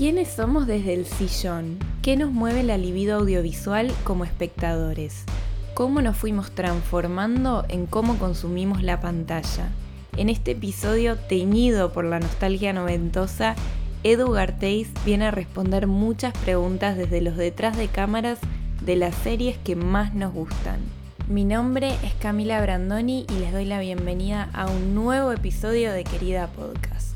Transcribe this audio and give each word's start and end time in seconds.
¿Quiénes 0.00 0.28
somos 0.28 0.66
desde 0.66 0.94
el 0.94 1.04
sillón? 1.04 1.78
¿Qué 2.00 2.16
nos 2.16 2.32
mueve 2.32 2.62
la 2.62 2.78
libido 2.78 3.18
audiovisual 3.18 3.92
como 4.02 4.24
espectadores? 4.24 5.24
¿Cómo 5.74 6.00
nos 6.00 6.16
fuimos 6.16 6.52
transformando 6.52 7.66
en 7.68 7.84
cómo 7.84 8.16
consumimos 8.16 8.82
la 8.82 9.02
pantalla? 9.02 9.68
En 10.16 10.30
este 10.30 10.52
episodio 10.52 11.16
teñido 11.16 11.92
por 11.92 12.06
la 12.06 12.18
nostalgia 12.18 12.72
noventosa, 12.72 13.56
Edu 14.02 14.30
Garteis 14.30 14.88
viene 15.04 15.26
a 15.26 15.32
responder 15.32 15.86
muchas 15.86 16.32
preguntas 16.32 16.96
desde 16.96 17.20
los 17.20 17.36
detrás 17.36 17.76
de 17.76 17.88
cámaras 17.88 18.38
de 18.80 18.96
las 18.96 19.14
series 19.16 19.58
que 19.58 19.76
más 19.76 20.14
nos 20.14 20.32
gustan. 20.32 20.80
Mi 21.28 21.44
nombre 21.44 21.90
es 22.02 22.14
Camila 22.14 22.62
Brandoni 22.62 23.26
y 23.28 23.38
les 23.38 23.52
doy 23.52 23.66
la 23.66 23.80
bienvenida 23.80 24.48
a 24.54 24.66
un 24.66 24.94
nuevo 24.94 25.30
episodio 25.30 25.92
de 25.92 26.04
Querida 26.04 26.46
Podcast. 26.46 27.09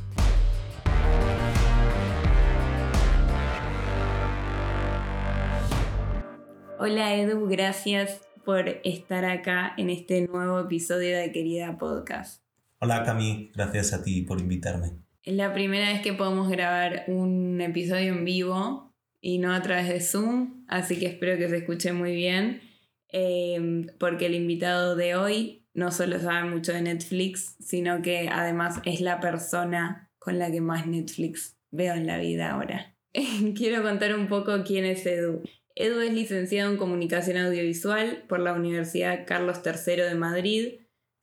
Hola 6.86 7.14
Edu, 7.14 7.46
gracias 7.48 8.20
por 8.44 8.68
estar 8.84 9.24
acá 9.24 9.72
en 9.78 9.88
este 9.88 10.28
nuevo 10.28 10.60
episodio 10.60 11.16
de 11.16 11.32
Querida 11.32 11.78
Podcast. 11.78 12.42
Hola 12.78 13.04
Cami, 13.04 13.50
gracias 13.54 13.94
a 13.94 14.04
ti 14.04 14.20
por 14.20 14.38
invitarme. 14.38 14.98
Es 15.22 15.32
la 15.32 15.54
primera 15.54 15.88
vez 15.88 16.02
que 16.02 16.12
podemos 16.12 16.50
grabar 16.50 17.04
un 17.06 17.58
episodio 17.62 18.12
en 18.12 18.26
vivo 18.26 18.92
y 19.22 19.38
no 19.38 19.54
a 19.54 19.62
través 19.62 19.88
de 19.88 19.98
Zoom, 20.02 20.66
así 20.68 20.98
que 20.98 21.06
espero 21.06 21.38
que 21.38 21.48
se 21.48 21.56
escuche 21.56 21.94
muy 21.94 22.14
bien, 22.14 22.60
eh, 23.08 23.86
porque 23.98 24.26
el 24.26 24.34
invitado 24.34 24.94
de 24.94 25.16
hoy 25.16 25.66
no 25.72 25.90
solo 25.90 26.20
sabe 26.20 26.50
mucho 26.50 26.74
de 26.74 26.82
Netflix, 26.82 27.56
sino 27.60 28.02
que 28.02 28.28
además 28.30 28.82
es 28.84 29.00
la 29.00 29.20
persona 29.20 30.10
con 30.18 30.38
la 30.38 30.50
que 30.50 30.60
más 30.60 30.86
Netflix 30.86 31.56
veo 31.70 31.94
en 31.94 32.06
la 32.06 32.18
vida 32.18 32.50
ahora. 32.50 32.94
Quiero 33.56 33.82
contar 33.82 34.14
un 34.14 34.28
poco 34.28 34.64
quién 34.64 34.84
es 34.84 35.06
Edu. 35.06 35.40
Edu 35.76 36.00
es 36.00 36.12
licenciado 36.12 36.70
en 36.70 36.76
Comunicación 36.76 37.36
Audiovisual 37.36 38.24
por 38.28 38.40
la 38.40 38.52
Universidad 38.52 39.26
Carlos 39.26 39.60
III 39.64 40.02
de 40.02 40.14
Madrid, 40.14 40.74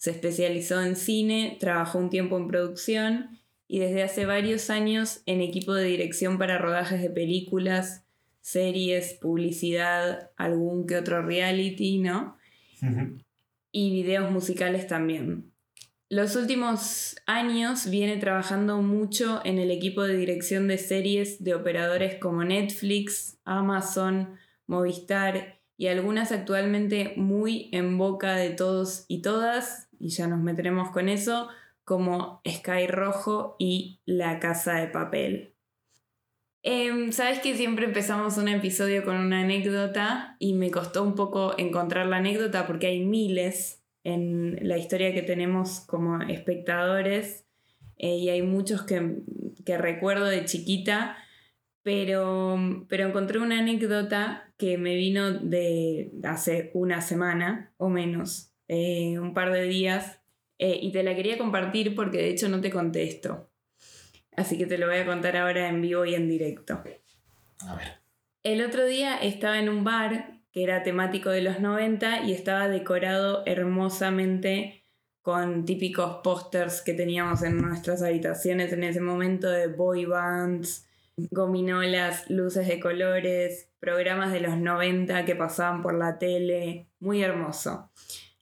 se 0.01 0.09
especializó 0.09 0.81
en 0.81 0.95
cine, 0.95 1.57
trabajó 1.59 1.99
un 1.99 2.09
tiempo 2.09 2.35
en 2.35 2.47
producción 2.47 3.39
y 3.67 3.79
desde 3.79 4.01
hace 4.01 4.25
varios 4.25 4.71
años 4.71 5.21
en 5.27 5.41
equipo 5.41 5.75
de 5.75 5.85
dirección 5.85 6.39
para 6.39 6.57
rodajes 6.57 7.01
de 7.01 7.11
películas, 7.11 8.03
series, 8.41 9.13
publicidad, 9.13 10.31
algún 10.35 10.87
que 10.87 10.97
otro 10.97 11.21
reality, 11.21 11.99
¿no? 11.99 12.35
Y 13.71 13.91
videos 13.91 14.31
musicales 14.31 14.87
también. 14.87 15.50
Los 16.11 16.35
últimos 16.35 17.15
años 17.25 17.89
viene 17.89 18.17
trabajando 18.17 18.81
mucho 18.81 19.39
en 19.45 19.59
el 19.59 19.71
equipo 19.71 20.03
de 20.03 20.17
dirección 20.17 20.67
de 20.67 20.77
series 20.77 21.41
de 21.41 21.55
operadores 21.55 22.15
como 22.19 22.43
Netflix, 22.43 23.39
Amazon, 23.45 24.37
Movistar 24.67 25.61
y 25.77 25.87
algunas 25.87 26.33
actualmente 26.33 27.13
muy 27.15 27.69
en 27.71 27.97
boca 27.97 28.35
de 28.35 28.49
todos 28.49 29.05
y 29.07 29.21
todas, 29.21 29.87
y 29.99 30.09
ya 30.09 30.27
nos 30.27 30.41
meteremos 30.41 30.91
con 30.91 31.07
eso, 31.07 31.47
como 31.85 32.41
Sky 32.45 32.87
Rojo 32.87 33.55
y 33.57 34.01
La 34.05 34.39
Casa 34.39 34.73
de 34.73 34.87
Papel. 34.87 35.55
Em, 36.61 37.13
Sabes 37.13 37.39
que 37.39 37.55
siempre 37.55 37.85
empezamos 37.85 38.35
un 38.35 38.49
episodio 38.49 39.05
con 39.05 39.15
una 39.15 39.43
anécdota 39.43 40.35
y 40.39 40.55
me 40.55 40.71
costó 40.71 41.03
un 41.03 41.15
poco 41.15 41.57
encontrar 41.57 42.07
la 42.07 42.17
anécdota 42.17 42.67
porque 42.67 42.87
hay 42.87 42.99
miles 42.99 43.80
en 44.03 44.57
la 44.61 44.77
historia 44.77 45.13
que 45.13 45.21
tenemos 45.21 45.81
como 45.81 46.21
espectadores 46.23 47.45
eh, 47.97 48.15
y 48.15 48.29
hay 48.29 48.41
muchos 48.41 48.83
que, 48.83 49.21
recuerdo 49.77 50.25
de 50.25 50.45
chiquita, 50.45 51.17
pero, 51.83 52.57
pero 52.89 53.07
encontré 53.07 53.39
una 53.39 53.59
anécdota 53.59 54.51
que 54.57 54.77
me 54.77 54.95
vino 54.95 55.31
de 55.31 56.11
hace 56.23 56.71
una 56.73 57.01
semana 57.01 57.73
o 57.77 57.89
menos, 57.89 58.53
eh, 58.67 59.19
un 59.19 59.33
par 59.33 59.53
de 59.53 59.63
días, 59.63 60.19
eh, 60.57 60.79
y 60.81 60.91
te 60.91 61.03
la 61.03 61.15
quería 61.15 61.37
compartir 61.37 61.95
porque 61.95 62.17
de 62.17 62.29
hecho 62.29 62.49
no 62.49 62.59
te 62.59 62.71
contesto. 62.71 63.51
Así 64.35 64.57
que 64.57 64.65
te 64.65 64.77
lo 64.77 64.87
voy 64.87 64.97
a 64.97 65.05
contar 65.05 65.37
ahora 65.37 65.67
en 65.67 65.81
vivo 65.81 66.05
y 66.05 66.15
en 66.15 66.27
directo. 66.27 66.83
A 67.67 67.75
ver. 67.75 68.01
El 68.43 68.63
otro 68.63 68.85
día 68.85 69.17
estaba 69.17 69.59
en 69.59 69.69
un 69.69 69.83
bar 69.83 70.40
que 70.51 70.63
era 70.63 70.83
temático 70.83 71.29
de 71.29 71.41
los 71.41 71.59
90 71.59 72.23
y 72.23 72.33
estaba 72.33 72.67
decorado 72.67 73.43
hermosamente 73.45 74.83
con 75.21 75.65
típicos 75.65 76.17
pósters 76.23 76.81
que 76.81 76.93
teníamos 76.93 77.43
en 77.43 77.57
nuestras 77.57 78.01
habitaciones 78.01 78.73
en 78.73 78.83
ese 78.83 79.01
momento 79.01 79.49
de 79.49 79.67
boy 79.67 80.05
bands, 80.05 80.87
gominolas, 81.15 82.29
luces 82.29 82.67
de 82.67 82.79
colores, 82.79 83.69
programas 83.79 84.33
de 84.33 84.41
los 84.41 84.57
90 84.57 85.25
que 85.25 85.35
pasaban 85.35 85.81
por 85.81 85.93
la 85.93 86.17
tele, 86.17 86.87
muy 86.99 87.21
hermoso. 87.21 87.91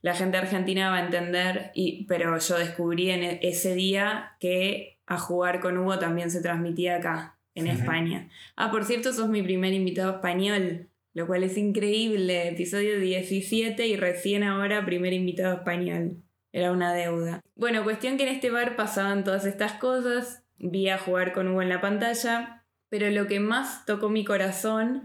La 0.02 0.14
gente 0.16 0.38
argentina 0.38 0.90
va 0.90 0.98
a 0.98 1.06
entender, 1.06 1.72
y, 1.74 2.06
pero 2.06 2.38
yo 2.38 2.58
descubrí 2.58 3.10
en 3.12 3.24
e-, 3.24 3.40
ese 3.44 3.76
día 3.76 4.38
que 4.40 5.00
a 5.06 5.18
jugar 5.18 5.60
con 5.60 5.78
Hugo 5.78 6.00
también 6.00 6.32
se 6.32 6.42
transmitía 6.42 6.98
acá, 6.98 7.38
en 7.56 7.68
España. 7.68 8.30
Ah, 8.56 8.72
por 8.72 8.86
cierto, 8.86 9.12
sos 9.12 9.28
mi 9.28 9.42
primer 9.42 9.74
invitado 9.74 10.12
español 10.12 10.89
lo 11.14 11.28
cual 11.28 11.44
es 11.44 11.58
increíble. 11.58 12.48
Episodio 12.48 13.00
17 13.00 13.88
y 13.88 13.96
recién 13.96 14.44
ahora 14.44 14.86
primer 14.86 15.14
invitado 15.14 15.56
español. 15.56 16.24
Era 16.52 16.72
una 16.72 16.94
deuda. 16.94 17.42
Bueno, 17.56 17.84
cuestión 17.84 18.18
que 18.18 18.24
en 18.24 18.30
este 18.30 18.50
bar 18.50 18.76
pasaban 18.76 19.24
todas 19.24 19.46
estas 19.46 19.74
cosas. 19.74 20.44
Vi 20.58 20.90
a 20.90 20.98
jugar 20.98 21.34
con 21.34 21.48
Hugo 21.48 21.62
en 21.62 21.70
la 21.70 21.82
pantalla. 21.82 22.66
Pero 22.90 23.10
lo 23.12 23.28
que 23.28 23.40
más 23.40 23.86
tocó 23.86 24.10
mi 24.10 24.26
corazón 24.26 25.04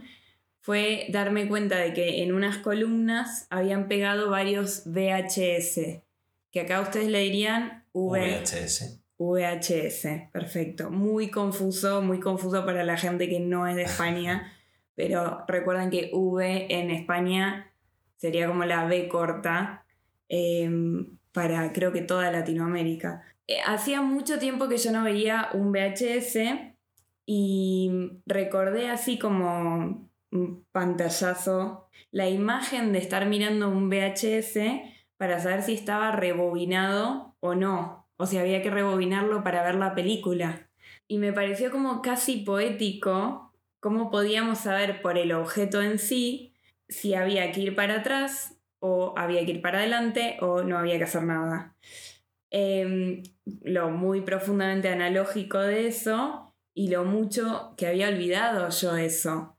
fue 0.61 1.07
darme 1.11 1.47
cuenta 1.47 1.77
de 1.79 1.93
que 1.93 2.23
en 2.23 2.33
unas 2.33 2.57
columnas 2.59 3.47
habían 3.51 3.89
pegado 3.89 4.31
varios 4.31 4.85
VHS. 4.87 6.03
Que 6.51 6.61
acá 6.61 6.81
ustedes 6.81 7.09
le 7.09 7.19
dirían 7.21 7.85
VHS. 7.93 9.01
VHS, 9.19 10.31
perfecto. 10.33 10.91
Muy 10.91 11.31
confuso, 11.31 12.01
muy 12.03 12.21
confuso 12.21 12.65
para 12.65 12.83
la 12.85 12.97
gente 12.97 13.29
que 13.29 13.41
no 13.41 13.67
es 13.67 13.77
de 13.77 13.85
España. 13.85 14.51
pero 14.95 15.45
recuerden 15.49 15.91
que 15.91 16.11
V 16.13 16.67
en 16.69 16.91
España 16.91 17.73
sería 18.17 18.47
como 18.47 18.65
la 18.65 18.87
B 18.87 19.09
corta 19.09 19.85
em, 20.29 21.19
para 21.33 21.73
creo 21.73 21.93
que 21.93 22.03
toda 22.03 22.31
Latinoamérica. 22.31 23.25
Eh, 23.47 23.59
hacía 23.67 24.01
mucho 24.01 24.39
tiempo 24.39 24.69
que 24.69 24.79
yo 24.79 24.93
no 24.93 25.05
veía 25.05 25.51
un 25.53 25.73
VHS 25.73 26.39
y 27.27 28.11
recordé 28.27 28.89
así 28.89 29.19
como 29.19 30.09
un 30.31 30.65
pantallazo 30.73 31.89
la 32.11 32.29
imagen 32.29 32.93
de 32.93 32.99
estar 33.01 33.27
mirando 33.27 33.69
un 33.69 33.91
VHS 33.91 34.59
para 35.17 35.41
saber 35.41 35.63
si 35.63 35.75
estaba 35.75 36.13
rebobinado 36.13 37.35
o 37.41 37.55
no, 37.55 38.07
o 38.17 38.27
si 38.27 38.39
había 38.39 38.63
que 38.63 38.71
rebobinarlo 38.71 39.43
para 39.43 39.63
ver 39.63 39.75
la 39.75 39.95
película. 39.95 40.69
Y 41.09 41.19
me 41.19 41.33
pareció 41.33 41.71
como 41.71 42.03
casi 42.03 42.39
poético 42.39 43.44
¿Cómo 43.85 44.11
podíamos 44.11 44.61
saber 44.61 45.03
por 45.03 45.19
el 45.19 45.33
objeto 45.33 45.83
en 45.83 45.99
sí 45.99 46.55
si 46.89 47.13
había 47.13 47.53
que 47.53 47.61
ir 47.61 47.75
para 47.75 47.97
atrás 47.97 48.57
o 48.79 49.13
había 49.19 49.45
que 49.45 49.51
ir 49.51 49.61
para 49.61 49.81
adelante 49.81 50.39
o 50.41 50.63
no 50.63 50.79
había 50.79 50.97
que 50.97 51.05
hacer 51.05 51.25
nada? 51.25 51.77
Em, 52.49 53.23
lo 53.63 53.91
muy 53.91 54.23
profundamente 54.23 54.89
analógico 54.89 55.59
de 55.59 55.87
eso 55.87 56.55
y 56.73 56.89
lo 56.89 57.05
mucho 57.05 57.75
que 57.77 57.87
había 57.87 58.09
olvidado 58.09 58.71
yo 58.71 58.97
eso. 58.97 59.59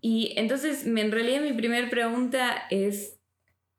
Y 0.00 0.34
entonces, 0.36 0.86
en 0.86 1.10
realidad 1.10 1.40
mi 1.40 1.54
primera 1.54 1.90
pregunta 1.90 2.68
es 2.70 3.18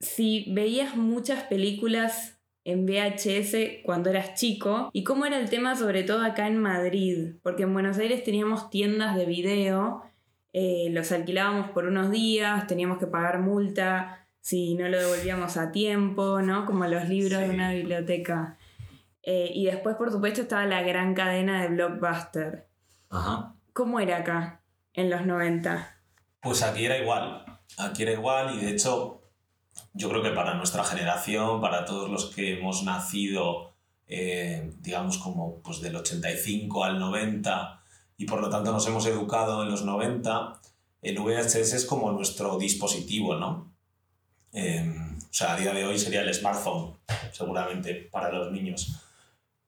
si 0.02 0.48
veías 0.50 0.98
muchas 0.98 1.46
películas 1.46 2.35
en 2.66 2.86
VHS 2.86 3.84
cuando 3.84 4.10
eras 4.10 4.34
chico 4.34 4.90
y 4.92 5.04
cómo 5.04 5.26
era 5.26 5.40
el 5.40 5.50
tema 5.50 5.76
sobre 5.76 6.04
todo 6.04 6.24
acá 6.24 6.48
en 6.48 6.58
Madrid, 6.58 7.36
porque 7.44 7.64
en 7.64 7.74
Buenos 7.74 7.98
Aires 8.00 8.24
teníamos 8.24 8.70
tiendas 8.70 9.16
de 9.16 9.26
video, 9.26 10.04
eh, 10.52 10.88
los 10.92 11.12
alquilábamos 11.12 11.70
por 11.70 11.86
unos 11.86 12.10
días, 12.12 12.66
teníamos 12.68 12.98
que 12.98 13.08
pagar 13.08 13.40
multa 13.40 14.28
si 14.42 14.76
no 14.76 14.90
lo 14.90 15.00
devolvíamos 15.00 15.58
a 15.58 15.72
tiempo, 15.72 16.42
¿no? 16.42 16.66
Como 16.66 16.86
los 16.86 17.08
libros 17.08 17.40
de 17.40 17.50
una 17.50 17.72
biblioteca. 17.72 18.58
Eh, 19.24 19.52
y 19.54 19.66
después, 19.66 19.96
por 19.96 20.12
supuesto, 20.12 20.42
estaba 20.42 20.66
la 20.66 20.84
gran 20.84 21.16
cadena 21.16 21.62
de 21.62 21.70
Blockbuster. 21.70 22.68
Ajá. 23.10 23.56
¿Cómo 23.74 24.00
era 24.00 24.18
acá 24.18 24.62
en 24.94 25.10
los 25.10 25.26
90? 25.26 26.00
Pues 26.42 26.62
aquí 26.62 26.86
era 26.86 26.98
igual. 26.98 27.44
Aquí 27.78 28.04
era 28.04 28.12
igual 28.12 28.56
y 28.56 28.64
de 28.64 28.72
hecho 28.72 29.25
yo 29.94 30.10
creo 30.10 30.22
que 30.22 30.32
para 30.32 30.56
nuestra 30.56 30.84
generación, 30.84 31.62
para 31.62 31.86
todos 31.86 32.10
los 32.10 32.26
que 32.28 32.58
hemos 32.58 32.84
nacido, 32.84 33.74
eh, 34.08 34.74
digamos, 34.80 35.18
como 35.18 35.62
pues 35.62 35.82
del 35.82 35.96
85 35.96 36.84
al 36.84 37.00
90 37.00 37.82
y 38.18 38.26
por 38.26 38.42
lo 38.42 38.50
tanto 38.50 38.72
nos 38.72 38.86
hemos 38.88 39.06
educado 39.06 39.64
en 39.64 39.72
los 39.72 39.84
90, 39.84 40.60
el 41.02 41.20
VHS 41.20 41.74
es 41.74 41.86
como 41.86 42.12
nuestro 42.12 42.58
dispositivo, 42.58 43.36
¿no? 43.36 43.74
Em, 44.52 45.18
o 45.18 45.34
sea, 45.34 45.54
a 45.54 45.58
día 45.60 45.74
de 45.74 45.86
hoy 45.86 46.00
sería 46.00 46.22
el 46.22 46.34
smartphone, 46.34 46.98
seguramente, 47.32 47.94
para 48.12 48.32
los 48.32 48.52
niños. 48.52 49.02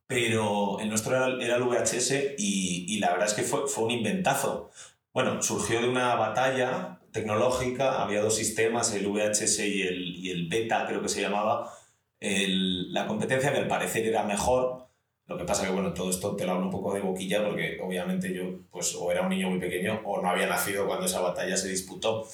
pero 0.08 0.80
el 0.80 0.88
nuestro 0.88 1.16
era, 1.18 1.44
era 1.44 1.58
el 1.58 1.64
VHS 1.64 2.36
y, 2.38 2.86
y, 2.88 3.00
la 3.00 3.12
verdad 3.12 3.28
es 3.28 3.34
que 3.34 3.44
fue, 3.44 3.68
fue 3.68 3.84
un 3.84 3.92
inventazo. 3.92 4.72
Bueno, 5.14 5.42
surgió 5.42 5.82
de 5.82 5.90
una 5.90 6.16
batalla 6.16 7.00
tecnológica, 7.18 8.02
había 8.02 8.22
dos 8.22 8.36
sistemas, 8.36 8.94
el 8.94 9.08
VHS 9.08 9.60
y 9.60 9.82
el, 9.82 10.16
y 10.18 10.32
el 10.32 10.48
Beta 10.48 10.86
creo 10.88 11.02
que 11.02 11.10
se 11.10 11.22
llamaba, 11.22 11.74
el, 12.20 12.94
la 12.94 13.08
competencia 13.08 13.52
que 13.52 13.60
al 13.60 13.68
parecer 13.68 14.06
era 14.06 14.24
mejor, 14.24 14.88
lo 15.28 15.38
que 15.38 15.44
pasa 15.44 15.66
que, 15.66 15.74
bueno, 15.74 15.94
todo 15.94 16.10
esto 16.10 16.36
te 16.36 16.46
lo 16.46 16.54
hablo 16.54 16.66
un 16.66 16.72
poco 16.72 16.94
de 16.94 17.02
boquilla 17.02 17.44
porque 17.44 17.80
obviamente 17.84 18.34
yo, 18.34 18.62
pues, 18.72 18.96
o 18.96 19.12
era 19.12 19.24
un 19.24 19.30
niño 19.30 19.50
muy 19.50 19.60
pequeño 19.60 20.02
o 20.06 20.22
no 20.22 20.30
había 20.30 20.48
nacido 20.48 20.88
cuando 20.88 21.06
esa 21.06 21.20
batalla 21.20 21.58
se 21.58 21.68
disputó. 21.68 22.26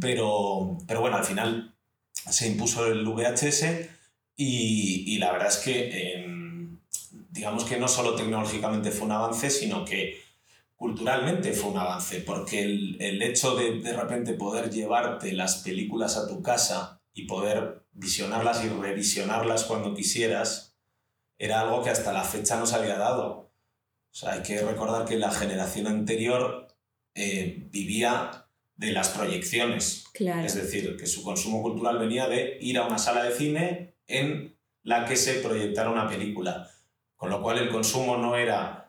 Pero, 0.00 0.76
pero 0.86 1.00
bueno, 1.00 1.16
al 1.16 1.24
final 1.24 1.74
se 2.12 2.48
impuso 2.48 2.86
el 2.86 3.06
VHS 3.06 3.64
y, 4.36 5.14
y 5.14 5.18
la 5.18 5.32
verdad 5.32 5.48
es 5.48 5.58
que, 5.58 6.14
em, 6.14 6.78
digamos 7.30 7.64
que 7.64 7.78
no 7.78 7.88
solo 7.88 8.14
tecnológicamente 8.16 8.90
fue 8.90 9.06
un 9.06 9.12
avance, 9.12 9.48
sino 9.48 9.84
que 9.84 10.20
culturalmente 10.82 11.52
fue 11.52 11.70
un 11.70 11.78
avance, 11.78 12.22
porque 12.22 12.60
el, 12.60 13.00
el 13.00 13.22
hecho 13.22 13.54
de 13.54 13.78
de 13.78 13.92
repente 13.92 14.34
poder 14.34 14.68
llevarte 14.68 15.32
las 15.32 15.58
películas 15.58 16.16
a 16.16 16.26
tu 16.26 16.42
casa 16.42 17.00
y 17.14 17.28
poder 17.28 17.86
visionarlas 17.92 18.64
y 18.64 18.68
revisionarlas 18.68 19.62
cuando 19.62 19.94
quisieras, 19.94 20.76
era 21.38 21.60
algo 21.60 21.84
que 21.84 21.90
hasta 21.90 22.12
la 22.12 22.24
fecha 22.24 22.58
no 22.58 22.66
se 22.66 22.74
había 22.74 22.98
dado. 22.98 23.52
O 24.10 24.14
sea, 24.14 24.32
hay 24.32 24.42
que 24.42 24.60
recordar 24.60 25.04
que 25.04 25.16
la 25.18 25.30
generación 25.30 25.86
anterior 25.86 26.66
eh, 27.14 27.68
vivía 27.70 28.48
de 28.74 28.90
las 28.90 29.10
proyecciones. 29.10 30.06
Claro. 30.12 30.44
Es 30.44 30.56
decir, 30.56 30.96
que 30.96 31.06
su 31.06 31.22
consumo 31.22 31.62
cultural 31.62 32.00
venía 32.00 32.26
de 32.26 32.58
ir 32.60 32.76
a 32.78 32.88
una 32.88 32.98
sala 32.98 33.22
de 33.22 33.36
cine 33.36 33.94
en 34.08 34.58
la 34.82 35.04
que 35.06 35.14
se 35.14 35.34
proyectara 35.34 35.90
una 35.90 36.08
película. 36.08 36.68
Con 37.14 37.30
lo 37.30 37.40
cual 37.40 37.58
el 37.58 37.68
consumo 37.68 38.16
no 38.16 38.34
era, 38.34 38.81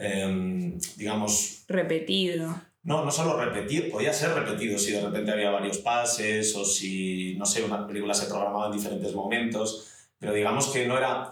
eh, 0.00 0.78
digamos... 0.96 1.64
Repetido. 1.68 2.60
No, 2.82 3.04
no 3.04 3.10
solo 3.10 3.38
repetir, 3.38 3.90
podía 3.90 4.12
ser 4.12 4.32
repetido 4.32 4.78
si 4.78 4.92
de 4.92 5.02
repente 5.02 5.30
había 5.30 5.50
varios 5.50 5.78
pases 5.78 6.56
o 6.56 6.64
si, 6.64 7.36
no 7.36 7.44
sé, 7.44 7.62
una 7.62 7.86
película 7.86 8.14
se 8.14 8.26
programaba 8.26 8.66
en 8.66 8.72
diferentes 8.72 9.14
momentos, 9.14 10.08
pero 10.18 10.32
digamos 10.32 10.68
que 10.68 10.86
no 10.86 10.96
era 10.96 11.28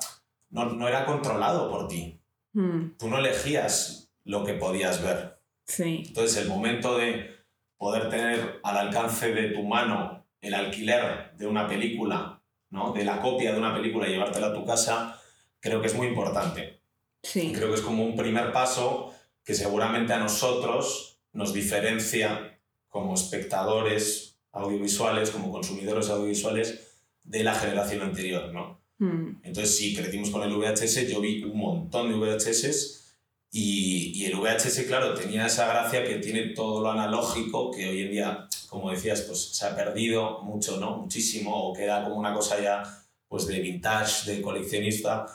no, 0.50 0.66
no 0.66 0.88
era 0.88 1.04
controlado 1.04 1.70
por 1.70 1.88
ti. 1.88 2.20
Mm, 2.52 2.96
Tú 2.98 3.08
no 3.08 3.18
elegías 3.18 4.10
lo 4.24 4.44
que 4.44 4.54
podías 4.54 5.02
ver. 5.02 5.40
sí, 5.66 6.04
Entonces 6.06 6.36
el 6.42 6.48
momento 6.48 6.96
de 6.98 7.36
poder 7.76 8.08
tener 8.08 8.60
al 8.62 8.76
alcance 8.76 9.32
de 9.32 9.50
tu 9.50 9.62
mano 9.62 10.26
el 10.40 10.54
alquiler 10.54 11.32
de 11.36 11.46
una 11.46 11.66
película, 11.66 12.42
¿no? 12.70 12.92
de 12.92 13.04
la 13.04 13.20
copia 13.20 13.52
de 13.52 13.58
una 13.58 13.74
película 13.74 14.08
y 14.08 14.12
llevártela 14.12 14.48
a 14.48 14.54
tu 14.54 14.64
casa, 14.64 15.20
creo 15.60 15.80
que 15.80 15.86
es 15.88 15.94
muy 15.94 16.06
importante. 16.08 16.77
Sí. 17.22 17.52
Creo 17.54 17.68
que 17.68 17.74
es 17.74 17.80
como 17.80 18.04
un 18.04 18.16
primer 18.16 18.52
paso 18.52 19.14
que 19.44 19.54
seguramente 19.54 20.12
a 20.12 20.18
nosotros 20.18 21.20
nos 21.32 21.52
diferencia 21.52 22.58
como 22.88 23.14
espectadores 23.14 24.38
audiovisuales, 24.52 25.30
como 25.30 25.52
consumidores 25.52 26.08
audiovisuales 26.10 26.80
de 27.22 27.44
la 27.44 27.54
generación 27.54 28.02
anterior, 28.02 28.52
¿no? 28.52 28.80
Mm, 28.98 29.40
Entonces, 29.42 29.76
sí, 29.76 29.94
crecimos 29.94 30.30
con 30.30 30.42
el 30.42 30.54
VHS, 30.54 31.08
yo 31.08 31.20
vi 31.20 31.44
un 31.44 31.58
montón 31.58 32.08
de 32.08 32.16
VHS 32.16 33.16
y, 33.50 34.12
y 34.14 34.26
el 34.26 34.36
VHS, 34.36 34.84
claro, 34.86 35.14
tenía 35.14 35.46
esa 35.46 35.68
gracia 35.68 36.04
que 36.04 36.16
tiene 36.16 36.48
todo 36.54 36.82
lo 36.82 36.90
analógico, 36.90 37.70
que 37.70 37.88
hoy 37.88 38.02
en 38.02 38.10
día, 38.10 38.48
como 38.68 38.90
decías, 38.90 39.22
pues 39.22 39.40
se 39.40 39.66
ha 39.66 39.76
perdido 39.76 40.42
mucho, 40.42 40.78
¿no? 40.78 40.96
Muchísimo, 40.96 41.70
o 41.70 41.72
queda 41.74 42.04
como 42.04 42.16
una 42.16 42.34
cosa 42.34 42.60
ya 42.60 42.82
pues 43.28 43.46
de 43.46 43.60
vintage, 43.60 44.30
de 44.30 44.42
coleccionista, 44.42 45.26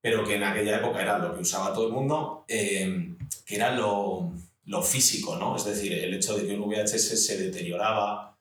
pero 0.00 0.24
que 0.24 0.36
en 0.36 0.44
aquella 0.44 0.78
época 0.78 1.02
era 1.02 1.18
lo 1.18 1.34
que 1.34 1.40
usaba 1.40 1.72
todo 1.72 1.88
el 1.88 1.92
mundo, 1.92 2.44
eh, 2.48 3.16
que 3.44 3.56
era 3.56 3.74
lo, 3.74 4.32
lo 4.64 4.82
físico, 4.82 5.36
¿no? 5.36 5.56
Es 5.56 5.64
decir, 5.64 5.92
el 5.92 6.14
hecho 6.14 6.36
de 6.36 6.46
que 6.46 6.54
un 6.54 6.68
VHS 6.68 7.26
se 7.26 7.36
deterioraba, 7.36 8.38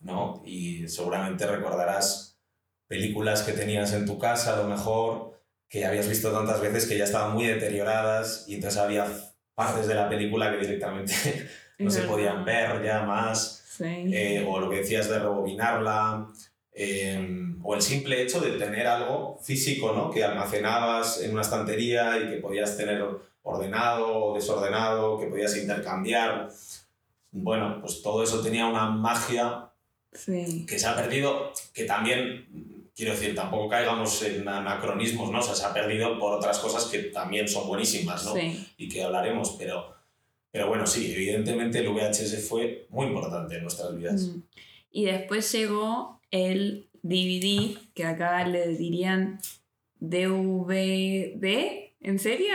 ¿no? 0.00 0.42
Y 0.44 0.88
seguramente 0.88 1.46
recordarás 1.46 2.38
películas 2.88 3.42
que 3.42 3.52
tenías 3.52 3.92
en 3.92 4.06
tu 4.06 4.18
casa, 4.18 4.54
a 4.54 4.62
lo 4.62 4.68
mejor, 4.68 5.40
que 5.68 5.84
habías 5.84 6.08
visto 6.08 6.32
tantas 6.32 6.60
veces 6.60 6.86
que 6.86 6.96
ya 6.96 7.04
estaban 7.04 7.34
muy 7.34 7.46
deterioradas 7.46 8.44
y 8.48 8.54
entonces 8.54 8.80
había 8.80 9.06
partes 9.54 9.86
de 9.86 9.94
la 9.94 10.08
película 10.08 10.50
que 10.50 10.58
directamente 10.58 11.14
no 11.78 11.90
se 11.90 12.02
podían 12.02 12.44
ver 12.44 12.84
ya 12.84 13.02
más, 13.02 13.64
sí. 13.68 13.84
eh, 14.12 14.46
o 14.48 14.60
lo 14.60 14.70
que 14.70 14.78
decías 14.78 15.08
de 15.08 15.18
rebobinarla, 15.18 16.28
eh, 16.72 17.45
o 17.68 17.74
el 17.74 17.82
simple 17.82 18.22
hecho 18.22 18.40
de 18.40 18.52
tener 18.52 18.86
algo 18.86 19.40
físico, 19.42 19.92
¿no? 19.92 20.08
Que 20.08 20.22
almacenabas 20.22 21.20
en 21.22 21.32
una 21.32 21.42
estantería 21.42 22.16
y 22.16 22.30
que 22.30 22.36
podías 22.36 22.76
tener 22.76 23.04
ordenado 23.42 24.26
o 24.26 24.34
desordenado, 24.36 25.18
que 25.18 25.26
podías 25.26 25.56
intercambiar. 25.56 26.48
Bueno, 27.32 27.78
pues 27.80 28.02
todo 28.02 28.22
eso 28.22 28.40
tenía 28.40 28.66
una 28.66 28.86
magia 28.86 29.68
sí. 30.12 30.64
que 30.64 30.78
se 30.78 30.86
ha 30.86 30.94
perdido, 30.94 31.52
que 31.74 31.84
también, 31.86 32.88
quiero 32.94 33.10
decir, 33.14 33.34
tampoco 33.34 33.68
caigamos 33.68 34.22
en 34.22 34.46
anacronismos, 34.46 35.32
¿no? 35.32 35.40
O 35.40 35.42
sea, 35.42 35.56
se 35.56 35.64
ha 35.64 35.74
perdido 35.74 36.20
por 36.20 36.34
otras 36.34 36.60
cosas 36.60 36.84
que 36.84 36.98
también 37.00 37.48
son 37.48 37.66
buenísimas, 37.66 38.24
¿no? 38.26 38.34
Sí. 38.34 38.64
Y 38.76 38.88
que 38.88 39.02
hablaremos, 39.02 39.56
pero, 39.58 39.92
pero 40.52 40.68
bueno, 40.68 40.86
sí, 40.86 41.12
evidentemente 41.12 41.80
el 41.80 41.88
VHS 41.88 42.48
fue 42.48 42.86
muy 42.90 43.06
importante 43.06 43.56
en 43.56 43.62
nuestras 43.62 43.96
vidas. 43.96 44.22
Mm. 44.22 44.42
Y 44.92 45.04
después 45.06 45.50
llegó 45.50 46.20
el 46.30 46.86
DVD, 47.08 47.76
que 47.94 48.04
acá 48.04 48.46
le 48.46 48.68
dirían 48.76 49.38
DVD. 50.00 51.92
¿En 52.00 52.18
serio? 52.18 52.54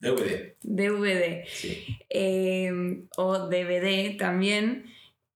DVD, 0.00 0.54
DVD. 0.62 1.44
sí. 1.46 1.84
eh, 2.10 3.04
o 3.16 3.48
DVD 3.48 4.16
también. 4.16 4.84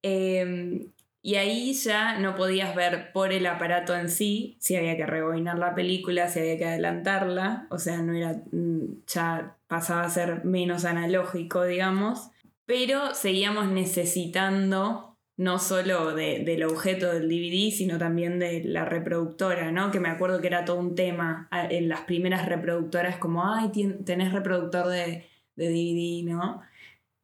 eh, 0.03 0.87
y 1.25 1.37
ahí 1.37 1.73
ya 1.75 2.19
no 2.19 2.35
podías 2.35 2.75
ver 2.75 3.13
por 3.13 3.33
el 3.33 3.47
aparato 3.47 3.95
en 3.95 4.11
sí, 4.11 4.57
si 4.59 4.75
había 4.75 4.97
que 4.97 5.07
rebobinar 5.07 5.57
la 5.57 5.73
película, 5.73 6.29
si 6.29 6.41
había 6.41 6.59
que 6.59 6.65
adelantarla, 6.65 7.69
o 7.71 7.79
sea, 7.79 7.99
no 8.03 8.13
era, 8.13 8.43
mm, 8.51 9.05
ya 9.07 9.57
pasaba 9.69 10.03
a 10.03 10.11
ser 10.11 10.45
menos 10.45 10.85
analógico, 10.85 11.63
digamos, 11.63 12.31
pero 12.67 13.15
seguíamos 13.15 13.69
necesitando 13.69 15.12
no 15.37 15.59
solo 15.59 16.15
de- 16.15 16.41
del 16.45 16.63
objeto 16.65 17.13
del 17.13 17.29
DVD, 17.29 17.71
sino 17.75 17.99
también 17.99 18.39
de 18.39 18.63
la 18.65 18.85
reproductora, 18.85 19.73
¿no? 19.73 19.91
Que 19.91 19.99
me 20.01 20.09
acuerdo 20.11 20.41
que 20.41 20.47
era 20.49 20.65
todo 20.65 20.77
un 20.79 20.95
tema 20.95 21.49
en 21.71 21.89
las 21.89 22.03
primeras 22.03 22.47
reproductoras, 22.47 23.17
como, 23.17 23.45
ay, 23.53 23.71
tenés 24.05 24.33
reproductor 24.33 24.89
de, 24.89 25.27
de 25.57 25.69
DVD, 25.71 26.25
¿no? 26.31 26.63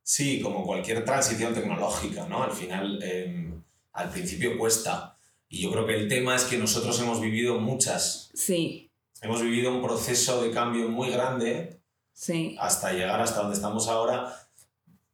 Sí, 0.03 0.41
como 0.41 0.65
cualquier 0.65 1.05
transición 1.05 1.53
tecnológica, 1.55 2.27
¿no? 2.29 2.43
Al 2.43 2.53
final, 2.53 2.99
eh, 3.03 3.53
al 3.93 4.09
principio 4.11 4.57
cuesta. 4.59 5.15
Y 5.50 5.62
yo 5.62 5.71
creo 5.71 5.87
que 5.87 5.95
el 5.97 6.09
tema 6.09 6.35
es 6.35 6.45
que 6.45 6.57
nosotros 6.59 6.99
hemos 7.00 7.21
vivido 7.21 7.59
muchas. 7.61 8.31
Sí, 8.35 8.85
Hemos 9.21 9.43
vivido 9.43 9.75
un 9.75 9.83
proceso 9.83 10.43
de 10.45 10.53
cambio 10.53 10.88
muy 10.88 11.11
grande 11.11 11.81
sí, 12.12 12.57
hasta 12.61 12.93
llegar 12.93 13.21
hasta 13.21 13.41
donde 13.41 13.57
estamos 13.57 13.88
ahora, 13.88 14.33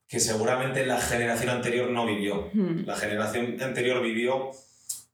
que 0.09 0.21
seguramente 0.21 0.85
la 0.87 1.01
generación 1.01 1.51
anterior 1.51 1.91
no 1.91 2.07
vivió. 2.07 2.51
Hmm, 2.53 2.85
La 2.87 2.97
generación 2.97 3.57
anterior 3.61 4.03
vivió 4.03 4.51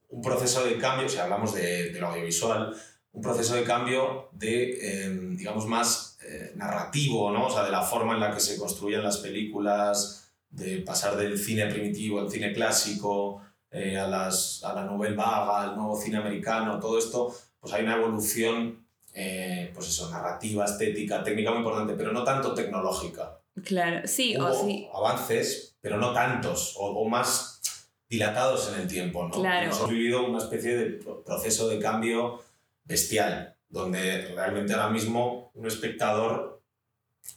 un 0.08 0.22
proceso 0.22 0.64
de 0.64 0.76
cambio, 0.78 1.08
si 1.08 1.18
hablamos 1.18 1.54
de, 1.54 1.90
del 1.90 2.02
audiovisual, 2.04 2.74
un 3.12 3.22
proceso 3.22 3.54
de 3.54 3.64
cambio 3.64 4.28
de, 4.32 4.78
eh, 4.82 5.10
digamos, 5.36 5.66
más 5.66 6.18
eh, 6.28 6.52
narrativo, 6.56 7.30
¿no? 7.30 7.46
O 7.46 7.50
sea, 7.50 7.64
de 7.64 7.70
la 7.70 7.82
forma 7.82 8.14
en 8.14 8.20
la 8.20 8.34
que 8.34 8.40
se 8.40 8.56
construían 8.58 9.02
las 9.02 9.18
películas, 9.18 10.32
de 10.50 10.78
pasar 10.78 11.16
del 11.16 11.38
cine 11.38 11.66
primitivo 11.66 12.20
al 12.20 12.30
cine 12.30 12.52
clásico, 12.52 13.40
eh, 13.70 13.96
a, 13.96 14.08
las, 14.08 14.64
a 14.64 14.74
la 14.74 14.84
nouvelle 14.84 15.14
vaga, 15.14 15.62
al 15.62 15.76
nuevo 15.76 15.96
cine 15.96 16.16
americano, 16.18 16.80
todo 16.80 16.98
esto, 16.98 17.32
pues 17.60 17.72
hay 17.72 17.84
una 17.84 17.96
evolución, 17.96 18.84
eh, 19.14 19.70
pues 19.72 19.88
eso, 19.88 20.10
narrativa, 20.10 20.64
estética, 20.64 21.22
técnica 21.22 21.50
muy 21.50 21.60
importante, 21.60 21.94
pero 21.94 22.12
no 22.12 22.24
tanto 22.24 22.52
tecnológica 22.52 23.39
claro, 23.64 24.06
sí, 24.06 24.36
o 24.36 24.44
hubo 24.46 24.66
sí, 24.66 24.88
avances, 24.94 25.76
pero 25.80 25.96
no 25.98 26.12
tantos, 26.12 26.74
o, 26.78 26.86
o 26.86 27.08
más 27.08 27.60
dilatados 28.08 28.72
en 28.72 28.80
el 28.82 28.88
tiempo, 28.88 29.24
¿no? 29.28 29.30
Claro. 29.40 29.66
Hemos 29.66 29.88
vivido 29.88 30.26
una 30.26 30.38
especie 30.38 30.76
de 30.76 30.86
pro- 30.98 31.22
proceso 31.22 31.68
de 31.68 31.78
cambio 31.78 32.40
bestial, 32.84 33.54
donde 33.68 34.32
realmente 34.34 34.72
ahora 34.72 34.88
mismo 34.90 35.50
un 35.54 35.66
espectador 35.66 36.60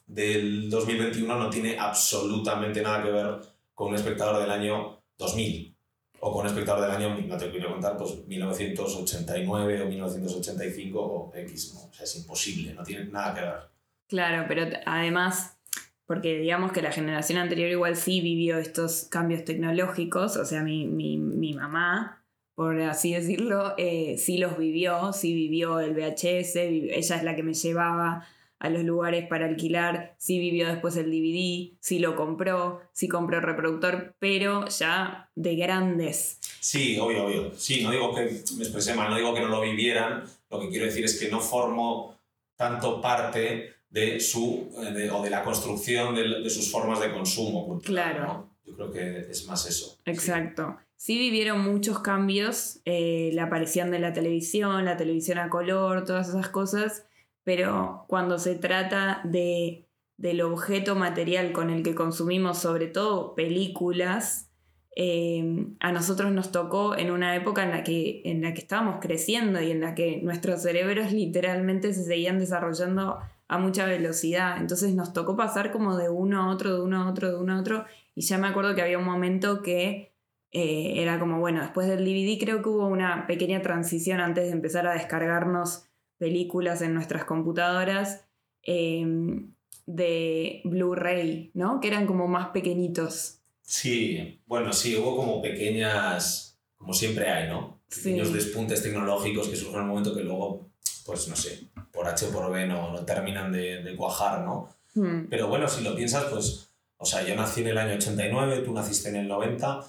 del 0.07 0.69
2021 0.69 1.37
no 1.37 1.49
tiene 1.49 1.77
absolutamente 1.77 2.81
nada 2.81 3.03
que 3.03 3.11
ver 3.11 3.39
con 3.75 3.89
un 3.89 3.95
espectador 3.95 4.39
del 4.41 4.49
año 4.49 5.01
2000 5.17 5.75
o 6.21 6.31
con 6.31 6.41
un 6.41 6.47
espectador 6.47 6.81
del 6.81 6.91
año, 6.91 7.17
no 7.27 7.37
te 7.37 7.51
quiero 7.51 7.71
contar, 7.71 7.97
pues 7.97 8.25
1989 8.25 9.81
o 9.81 9.85
1985 9.85 10.99
o 10.99 11.31
X, 11.35 11.73
¿no? 11.73 11.81
O 11.89 11.93
sea, 11.93 12.03
es 12.05 12.15
imposible, 12.15 12.73
no 12.73 12.83
tiene 12.83 13.05
nada 13.05 13.33
que 13.33 13.41
ver. 13.41 13.59
claro, 14.07 14.45
pero 14.47 14.65
además, 14.85 15.57
porque 16.05 16.37
digamos 16.37 16.71
que 16.71 16.81
la 16.81 16.91
generación 16.91 17.39
anterior 17.39 17.69
igual 17.69 17.95
sí 17.95 18.21
vivió 18.21 18.57
estos 18.57 19.05
cambios 19.09 19.45
tecnológicos, 19.45 20.37
o 20.37 20.45
sea, 20.45 20.63
mi, 20.63 20.85
mi, 20.85 21.17
mi 21.17 21.53
mamá, 21.53 22.23
por 22.55 22.79
así 22.81 23.13
decirlo, 23.13 23.73
eh, 23.77 24.17
sí 24.17 24.37
los 24.37 24.57
vivió, 24.57 25.13
sí 25.13 25.33
vivió 25.33 25.79
el 25.79 25.93
VHS, 25.93 26.55
ella 26.55 27.15
es 27.15 27.23
la 27.23 27.35
que 27.35 27.43
me 27.43 27.53
llevaba 27.53 28.27
a 28.59 28.69
los 28.69 28.83
lugares 28.83 29.27
para 29.27 29.45
alquilar, 29.45 30.15
si 30.17 30.39
vivió 30.39 30.67
después 30.67 30.95
el 30.95 31.11
DVD, 31.11 31.75
si 31.81 31.99
lo 31.99 32.15
compró, 32.15 32.81
si 32.93 33.09
compró 33.09 33.37
el 33.37 33.43
reproductor, 33.43 34.15
pero 34.19 34.67
ya 34.69 35.29
de 35.35 35.55
grandes. 35.55 36.39
Sí, 36.61 36.97
obvio, 36.97 37.25
obvio. 37.25 37.51
Sí, 37.55 37.83
no 37.83 37.91
digo 37.91 38.15
que 38.15 38.21
me 38.21 38.63
expresé 38.63 38.93
mal, 38.93 39.09
no 39.09 39.17
digo 39.17 39.33
que 39.33 39.41
no 39.41 39.49
lo 39.49 39.59
vivieran, 39.59 40.23
lo 40.49 40.61
que 40.61 40.69
quiero 40.69 40.85
decir 40.85 41.03
es 41.03 41.19
que 41.19 41.29
no 41.29 41.41
formo 41.41 42.17
tanto 42.55 43.01
parte 43.01 43.72
de 43.93 44.19
su 44.19 44.71
eh, 44.75 45.09
o 45.11 45.21
de 45.21 45.29
la 45.29 45.43
construcción 45.43 46.15
de, 46.15 46.49
sus 46.49 46.71
formas 46.71 46.99
de 46.99 47.13
consumo 47.13 47.79
Claro. 47.79 48.49
Yo 48.65 48.75
creo 48.75 48.91
que 48.91 49.19
es 49.29 49.45
más 49.45 49.67
eso. 49.67 49.99
Exacto. 50.05 50.77
Sí, 50.95 51.19
vivieron 51.19 51.61
muchos 51.61 51.99
cambios, 51.99 52.79
eh, 52.85 53.29
la 53.33 53.43
aparición 53.43 53.91
de 53.91 53.99
la 53.99 54.13
televisión, 54.13 54.85
la 54.85 54.97
televisión 54.97 55.37
a 55.37 55.49
color, 55.49 56.05
todas 56.05 56.29
esas 56.29 56.49
cosas, 56.49 57.05
pero 57.43 58.05
cuando 58.07 58.39
se 58.39 58.55
trata 58.55 59.21
de, 59.25 59.85
del 60.17 60.41
objeto 60.41 60.95
material 60.95 61.51
con 61.51 61.69
el 61.69 61.83
que 61.83 61.93
consumimos, 61.93 62.57
sobre 62.57 62.87
todo 62.87 63.35
películas, 63.35 64.49
eh, 64.95 65.67
a 65.81 65.91
nosotros 65.91 66.31
nos 66.31 66.51
tocó 66.51 66.95
en 66.95 67.11
una 67.11 67.35
época 67.35 67.63
en 67.63 67.71
la, 67.71 67.83
que, 67.83 68.21
en 68.25 68.41
la 68.41 68.53
que 68.53 68.61
estábamos 68.61 68.99
creciendo 69.01 69.61
y 69.61 69.71
en 69.71 69.81
la 69.81 69.93
que 69.93 70.21
nuestros 70.23 70.61
cerebros 70.61 71.11
literalmente 71.11 71.93
se 71.93 72.05
seguían 72.05 72.39
desarrollando 72.39 73.19
a 73.47 73.57
mucha 73.57 73.85
velocidad. 73.85 74.57
Entonces 74.57 74.93
nos 74.93 75.13
tocó 75.13 75.35
pasar 75.35 75.71
como 75.71 75.97
de 75.97 76.09
uno 76.09 76.41
a 76.41 76.49
otro, 76.51 76.75
de 76.75 76.81
uno 76.81 77.03
a 77.03 77.09
otro, 77.09 77.29
de 77.29 77.37
uno 77.37 77.53
a 77.53 77.59
otro. 77.59 77.85
Y 78.15 78.21
ya 78.21 78.37
me 78.37 78.47
acuerdo 78.47 78.75
que 78.75 78.81
había 78.81 78.97
un 78.97 79.05
momento 79.05 79.61
que 79.61 80.13
eh, 80.51 81.01
era 81.01 81.19
como, 81.19 81.39
bueno, 81.39 81.61
después 81.61 81.87
del 81.87 82.05
DVD 82.05 82.37
creo 82.39 82.61
que 82.61 82.69
hubo 82.69 82.87
una 82.87 83.25
pequeña 83.25 83.61
transición 83.61 84.19
antes 84.19 84.45
de 84.45 84.51
empezar 84.51 84.85
a 84.85 84.93
descargarnos 84.93 85.85
películas 86.19 86.81
en 86.81 86.93
nuestras 86.93 87.25
computadoras 87.25 88.25
em, 88.61 89.51
de 89.87 90.61
Blu-ray, 90.63 91.51
¿no? 91.55 91.79
Que 91.79 91.87
eran 91.87 92.05
como 92.05 92.27
más 92.27 92.49
pequeñitos. 92.49 93.39
Sí, 93.63 94.39
bueno, 94.45 94.71
sí, 94.73 94.95
hubo 94.95 95.15
como 95.15 95.41
pequeñas, 95.41 96.59
como 96.77 96.93
siempre 96.93 97.29
hay, 97.29 97.49
¿no? 97.49 97.81
Pequeños 97.89 98.31
despuntes 98.31 98.83
tecnológicos 98.83 99.49
que 99.49 99.55
surgen 99.55 99.77
en 99.77 99.81
un 99.81 99.89
momento 99.89 100.15
que 100.15 100.23
luego, 100.23 100.69
pues 101.05 101.27
no 101.27 101.35
sé, 101.35 101.67
por 102.03 102.11
H 102.11 102.25
o 102.25 102.31
por 102.31 102.51
B 102.51 102.65
no, 102.65 102.91
no 102.91 103.05
terminan 103.05 103.51
de, 103.51 103.95
cuajar, 103.95 104.41
¿no? 104.41 104.69
Hmm. 104.93 105.27
Pero 105.29 105.47
bueno, 105.47 105.67
si 105.67 105.83
lo 105.83 105.95
piensas, 105.95 106.25
pues, 106.25 106.69
o 106.97 107.05
sea, 107.05 107.23
yo 107.23 107.35
nací 107.35 107.61
en 107.61 107.67
el 107.67 107.77
año 107.77 107.95
89, 107.95 108.59
tú 108.59 108.73
naciste 108.73 109.09
en 109.09 109.15
el 109.15 109.27
90, 109.27 109.79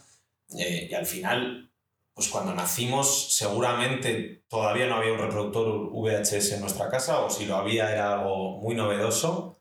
eh, 0.59 0.88
y 0.90 0.94
al 0.94 1.06
final, 1.06 1.71
pues 2.14 2.28
cuando 2.28 2.54
nacimos, 2.54 3.35
seguramente 3.35 4.44
todavía 4.49 4.87
no 4.87 4.97
había 4.97 5.12
un 5.12 5.18
reproductor 5.18 5.90
VHS 5.90 6.52
en 6.52 6.61
nuestra 6.61 6.88
casa, 6.88 7.21
o 7.21 7.30
si 7.30 7.47
lo 7.47 7.56
había 7.56 7.92
era 7.92 8.14
algo 8.14 8.61
muy 8.61 8.75
novedoso. 8.75 9.59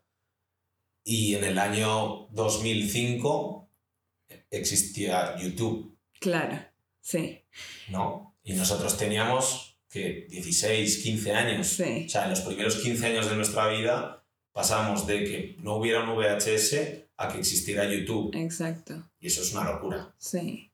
Y 1.04 1.36
en 1.36 1.44
el 1.44 1.58
año 1.58 2.28
2005 2.30 3.70
existía 4.50 5.36
YouTube. 5.38 5.98
Claro, 6.20 6.60
sí. 7.02 7.44
¿No? 7.90 8.38
Y 8.44 8.54
nosotros 8.54 8.98
teníamos 8.98 9.73
que 9.94 10.26
16, 10.28 11.04
15 11.04 11.32
años. 11.34 11.80
O 11.80 12.10
sea, 12.10 12.24
en 12.24 12.32
los 12.32 12.42
primeros 12.42 12.78
15 12.78 13.06
años 13.06 13.30
de 13.30 13.36
nuestra 13.36 13.68
vida 13.68 14.26
pasamos 14.52 15.06
de 15.06 15.24
que 15.24 15.56
no 15.60 15.76
hubiera 15.76 16.02
un 16.02 16.18
VHS 16.18 17.06
a 17.18 17.28
que 17.28 17.38
existiera 17.38 17.86
YouTube. 17.86 18.36
Exacto. 18.36 19.08
Y 19.20 19.28
eso 19.28 19.44
es 19.44 19.54
una 19.54 19.72
locura. 19.72 20.16
Sí. 20.18 20.72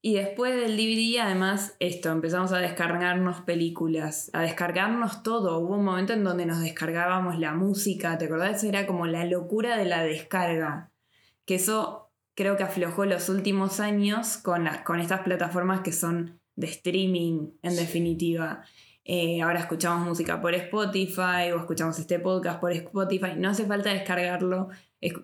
Y 0.00 0.14
después 0.14 0.54
del 0.56 0.76
DVD, 0.76 1.18
además, 1.20 1.74
esto, 1.80 2.10
empezamos 2.10 2.52
a 2.52 2.58
descargarnos 2.58 3.42
películas, 3.42 4.30
a 4.32 4.42
descargarnos 4.42 5.22
todo. 5.22 5.58
Hubo 5.58 5.76
un 5.76 5.84
momento 5.84 6.14
en 6.14 6.24
donde 6.24 6.46
nos 6.46 6.60
descargábamos 6.60 7.38
la 7.38 7.52
música, 7.52 8.16
¿te 8.16 8.26
acordás? 8.26 8.64
Era 8.64 8.86
como 8.86 9.06
la 9.06 9.26
locura 9.26 9.76
de 9.76 9.84
la 9.84 10.04
descarga. 10.04 10.90
Que 11.44 11.56
eso 11.56 12.12
creo 12.34 12.56
que 12.56 12.62
aflojó 12.62 13.04
los 13.04 13.28
últimos 13.28 13.80
años 13.80 14.38
con, 14.38 14.64
las, 14.64 14.78
con 14.82 15.00
estas 15.00 15.20
plataformas 15.20 15.80
que 15.80 15.92
son 15.92 16.37
de 16.58 16.66
streaming, 16.66 17.52
en 17.62 17.76
definitiva. 17.76 18.64
Eh, 19.04 19.40
ahora 19.40 19.60
escuchamos 19.60 20.06
música 20.06 20.40
por 20.40 20.54
Spotify 20.54 21.52
o 21.54 21.60
escuchamos 21.60 21.98
este 22.00 22.18
podcast 22.18 22.60
por 22.60 22.72
Spotify. 22.72 23.34
No 23.36 23.50
hace 23.50 23.64
falta 23.64 23.90
descargarlo. 23.90 24.68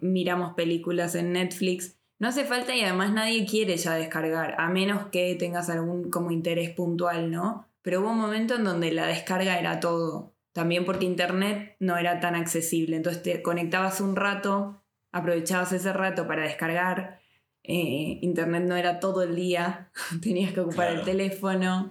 miramos 0.00 0.54
películas 0.54 1.16
en 1.16 1.32
Netflix. 1.32 1.98
No 2.20 2.28
hace 2.28 2.44
falta 2.44 2.74
y 2.76 2.82
además 2.82 3.12
nadie 3.12 3.44
quiere 3.46 3.76
ya 3.76 3.94
descargar, 3.94 4.54
a 4.58 4.68
menos 4.68 5.06
que 5.06 5.34
tengas 5.34 5.68
algún 5.68 6.08
como 6.08 6.30
interés 6.30 6.70
puntual, 6.70 7.32
¿no? 7.32 7.66
Pero 7.82 8.00
hubo 8.00 8.12
un 8.12 8.20
momento 8.20 8.54
en 8.54 8.64
donde 8.64 8.92
la 8.92 9.06
descarga 9.08 9.58
era 9.58 9.80
todo. 9.80 10.34
También 10.52 10.84
porque 10.84 11.04
Internet 11.04 11.76
no 11.80 11.98
era 11.98 12.20
tan 12.20 12.36
accesible. 12.36 12.94
Entonces 12.94 13.24
te 13.24 13.42
conectabas 13.42 14.00
un 14.00 14.14
rato, 14.14 14.80
aprovechabas 15.10 15.72
ese 15.72 15.92
rato 15.92 16.28
para 16.28 16.44
descargar 16.44 17.23
eh, 17.66 18.18
internet 18.20 18.64
no 18.64 18.76
era 18.76 19.00
todo 19.00 19.22
el 19.22 19.34
día, 19.34 19.90
tenías 20.22 20.52
que 20.52 20.60
ocupar 20.60 20.92
el 20.92 21.02
teléfono. 21.02 21.90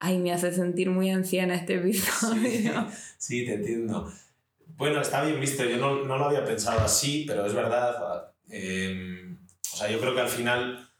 Ay, 0.00 0.18
me 0.18 0.32
hace 0.32 0.52
sentir 0.52 0.90
muy 0.90 1.10
anciana 1.10 1.54
este 1.54 1.76
episodio. 1.76 2.86
Sí, 3.18 3.46
te 3.46 3.54
entiendo. 3.54 4.12
Bueno, 4.76 5.00
está 5.00 5.24
bien 5.24 5.40
visto, 5.40 5.64
yo 5.64 5.78
no, 5.78 6.04
no 6.04 6.18
lo 6.18 6.26
había 6.26 6.44
pensado 6.44 6.80
así, 6.80 7.24
pero 7.26 7.46
es 7.46 7.54
verdad. 7.54 8.32
Em, 8.50 9.38
o 9.72 9.76
sea, 9.76 9.90
yo 9.90 9.98
creo 9.98 10.14
que 10.14 10.20
al 10.20 10.28
final, 10.28 10.90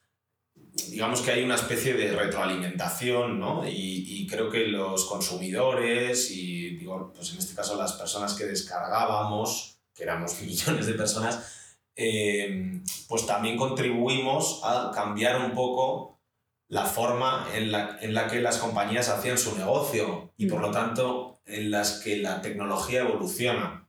digamos 0.88 1.20
que 1.20 1.32
hay 1.32 1.44
una 1.44 1.56
especie 1.56 1.92
de 1.92 2.12
retroalimentación, 2.12 3.38
¿no? 3.38 3.68
Y, 3.68 4.04
y 4.06 4.26
creo 4.26 4.48
que 4.48 4.68
los 4.68 5.04
consumidores 5.04 6.30
y, 6.30 6.76
digo, 6.76 7.12
pues 7.14 7.32
en 7.32 7.40
este 7.40 7.54
caso 7.54 7.76
las 7.76 7.92
personas 7.92 8.32
que 8.32 8.44
descargábamos, 8.44 9.76
que 9.94 10.04
éramos 10.04 10.40
millones 10.42 10.86
de 10.86 10.94
personas, 10.94 11.63
eh, 11.96 12.80
pues 13.08 13.26
también 13.26 13.56
contribuimos 13.56 14.60
a 14.64 14.90
cambiar 14.94 15.40
un 15.40 15.52
poco 15.52 16.20
la 16.68 16.84
forma 16.86 17.48
en 17.54 17.70
la, 17.70 17.98
en 18.00 18.14
la 18.14 18.26
que 18.26 18.40
las 18.40 18.58
compañías 18.58 19.08
hacían 19.08 19.38
su 19.38 19.56
negocio 19.56 20.32
y 20.36 20.46
por 20.46 20.60
lo 20.60 20.70
tanto 20.70 21.40
en 21.46 21.70
las 21.70 22.00
que 22.00 22.16
la 22.16 22.40
tecnología 22.40 23.02
evoluciona. 23.02 23.88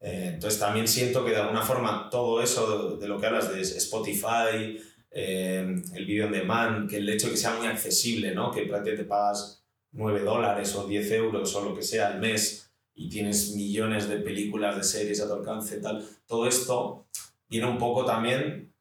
Eh, 0.00 0.32
entonces 0.34 0.58
también 0.58 0.88
siento 0.88 1.24
que 1.24 1.30
de 1.30 1.38
alguna 1.38 1.62
forma 1.62 2.10
todo 2.10 2.42
eso 2.42 2.96
de, 2.96 3.08
lo 3.08 3.20
que 3.20 3.26
hablas 3.26 3.54
de 3.54 3.60
Spotify, 3.62 4.78
eh, 5.10 5.82
el 5.94 6.04
video 6.04 6.26
on 6.26 6.32
demand, 6.32 6.90
que 6.90 6.96
el 6.96 7.08
hecho 7.08 7.26
de 7.26 7.32
que 7.32 7.38
sea 7.38 7.54
muy 7.54 7.68
accesible, 7.68 8.34
¿no? 8.34 8.50
que 8.50 8.62
prácticamente 8.62 9.04
te 9.04 9.08
pagas 9.08 9.64
9 9.92 10.20
dólares 10.20 10.74
o 10.74 10.86
10 10.86 11.10
euros 11.12 11.54
o 11.54 11.64
lo 11.64 11.74
que 11.74 11.82
sea 11.82 12.08
al 12.08 12.18
mes 12.18 12.71
y 12.94 13.08
tienes 13.08 13.54
millones 13.54 14.08
de 14.08 14.16
películas, 14.16 14.76
de 14.76 14.84
series 14.84 15.20
a 15.20 15.28
tu 15.28 15.34
alcance, 15.34 15.78
tal, 15.78 16.06
todo 16.26 16.46
esto 16.46 17.06
viene 17.48 17.66
un 17.66 17.78
poco 17.78 18.04
también, 18.04 18.74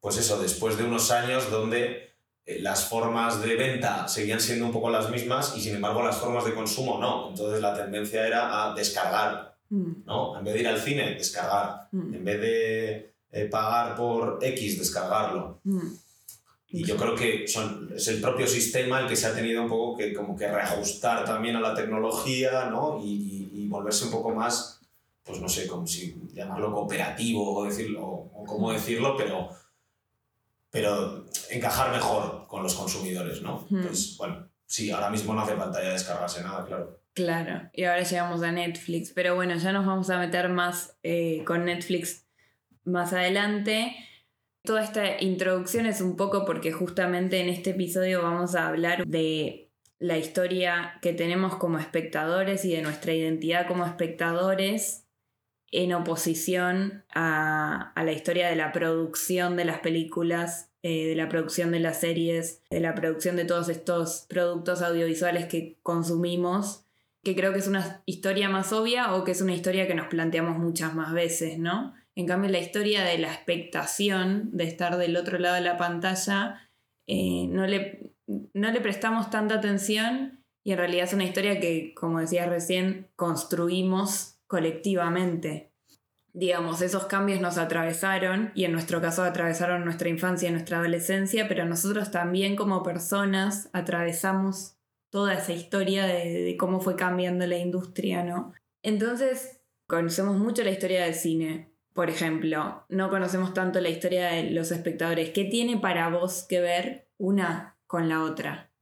pues 0.00 0.18
eso, 0.18 0.40
después 0.40 0.76
de 0.76 0.84
unos 0.84 1.10
años 1.10 1.50
donde 1.50 2.04
eh, 2.46 2.58
las 2.60 2.88
formas 2.88 3.42
de 3.42 3.56
venta 3.56 4.06
seguían 4.06 4.38
siendo 4.40 4.66
un 4.66 4.72
poco 4.72 4.90
las 4.90 5.10
mismas 5.10 5.56
y 5.56 5.60
sin 5.60 5.76
embargo 5.76 6.02
las 6.02 6.18
formas 6.18 6.44
de 6.44 6.54
consumo 6.54 6.98
no. 7.00 7.30
Entonces 7.30 7.60
la 7.60 7.74
tendencia 7.74 8.26
era 8.26 8.70
a 8.70 8.74
descargar, 8.74 9.56
mm. 9.70 10.04
¿no? 10.04 10.38
En 10.38 10.44
vez 10.44 10.54
de 10.54 10.60
ir 10.60 10.68
al 10.68 10.78
cine, 10.78 11.14
descargar. 11.14 11.88
Mm. 11.90 12.14
En 12.14 12.24
vez 12.24 12.40
de 12.40 13.14
eh, 13.32 13.46
pagar 13.46 13.96
por 13.96 14.38
X, 14.42 14.78
descargarlo. 14.78 15.60
Mm. 15.64 15.88
Y 16.68 16.84
yo 16.84 16.96
creo 16.96 17.14
que 17.14 17.46
son, 17.46 17.90
es 17.94 18.08
el 18.08 18.20
propio 18.20 18.46
sistema 18.46 19.00
el 19.00 19.08
que 19.08 19.16
se 19.16 19.28
ha 19.28 19.34
tenido 19.34 19.62
un 19.62 19.68
poco 19.68 19.96
que, 19.96 20.12
como 20.12 20.36
que 20.36 20.48
reajustar 20.48 21.24
también 21.24 21.56
a 21.56 21.60
la 21.60 21.74
tecnología 21.74 22.68
¿no? 22.68 23.00
y, 23.02 23.10
y, 23.10 23.43
y 23.43 23.43
volverse 23.74 24.06
un 24.06 24.10
poco 24.10 24.34
más 24.34 24.80
pues 25.24 25.40
no 25.40 25.48
sé 25.48 25.66
cómo 25.66 25.86
si 25.86 26.14
llamarlo 26.32 26.72
cooperativo 26.72 27.54
o 27.54 27.64
decirlo, 27.64 28.06
o 28.06 28.44
cómo 28.46 28.72
decirlo, 28.72 29.16
pero, 29.16 29.48
pero 30.70 31.24
encajar 31.50 31.90
mejor 31.90 32.46
con 32.46 32.62
los 32.62 32.74
consumidores, 32.74 33.40
¿no? 33.40 33.66
Pues 33.68 34.16
bueno, 34.18 34.46
sí, 34.66 34.90
ahora 34.90 35.08
mismo 35.08 35.34
no 35.34 35.40
hace 35.40 35.56
falta 35.56 35.82
ya 35.82 35.92
descargarse 35.92 36.42
nada, 36.42 36.64
claro. 36.66 37.00
Claro, 37.14 37.70
y 37.72 37.84
ahora 37.84 38.02
llegamos 38.02 38.42
a 38.42 38.52
Netflix, 38.52 39.12
pero 39.12 39.34
bueno, 39.34 39.54
ya 39.56 39.72
nos 39.72 39.86
vamos 39.86 40.10
a 40.10 40.18
meter 40.18 40.48
más 40.50 40.98
eh, 41.02 41.42
con 41.46 41.64
Netflix 41.64 42.26
más 42.84 43.12
adelante. 43.12 43.96
Toda 44.62 44.82
esta 44.82 45.22
introducción 45.22 45.86
es 45.86 46.00
un 46.00 46.16
poco 46.16 46.44
porque 46.44 46.72
justamente 46.72 47.40
en 47.40 47.48
este 47.48 47.70
episodio 47.70 48.22
vamos 48.22 48.56
a 48.56 48.68
hablar 48.68 49.06
de 49.06 49.63
la 50.04 50.18
historia 50.18 50.98
que 51.00 51.14
tenemos 51.14 51.56
como 51.56 51.78
espectadores 51.78 52.66
y 52.66 52.72
de 52.74 52.82
nuestra 52.82 53.14
identidad 53.14 53.66
como 53.66 53.86
espectadores 53.86 55.06
en 55.72 55.94
oposición 55.94 57.04
a, 57.14 57.94
la 57.96 58.12
historia 58.12 58.50
de 58.50 58.54
la 58.54 58.70
producción 58.70 59.56
de 59.56 59.64
las 59.64 59.78
películas, 59.78 60.70
eh, 60.82 61.06
de 61.06 61.16
la 61.16 61.30
producción 61.30 61.70
de 61.70 61.80
las 61.80 62.00
series, 62.00 62.60
de 62.68 62.80
la 62.80 62.94
producción 62.94 63.36
de 63.36 63.46
todos 63.46 63.70
estos 63.70 64.26
productos 64.28 64.82
audiovisuales 64.82 65.46
que 65.46 65.78
consumimos, 65.82 66.84
que 67.22 67.34
creo 67.34 67.54
que 67.54 67.60
es 67.60 67.66
una 67.66 68.02
historia 68.04 68.50
más 68.50 68.74
obvia 68.74 69.14
o 69.14 69.24
que 69.24 69.30
es 69.30 69.40
una 69.40 69.54
historia 69.54 69.86
que 69.86 69.94
nos 69.94 70.08
planteamos 70.08 70.58
muchas 70.58 70.94
más 70.94 71.14
veces, 71.14 71.58
¿no? 71.58 71.94
En 72.14 72.26
cambio, 72.26 72.50
la 72.50 72.58
historia 72.58 73.02
de 73.04 73.16
la 73.16 73.32
expectación, 73.32 74.50
de 74.52 74.64
estar 74.64 74.98
del 74.98 75.16
otro 75.16 75.38
lado 75.38 75.54
de 75.54 75.62
la 75.62 75.78
pantalla, 75.78 76.63
eh, 77.06 77.46
no, 77.48 77.66
le, 77.66 78.14
no 78.26 78.70
le 78.70 78.80
prestamos 78.80 79.30
tanta 79.30 79.56
atención 79.56 80.44
y 80.64 80.72
en 80.72 80.78
realidad 80.78 81.04
es 81.04 81.12
una 81.12 81.24
historia 81.24 81.60
que, 81.60 81.92
como 81.94 82.20
decía 82.20 82.46
recién, 82.46 83.10
construimos 83.16 84.38
colectivamente. 84.46 85.72
Digamos, 86.32 86.80
esos 86.80 87.04
cambios 87.04 87.40
nos 87.40 87.58
atravesaron 87.58 88.50
y 88.54 88.64
en 88.64 88.72
nuestro 88.72 89.00
caso 89.00 89.22
atravesaron 89.22 89.84
nuestra 89.84 90.08
infancia 90.08 90.48
y 90.48 90.52
nuestra 90.52 90.78
adolescencia, 90.78 91.46
pero 91.48 91.64
nosotros 91.66 92.10
también 92.10 92.56
como 92.56 92.82
personas 92.82 93.68
atravesamos 93.72 94.76
toda 95.10 95.34
esa 95.34 95.52
historia 95.52 96.06
de, 96.06 96.42
de 96.42 96.56
cómo 96.56 96.80
fue 96.80 96.96
cambiando 96.96 97.46
la 97.46 97.58
industria, 97.58 98.24
¿no? 98.24 98.52
Entonces, 98.82 99.60
conocemos 99.86 100.38
mucho 100.38 100.64
la 100.64 100.70
historia 100.70 101.04
del 101.04 101.14
cine, 101.14 101.73
por 101.94 102.10
ejemplo, 102.10 102.84
no 102.88 103.08
conocemos 103.08 103.54
tanto 103.54 103.80
la 103.80 103.88
historia 103.88 104.32
de 104.32 104.50
los 104.50 104.72
espectadores. 104.72 105.30
¿Qué 105.30 105.44
tiene 105.44 105.78
para 105.78 106.10
vos 106.10 106.44
que 106.48 106.60
ver 106.60 107.08
una 107.18 107.78
con 107.86 108.08
la 108.08 108.24
otra? 108.24 108.72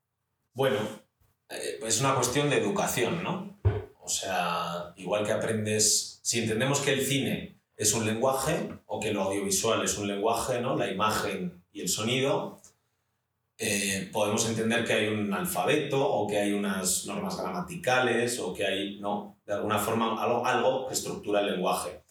Bueno, 0.55 0.79
eh, 1.51 1.79
es 1.87 2.01
una 2.01 2.15
cuestión 2.15 2.49
de 2.49 2.57
educación, 2.57 3.23
¿no? 3.23 3.61
O 4.01 4.09
sea, 4.09 4.95
igual 4.97 5.27
que 5.27 5.33
aprendes, 5.33 6.21
si 6.23 6.41
entendemos 6.41 6.81
que 6.81 6.95
el 6.95 7.05
cine 7.05 7.61
es 7.77 7.93
un 7.93 8.07
lenguaje 8.07 8.71
o 8.87 8.99
que 8.99 9.13
lo 9.13 9.23
audiovisual 9.25 9.85
es 9.85 9.99
un 9.99 10.09
lenguaje, 10.09 10.63
¿no? 10.63 10.75
La 10.75 10.91
imagen 10.91 11.63
y 11.71 11.83
el 11.83 11.91
sonido, 11.91 12.63
eh, 13.59 14.09
podemos 14.11 14.49
entender 14.49 14.87
que 14.87 14.95
hay 14.95 15.09
un 15.09 15.35
alfabeto 15.35 16.03
o 16.03 16.27
que 16.27 16.39
hay 16.39 16.53
unas 16.55 17.05
normas 17.05 17.37
gramaticales 17.37 18.41
o 18.41 18.55
que 18.55 18.65
hay, 18.65 18.99
¿no? 19.01 19.39
De 19.45 19.53
alguna 19.53 19.79
forma, 19.79 20.23
algo, 20.23 20.47
algo 20.47 20.87
que 20.87 20.95
estructura 20.95 21.41
el 21.41 21.53
lenguaje 21.53 22.02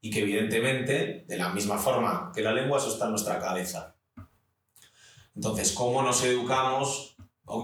y 0.00 0.10
que 0.10 0.20
evidentemente, 0.20 1.24
de 1.26 1.36
la 1.36 1.50
misma 1.50 1.78
forma 1.78 2.30
que 2.34 2.42
la 2.42 2.52
lengua, 2.52 2.78
eso 2.78 2.88
está 2.88 3.06
en 3.06 3.12
nuestra 3.12 3.38
cabeza. 3.38 3.96
Entonces, 5.34 5.72
¿cómo 5.72 6.02
nos 6.02 6.24
educamos 6.24 7.16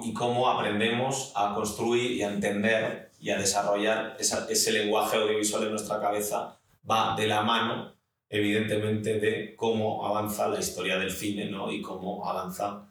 y 0.04 0.12
cómo 0.14 0.48
aprendemos 0.48 1.32
a 1.36 1.54
construir 1.54 2.12
y 2.12 2.22
a 2.22 2.32
entender 2.32 3.10
y 3.20 3.30
a 3.30 3.38
desarrollar 3.38 4.16
ese 4.18 4.72
lenguaje 4.72 5.16
audiovisual 5.16 5.64
en 5.64 5.70
nuestra 5.70 6.00
cabeza? 6.00 6.58
Va 6.88 7.16
de 7.16 7.26
la 7.26 7.42
mano, 7.42 7.94
evidentemente, 8.28 9.18
de 9.18 9.56
cómo 9.56 10.06
avanza 10.06 10.48
la 10.48 10.60
historia 10.60 10.98
del 10.98 11.10
cine 11.10 11.50
¿no? 11.50 11.70
y 11.72 11.82
cómo 11.82 12.28
avanza 12.28 12.88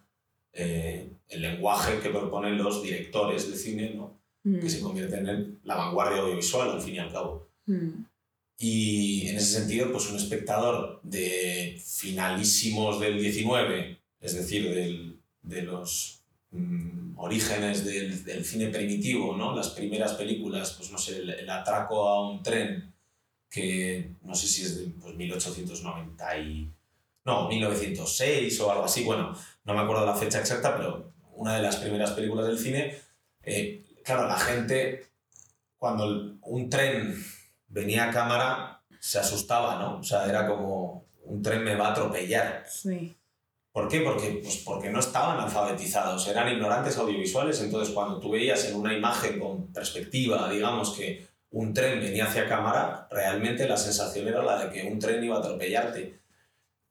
eh, 0.51 1.13
el 1.27 1.41
lenguaje 1.41 2.00
que 2.00 2.09
proponen 2.09 2.57
los 2.57 2.83
directores 2.83 3.50
de 3.50 3.57
cine, 3.57 3.93
¿no? 3.95 4.19
que 4.43 4.69
se 4.69 4.81
mm. 4.81 4.83
convierten 4.83 5.29
en 5.29 5.59
la 5.63 5.75
vanguardia 5.75 6.21
audiovisual, 6.21 6.71
al 6.71 6.81
fin 6.81 6.95
y 6.95 7.00
al 7.00 7.12
cabo. 7.12 7.50
Mm. 7.65 8.03
Y 8.65 9.27
en 9.27 9.36
ese 9.36 9.60
sentido, 9.60 9.91
pues 9.91 10.10
un 10.10 10.15
espectador 10.15 11.01
de 11.03 11.84
finalísimos 11.86 12.98
del 12.98 13.20
19, 13.20 14.00
es 14.22 14.36
decir, 14.36 14.74
del, 14.74 15.20
de 15.41 15.63
los 15.63 16.24
mm, 16.51 17.20
orígenes 17.20 17.84
del, 17.84 18.46
cine 18.46 18.70
primitivo, 18.70 19.36
¿no? 19.36 19.53
las 19.53 19.72
primeras 19.72 20.13
películas, 20.13 20.75
pues 20.77 20.91
no 20.91 20.98
sé, 20.98 21.17
el, 21.17 21.50
atraco 21.50 22.08
a 22.08 22.32
un 22.32 22.41
tren, 22.41 22.93
que 23.50 24.12
no 24.22 24.34
sé 24.34 24.48
si 24.48 24.62
es 24.62 24.79
de 24.79 24.86
pues, 24.91 25.13
1890 25.13 26.38
y... 26.38 26.72
No, 27.25 27.50
1906 27.50 28.62
o 28.62 28.72
algo 28.72 28.86
así, 28.86 29.03
bueno, 29.03 29.38
no 29.65 29.74
me 29.74 29.82
acuerdo 29.82 30.05
la 30.05 30.15
fecha 30.15 30.39
exacta, 30.39 30.77
pero 30.77 31.12
una 31.36 31.58
de 31.58 31.63
las 31.63 31.75
primeras 31.75 32.12
películas 32.12 32.48
del 32.48 32.58
cine, 32.58 32.96
eh, 33.41 33.84
claro, 34.05 34.25
la 34.25 34.39
gente, 34.39 35.08
cuando 35.77 36.38
un 36.43 36.70
tren 36.70 37.13
venía 37.74 38.06
a 38.06 38.12
cámara, 38.12 38.84
se 39.00 39.20
asustaba, 39.20 39.80
¿no? 39.80 40.00
O 40.00 40.03
sea, 40.03 40.25
era 40.27 40.48
como 40.48 41.08
un 41.25 41.42
tren 41.42 41.63
me 41.63 41.75
va 41.75 41.88
a 41.88 41.92
atropellar. 41.92 42.65
Sí. 42.70 43.18
¿Por 43.72 43.88
qué? 43.88 44.01
Porque, 44.01 44.39
pues 44.44 44.58
porque 44.58 44.92
no 44.92 45.00
estaban 45.00 45.39
alfabetizados, 45.39 46.27
eran 46.27 46.50
ignorantes 46.50 46.96
audiovisuales, 46.98 47.60
entonces 47.62 47.94
cuando 47.94 48.20
tú 48.20 48.32
veías 48.32 48.65
en 48.65 48.75
una 48.75 48.94
imagen 48.94 49.39
con 49.39 49.74
perspectiva, 49.74 50.50
digamos 50.50 50.92
que 50.92 51.27
un 51.50 51.74
tren 51.74 52.00
venía 52.00 52.25
hacia 52.25 52.48
cámara, 52.48 53.08
realmente 53.10 53.68
la 53.68 53.77
sensación 53.77 54.27
era 54.27 54.44
la 54.44 54.65
de 54.65 54.72
que 54.72 54.88
un 54.88 55.00
tren 55.00 55.24
iba 55.24 55.38
a 55.38 55.39
atropellarte. 55.39 56.22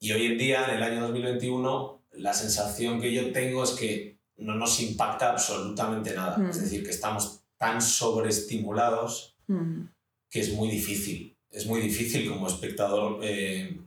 Y 0.01 0.11
hoy 0.13 0.27
en 0.27 0.39
día, 0.39 0.65
en 0.69 0.77
el 0.77 0.83
año 0.83 1.03
2021, 1.03 2.03
la 2.15 2.35
sensación 2.35 3.01
que 3.01 3.13
yo 3.13 3.31
tengo 3.33 3.63
es 3.63 3.71
que 3.71 4.19
no 4.39 4.57
nos 4.57 4.81
impacta 4.81 5.31
absolutamente 5.31 6.15
nada. 6.15 6.37
Es 6.51 6.59
mm. 6.59 6.63
decir, 6.63 6.85
que 6.85 6.91
estamos 6.91 7.45
tan 7.57 7.81
sobreestimulados 7.81 9.37
mm 9.47 9.83
que 10.33 10.41
es 10.41 10.55
muy 10.55 10.71
difícil. 10.71 11.37
Es 11.51 11.67
muy 11.67 11.83
difícil 11.83 12.29
como 12.29 12.49
espectador 12.49 13.21
eh, 13.23 13.79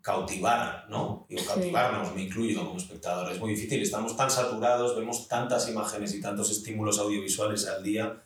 cautivar, 0.00 0.86
¿no? 0.88 1.26
Digo, 1.28 1.44
cautivarnos, 1.44 2.14
me 2.14 2.22
incluyo 2.22 2.64
como 2.64 2.76
espectador. 2.76 3.32
Es 3.32 3.40
muy 3.40 3.50
difícil, 3.50 3.82
estamos 3.82 4.16
tan 4.16 4.30
saturados, 4.30 4.96
vemos 4.96 5.26
tantas 5.26 5.68
imágenes 5.68 6.14
y 6.14 6.20
tantos 6.20 6.52
estímulos 6.52 7.00
audiovisuales 7.00 7.66
al 7.66 7.82
día 7.82 8.22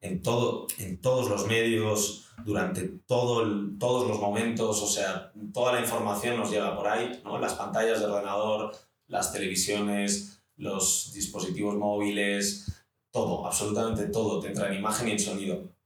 en, 0.00 0.22
todo, 0.22 0.66
en 0.78 0.98
todos 1.02 1.28
los 1.28 1.46
medios, 1.46 2.28
durante 2.42 2.88
todo 3.06 3.44
todos 3.78 4.08
los 4.08 4.18
momentos, 4.18 4.82
o 4.82 4.86
sea, 4.86 5.30
toda 5.52 5.74
la 5.74 5.80
información 5.80 6.38
nos 6.38 6.50
llega 6.50 6.74
por 6.74 6.88
ahí, 6.88 7.20
¿no? 7.22 7.38
Las 7.38 7.52
pantallas 7.52 8.00
de 8.00 8.06
ordenador, 8.06 8.74
las 9.08 9.30
televisiones, 9.30 10.42
los 10.56 11.12
dispositivos 11.12 11.76
móviles, 11.76 12.86
todo, 13.10 13.46
absolutamente 13.46 14.06
todo, 14.06 14.40
te 14.40 14.48
entra 14.48 14.68
en 14.72 14.78
imagen 14.78 15.08
y 15.08 15.10
en 15.12 15.18
sonido 15.18 15.81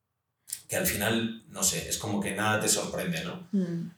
que 0.68 0.76
al 0.76 0.86
final, 0.86 1.44
no 1.48 1.62
sé, 1.62 1.88
es 1.88 1.98
como 1.98 2.20
que 2.20 2.34
nada 2.34 2.60
te 2.60 2.68
sorprende, 2.68 3.24
¿no? 3.24 3.48
Mm. 3.52 3.90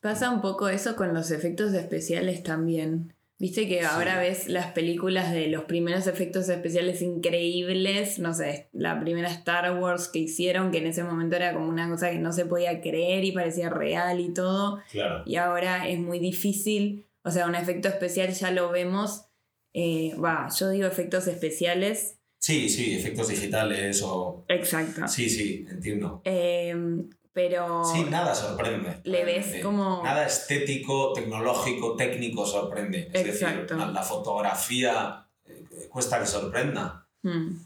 Pasa 0.00 0.30
un 0.30 0.40
poco 0.40 0.68
eso 0.68 0.96
con 0.96 1.12
los 1.12 1.30
efectos 1.30 1.74
especiales 1.74 2.42
también. 2.42 3.14
Viste 3.40 3.68
que 3.68 3.82
ahora 3.82 4.18
ves 4.18 4.48
las 4.48 4.72
películas 4.72 5.32
de 5.32 5.46
los 5.46 5.64
primeros 5.64 6.08
efectos 6.08 6.48
especiales 6.48 7.02
increíbles, 7.02 8.18
no 8.18 8.34
sé, 8.34 8.68
la 8.72 8.98
primera 8.98 9.28
Star 9.30 9.78
Wars 9.78 10.08
que 10.08 10.18
hicieron, 10.18 10.72
que 10.72 10.78
en 10.78 10.88
ese 10.88 11.04
momento 11.04 11.36
era 11.36 11.52
como 11.52 11.68
una 11.68 11.88
cosa 11.88 12.10
que 12.10 12.18
no 12.18 12.32
se 12.32 12.46
podía 12.46 12.80
creer 12.80 13.24
y 13.24 13.30
parecía 13.30 13.70
real 13.70 14.18
y 14.18 14.34
todo. 14.34 14.80
Claro. 14.90 15.22
Y 15.24 15.36
ahora 15.36 15.88
es 15.88 16.00
muy 16.00 16.18
difícil, 16.18 17.06
o 17.22 17.30
sea, 17.30 17.46
un 17.46 17.54
efecto 17.54 17.86
especial 17.86 18.32
ya 18.32 18.50
lo 18.50 18.70
vemos, 18.70 19.26
eh, 19.72 20.14
va, 20.16 20.48
yo 20.58 20.70
digo 20.70 20.88
efectos 20.88 21.28
especiales 21.28 22.17
Sí, 22.38 22.68
sí, 22.68 22.96
efectos 22.96 23.28
digitales 23.28 24.00
o... 24.02 24.44
Exacto. 24.48 25.06
Sí, 25.08 25.28
sí, 25.28 25.66
entiendo. 25.68 26.22
Em, 26.24 27.10
pero... 27.32 27.84
Sí, 27.84 28.04
nada 28.08 28.34
sorprende. 28.34 29.00
Le 29.04 29.24
ves 29.24 29.62
como... 29.62 30.02
Nada 30.02 30.26
estético, 30.26 31.12
tecnológico, 31.12 31.96
técnico 31.96 32.46
sorprende. 32.46 33.10
Es 33.12 33.26
Exacto. 33.26 33.74
decir, 33.74 33.92
la, 33.92 34.02
fotografía 34.02 35.28
eh, 35.44 35.88
cuesta 35.90 36.20
que 36.20 36.26
sorprenda. 36.26 37.08
Hmm. 37.22 37.58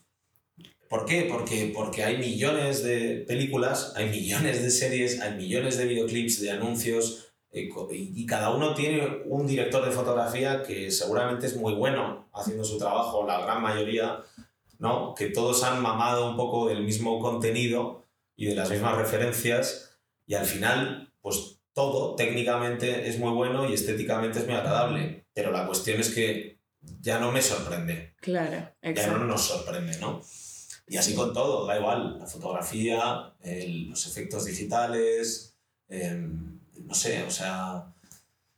¿Por 0.88 1.04
qué? 1.04 1.26
Porque, 1.30 1.72
porque 1.74 2.04
hay 2.04 2.18
millones 2.18 2.82
de 2.82 3.24
películas, 3.26 3.92
hay 3.96 4.10
millones 4.10 4.62
de 4.62 4.70
series, 4.70 5.20
hay 5.20 5.36
millones 5.36 5.78
de 5.78 5.86
videoclips, 5.86 6.40
de 6.40 6.50
anuncios, 6.50 7.32
eh, 7.50 7.68
y 7.90 8.26
cada 8.26 8.50
uno 8.50 8.74
tiene 8.74 9.22
un 9.26 9.46
director 9.46 9.84
de 9.84 9.90
fotografía 9.90 10.62
que 10.62 10.90
seguramente 10.90 11.46
es 11.46 11.56
muy 11.56 11.74
bueno 11.74 12.28
haciendo 12.32 12.64
su 12.64 12.78
trabajo, 12.78 13.26
la 13.26 13.40
gran 13.40 13.62
mayoría, 13.62 14.22
¿no? 14.82 15.14
que 15.14 15.26
todos 15.26 15.62
han 15.62 15.80
mamado 15.80 16.28
un 16.28 16.36
poco 16.36 16.68
del 16.68 16.82
mismo 16.82 17.20
contenido 17.20 18.04
y 18.34 18.46
de 18.46 18.56
las 18.56 18.68
mismas 18.68 18.96
referencias 18.96 19.96
y 20.26 20.34
al 20.34 20.44
final, 20.44 21.14
pues 21.20 21.60
todo 21.72 22.16
técnicamente 22.16 23.08
es 23.08 23.16
muy 23.16 23.30
bueno 23.30 23.68
y 23.68 23.74
estéticamente 23.74 24.40
es 24.40 24.46
muy 24.46 24.56
agradable, 24.56 25.24
pero 25.32 25.52
la 25.52 25.66
cuestión 25.68 26.00
es 26.00 26.10
que 26.10 26.58
ya 27.00 27.20
no 27.20 27.30
me 27.30 27.40
sorprende. 27.40 28.16
Claro, 28.20 28.72
Ya 28.82 29.06
no 29.06 29.24
nos 29.24 29.42
sorprende, 29.42 29.96
¿no? 29.98 30.20
Y 30.88 30.96
así 30.96 31.14
con 31.14 31.32
todo, 31.32 31.64
da 31.64 31.78
igual, 31.78 32.18
la 32.18 32.26
fotografía, 32.26 33.32
los 33.40 34.06
efectos 34.08 34.46
digitales, 34.46 35.56
em, 35.88 36.58
no 36.80 36.94
sé, 36.94 37.22
o 37.22 37.30
sea, 37.30 37.94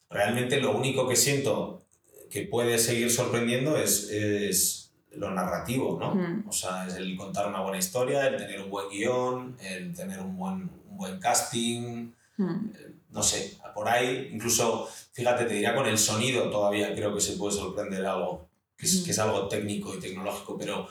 realmente 0.08 0.58
lo 0.58 0.74
único 0.74 1.06
que 1.06 1.16
siento 1.16 1.82
que 2.30 2.46
puede 2.46 2.78
seguir 2.78 3.10
sorprendiendo 3.10 3.76
es, 3.76 4.08
es 4.10 4.83
lo 5.16 5.30
narrativo, 5.30 5.98
¿no? 5.98 6.44
O 6.48 6.52
sea, 6.52 6.86
es 6.86 6.94
el 6.94 7.16
contar 7.16 7.46
una 7.46 7.60
buena 7.60 7.78
historia, 7.78 8.26
el 8.26 8.36
tener 8.36 8.60
un 8.60 8.70
buen 8.70 8.88
guion, 8.88 9.56
el 9.60 9.94
tener 9.94 10.20
un 10.20 10.36
buen, 10.36 10.70
un 10.90 10.96
buen 10.96 11.18
casting, 11.18 12.12
eh, 12.38 12.94
no 13.10 13.22
sé, 13.22 13.56
por 13.74 13.88
ahí, 13.88 14.30
incluso, 14.32 14.88
fíjate, 15.12 15.44
te 15.44 15.54
diría 15.54 15.74
con 15.74 15.86
el 15.86 15.98
sonido 15.98 16.50
todavía 16.50 16.94
creo 16.94 17.14
que 17.14 17.20
se 17.20 17.34
puede 17.34 17.54
sorprender 17.54 18.04
algo, 18.06 18.48
que 18.76 18.86
es, 18.86 19.02
que 19.02 19.12
es 19.12 19.18
algo 19.18 19.46
técnico 19.48 19.94
y 19.94 20.00
tecnológico, 20.00 20.56
pero, 20.58 20.88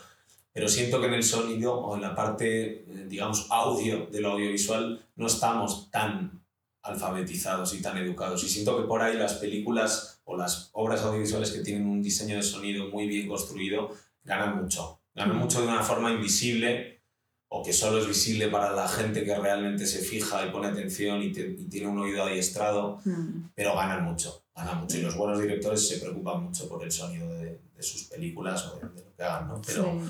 pero 0.52 0.68
siento 0.68 1.00
que 1.00 1.06
en 1.06 1.14
el 1.14 1.22
sonido 1.22 1.74
o 1.74 1.96
en 1.96 2.02
la 2.02 2.14
parte, 2.14 2.84
eh, 2.86 3.06
digamos, 3.08 3.46
audio 3.50 4.06
de 4.06 4.20
lo 4.20 4.32
audiovisual 4.32 5.04
no 5.16 5.26
estamos 5.26 5.90
tan 5.90 6.42
alfabetizados 6.82 7.74
y 7.74 7.80
tan 7.80 7.96
educados. 7.96 8.44
Y 8.44 8.48
siento 8.48 8.76
que 8.76 8.86
por 8.86 9.00
ahí 9.00 9.16
las 9.16 9.34
películas 9.34 10.20
o 10.24 10.36
las 10.36 10.70
obras 10.72 11.02
audiovisuales 11.02 11.50
que 11.50 11.60
tienen 11.60 11.86
un 11.86 12.02
diseño 12.02 12.36
de 12.36 12.42
sonido 12.42 12.88
muy 12.88 13.06
bien 13.06 13.26
construido 13.26 13.90
ganan 14.24 14.62
mucho. 14.62 15.00
Ganan 15.14 15.38
mucho 15.38 15.60
de 15.60 15.68
una 15.68 15.82
forma 15.82 16.12
invisible 16.12 17.02
o 17.48 17.62
que 17.62 17.72
solo 17.72 17.98
es 17.98 18.08
visible 18.08 18.48
para 18.48 18.72
la 18.72 18.88
gente 18.88 19.24
que 19.24 19.34
realmente 19.36 19.86
se 19.86 20.00
fija 20.00 20.44
y 20.44 20.50
pone 20.50 20.68
atención 20.68 21.22
y, 21.22 21.32
tiene 21.32 21.86
un 21.86 21.98
oído 21.98 22.24
adiestrado, 22.24 23.00
mm. 23.04 23.50
pero 23.54 23.76
ganan 23.76 24.04
mucho, 24.04 24.44
ganan 24.56 24.80
mucho. 24.80 24.98
Y 24.98 25.02
los 25.02 25.16
buenos 25.16 25.40
directores 25.40 25.86
se 25.86 25.98
preocupan 25.98 26.42
mucho 26.42 26.68
por 26.68 26.82
el 26.82 26.90
sonido 26.90 27.32
de, 27.34 27.60
sus 27.78 28.04
películas 28.04 28.66
o 28.66 28.76
de, 28.76 28.82
lo 28.82 29.14
que 29.14 29.22
hagan, 29.22 29.46
¿no? 29.46 29.60
Pero, 29.64 30.00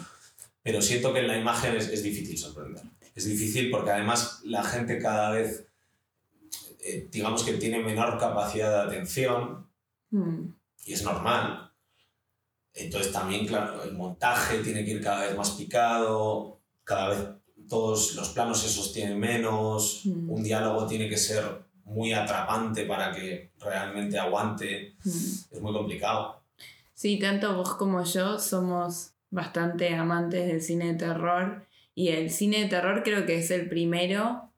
pero 0.62 0.80
siento 0.80 1.12
que 1.12 1.20
en 1.20 1.28
la 1.28 1.36
imagen 1.36 1.76
es, 1.76 1.88
es, 1.88 2.04
difícil 2.04 2.38
sorprender. 2.38 2.84
es 3.14 3.24
difícil 3.24 3.68
porque 3.68 3.90
además 3.90 4.40
la 4.44 4.62
gente 4.62 4.98
cada 4.98 5.30
vez, 5.30 5.66
eh, 6.84 7.08
digamos 7.10 7.42
que 7.42 7.54
tiene 7.54 7.82
menor 7.82 8.16
capacidad 8.16 8.70
de 8.70 8.92
atención 8.92 9.64
Mm, 10.14 10.54
y 10.86 10.92
es 10.92 11.02
normal. 11.02 11.72
Entonces 12.74 13.12
también, 13.12 13.46
claro, 13.46 13.82
el 13.84 13.92
montaje 13.92 14.58
tiene 14.58 14.84
que 14.84 14.92
ir 14.92 15.02
cada 15.02 15.26
vez 15.26 15.36
más 15.36 15.50
picado, 15.52 16.58
cada 16.82 17.08
vez 17.10 17.18
todos 17.68 18.14
los 18.16 18.28
planos 18.30 18.60
se 18.60 18.68
sostienen 18.68 19.18
menos, 19.18 20.02
Mm. 20.04 20.30
un 20.30 20.42
diálogo 20.42 20.86
tiene 20.86 21.08
que 21.08 21.16
ser 21.16 21.44
muy 21.84 22.12
atrapante 22.12 22.84
para 22.84 23.12
que 23.12 23.52
realmente 23.60 24.18
aguante, 24.18 24.94
mm. 25.04 25.08
es 25.52 25.60
muy 25.60 25.72
complicado. 25.72 26.42
Sí, 26.94 27.18
tanto 27.18 27.54
vos 27.56 27.74
como 27.74 28.02
yo 28.04 28.38
somos 28.38 29.12
bastante 29.30 29.94
amantes 29.94 30.46
del 30.46 30.62
cine 30.62 30.92
de 30.92 30.94
terror 30.94 31.66
y 31.94 32.08
el 32.08 32.30
cine 32.30 32.60
de 32.60 32.68
terror 32.68 33.02
creo 33.02 33.26
que 33.26 33.38
es 33.38 33.50
el 33.50 33.68
primero 33.68 34.50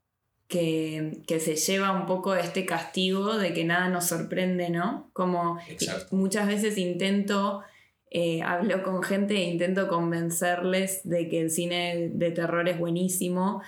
que, 0.47 1.21
que 1.27 1.39
se 1.39 1.55
lleva 1.55 1.91
un 1.91 2.05
poco 2.05 2.35
este 2.35 2.65
castigo 2.65 3.37
de 3.37 3.53
que 3.53 3.65
nada 3.65 3.89
nos 3.89 4.05
sorprende, 4.05 4.69
¿no? 4.69 5.09
Como 5.13 5.59
Exacto. 5.67 6.15
muchas 6.15 6.47
veces 6.47 6.77
intento, 6.77 7.63
eh, 8.09 8.41
hablo 8.41 8.83
con 8.83 9.03
gente 9.03 9.35
e 9.35 9.49
intento 9.49 9.87
convencerles 9.87 11.01
de 11.03 11.27
que 11.27 11.41
el 11.41 11.49
cine 11.49 12.09
de 12.13 12.31
terror 12.31 12.67
es 12.69 12.79
buenísimo 12.79 13.61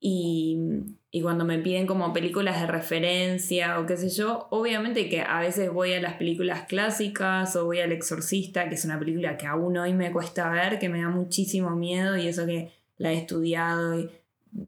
y, 0.00 0.58
y 1.10 1.22
cuando 1.22 1.44
me 1.44 1.58
piden 1.58 1.86
como 1.86 2.12
películas 2.12 2.60
de 2.60 2.66
referencia 2.66 3.80
o 3.80 3.86
qué 3.86 3.96
sé 3.96 4.10
yo, 4.10 4.46
obviamente 4.50 5.08
que 5.08 5.22
a 5.22 5.40
veces 5.40 5.72
voy 5.72 5.94
a 5.94 6.00
las 6.00 6.14
películas 6.14 6.66
clásicas 6.66 7.56
o 7.56 7.64
voy 7.64 7.80
al 7.80 7.92
Exorcista, 7.92 8.68
que 8.68 8.74
es 8.74 8.84
una 8.84 8.98
película 8.98 9.36
que 9.38 9.46
aún 9.46 9.76
hoy 9.78 9.94
me 9.94 10.12
cuesta 10.12 10.50
ver, 10.50 10.78
que 10.78 10.88
me 10.88 11.00
da 11.00 11.08
muchísimo 11.08 11.70
miedo 11.70 12.16
y 12.16 12.28
eso 12.28 12.44
que 12.44 12.72
la 12.98 13.12
he 13.12 13.16
estudiado 13.16 13.98
y 13.98 14.10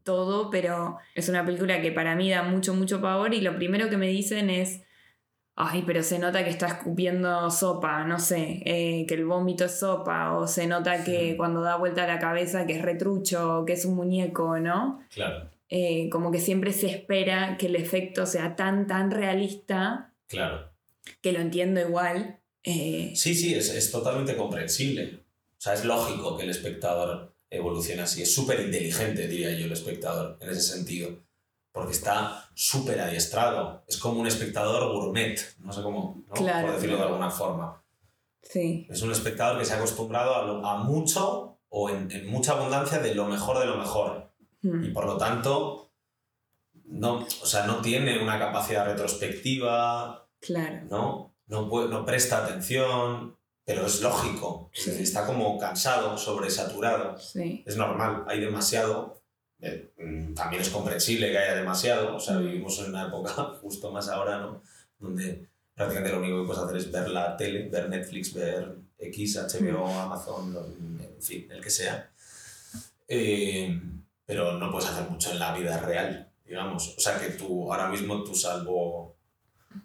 todo, 0.03 0.49
pero 0.49 0.97
es 1.15 1.29
una 1.29 1.45
película 1.45 1.81
que 1.81 1.91
para 1.91 2.15
mí 2.15 2.29
da 2.29 2.43
mucho, 2.43 2.73
mucho 2.73 3.01
pavor 3.01 3.33
y 3.33 3.41
lo 3.41 3.55
primero 3.55 3.89
que 3.89 3.97
me 3.97 4.07
dicen 4.07 4.49
es, 4.49 4.81
ay, 5.55 5.83
pero 5.85 6.01
se 6.03 6.17
nota 6.19 6.43
que 6.43 6.49
está 6.49 6.67
escupiendo 6.67 7.49
sopa, 7.51 8.03
no 8.05 8.19
sé, 8.19 8.61
eh, 8.65 9.05
que 9.07 9.13
el 9.15 9.25
vómito 9.25 9.65
es 9.65 9.79
sopa, 9.79 10.37
o 10.37 10.47
se 10.47 10.65
nota 10.67 11.03
que 11.03 11.31
Sí. 11.31 11.37
cuando 11.37 11.61
da 11.61 11.75
vuelta 11.75 12.07
la 12.07 12.19
cabeza 12.19 12.65
que 12.65 12.73
es 12.77 12.81
retrucho, 12.81 13.59
o 13.59 13.65
que 13.65 13.73
es 13.73 13.85
un 13.85 13.95
muñeco, 13.95 14.57
¿no? 14.59 15.01
Claro, 15.13 15.49
Eh, 15.73 16.09
como 16.09 16.31
que 16.31 16.39
siempre 16.39 16.73
se 16.73 16.87
espera 16.87 17.55
que 17.57 17.67
el 17.67 17.75
efecto 17.77 18.25
sea 18.25 18.55
tan, 18.57 18.87
tan 18.87 19.09
realista, 19.09 20.11
claro. 20.27 20.69
que 21.21 21.31
lo 21.31 21.39
entiendo 21.39 21.79
igual. 21.79 22.39
eh, 22.63 23.13
Sí, 23.15 23.33
sí, 23.35 23.53
es, 23.55 23.69
es 23.69 23.89
totalmente 23.91 24.35
comprensible. 24.35 25.21
O 25.57 25.61
sea, 25.61 25.73
es 25.73 25.83
lógico 25.85 26.37
que 26.37 26.43
el 26.43 26.49
espectador 26.49 27.33
evolucione 27.49 28.01
así. 28.01 28.21
Es 28.21 28.33
súper 28.35 28.59
inteligente, 28.61 29.27
diría 29.27 29.51
yo, 29.51 29.65
el 29.65 29.71
espectador, 29.71 30.37
en 30.41 30.49
ese 30.49 30.61
sentido. 30.61 31.09
Porque 31.71 31.93
está 31.93 32.40
súper 32.53 32.99
adiestrado. 33.01 33.83
Es 33.87 33.97
como 33.97 34.19
un 34.19 34.27
espectador 34.27 34.91
gourmet, 34.93 35.39
no 35.59 35.71
sé 35.73 35.81
cómo, 35.81 36.23
¿no? 36.27 36.33
Claro, 36.33 36.67
por 36.67 36.75
decirlo 36.75 36.97
de 36.97 37.03
alguna 37.03 37.29
forma. 37.29 37.83
sí, 38.41 38.87
Es 38.89 39.01
un 39.01 39.11
espectador 39.11 39.59
que 39.59 39.65
se 39.65 39.73
ha 39.73 39.77
acostumbrado 39.77 40.35
a, 40.35 40.43
lo- 40.45 40.65
a 40.65 40.77
mucho 40.83 41.59
o 41.69 41.89
en, 41.89 42.11
en 42.11 42.27
mucha 42.29 42.53
abundancia 42.53 42.99
de 42.99 43.15
lo 43.15 43.25
mejor 43.25 43.59
de 43.59 43.65
lo 43.65 43.77
mejor. 43.77 44.31
mm, 44.61 44.83
Y 44.85 44.89
por 44.89 45.05
lo 45.05 45.17
tanto, 45.17 45.91
no, 46.85 47.19
o 47.41 47.45
sea, 47.45 47.65
no 47.65 47.81
tiene 47.81 48.21
una 48.21 48.37
capacidad 48.37 48.85
retrospectiva, 48.85 50.27
claro. 50.39 50.81
¿no? 50.89 51.35
No, 51.47 52.05
presta 52.05 52.45
atención, 52.45 53.37
pero 53.65 53.85
es 53.85 54.01
lógico. 54.01 54.69
Es 54.73 54.83
Sí. 54.83 54.89
decir, 54.91 55.03
está 55.05 55.25
como 55.25 55.57
cansado, 55.57 56.17
sobresaturado. 56.17 57.17
Sí, 57.17 57.63
Es 57.65 57.75
normal, 57.77 58.23
hay 58.27 58.39
demasiado. 58.39 59.20
Eh, 59.61 59.91
mm, 59.97 60.33
también 60.33 60.61
es 60.61 60.69
comprensible 60.69 61.31
que 61.31 61.37
haya 61.37 61.55
demasiado. 61.55 62.15
O 62.15 62.19
sea, 62.19 62.35
Mm. 62.35 62.45
vivimos 62.45 62.79
en 62.79 62.89
una 62.89 63.07
época, 63.07 63.31
justo 63.61 63.91
más 63.91 64.09
ahora, 64.09 64.39
¿no? 64.39 64.61
Donde 64.99 65.47
prácticamente 65.75 66.13
lo 66.15 66.19
único 66.21 66.41
que 66.41 66.47
puedes 66.47 66.63
hacer 66.63 66.77
es 66.77 66.91
ver 66.91 67.09
la 67.09 67.37
tele, 67.37 67.69
ver 67.69 67.89
Netflix, 67.89 68.33
ver 68.33 68.75
X, 68.97 69.37
HBO, 69.37 69.87
Amazon, 69.87 70.53
lo- 70.53 70.65
en 70.65 71.21
fin, 71.21 71.47
el 71.51 71.61
que 71.61 71.69
sea. 71.69 72.11
Eh, 73.07 73.79
pero 74.25 74.57
no 74.57 74.71
puedes 74.71 74.89
hacer 74.89 75.09
mucho 75.09 75.31
en 75.31 75.39
la 75.39 75.53
vida 75.57 75.77
real, 75.79 76.31
digamos. 76.45 76.95
O 76.97 76.99
sea, 77.01 77.19
que 77.19 77.31
tú 77.31 77.71
ahora 77.71 77.87
mismo 77.89 78.23
tu 78.23 78.33
salvo 78.35 79.10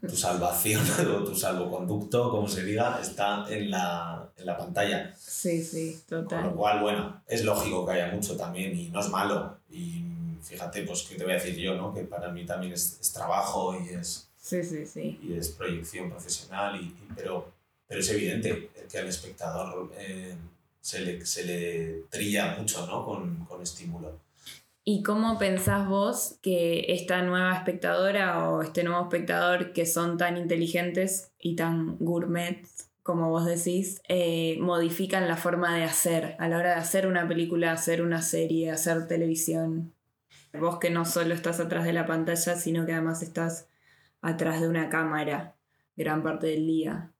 tu 0.08 0.16
salvación 0.16 0.82
o 1.16 1.24
tu 1.24 1.34
salvoconducto, 1.34 2.30
como 2.30 2.48
se 2.48 2.64
diga, 2.64 2.98
está 3.00 3.46
en 3.48 3.70
la, 3.70 4.28
en 4.36 4.46
la 4.46 4.56
pantalla. 4.56 5.14
sí, 5.18 5.62
sí, 5.62 6.00
Con 6.08 6.18
lo 6.18 6.24
total. 6.24 6.54
cual, 6.54 6.80
bueno, 6.80 7.22
es 7.26 7.44
lógico 7.44 7.84
que 7.86 7.92
haya 7.92 8.08
mucho 8.12 8.36
también 8.36 8.76
y 8.78 8.88
no 8.90 9.00
es 9.00 9.08
malo. 9.08 9.58
Y 9.70 10.02
fíjate, 10.42 10.82
pues, 10.82 11.02
¿qué 11.02 11.16
te 11.16 11.24
voy 11.24 11.32
a 11.32 11.36
decir 11.36 11.56
yo, 11.56 11.74
no? 11.74 11.92
Que 11.94 12.02
para 12.02 12.28
mí 12.30 12.44
también 12.46 12.72
es, 12.72 12.98
es 13.00 13.12
trabajo 13.12 13.76
y 13.78 13.94
es, 13.94 14.28
Sí, 14.40 14.62
sí, 14.62 14.86
sí. 14.86 15.18
y 15.22 15.34
es 15.36 15.48
proyección 15.48 16.08
profesional, 16.10 16.76
y, 16.80 16.84
y- 16.84 17.08
pero, 17.16 17.52
pero 17.88 18.00
es 18.00 18.08
evidente 18.10 18.70
que 18.90 18.98
al 18.98 19.08
espectador 19.08 19.90
eh, 19.98 20.36
se, 20.80 21.00
le, 21.00 21.26
se 21.26 21.44
le 21.44 22.02
trilla 22.10 22.54
mucho, 22.56 22.86
¿no? 22.86 23.04
Con, 23.04 23.44
con 23.46 23.60
estímulo. 23.62 24.20
¿Y 24.88 25.02
cómo 25.02 25.36
pensás 25.36 25.88
vos 25.88 26.38
que 26.42 26.92
esta 26.92 27.20
nueva 27.22 27.52
espectadora 27.56 28.48
o 28.48 28.62
este 28.62 28.84
nuevo 28.84 29.02
espectador 29.02 29.72
que 29.72 29.84
son 29.84 30.16
tan 30.16 30.36
inteligentes 30.36 31.32
y 31.40 31.56
tan 31.56 31.98
gourmet, 31.98 32.64
como 33.02 33.28
vos 33.28 33.46
decís, 33.46 34.00
eh, 34.08 34.56
modifican 34.60 35.26
la 35.26 35.36
forma 35.36 35.76
de 35.76 35.82
hacer 35.82 36.36
a 36.38 36.48
la 36.48 36.58
hora 36.58 36.68
de 36.74 36.80
hacer 36.80 37.08
una 37.08 37.26
película, 37.26 37.72
hacer 37.72 38.00
una 38.00 38.22
serie, 38.22 38.70
hacer 38.70 39.08
televisión? 39.08 39.92
Vos 40.52 40.78
que 40.78 40.90
no 40.90 41.04
solo 41.04 41.34
estás 41.34 41.58
atrás 41.58 41.84
de 41.84 41.92
la 41.92 42.06
pantalla, 42.06 42.54
sino 42.54 42.86
que 42.86 42.92
además 42.92 43.22
estás 43.22 43.66
atrás 44.20 44.60
de 44.60 44.68
una 44.68 44.88
cámara 44.88 45.56
gran 45.96 46.22
parte 46.22 46.46
del 46.46 46.64
día. 46.64 47.10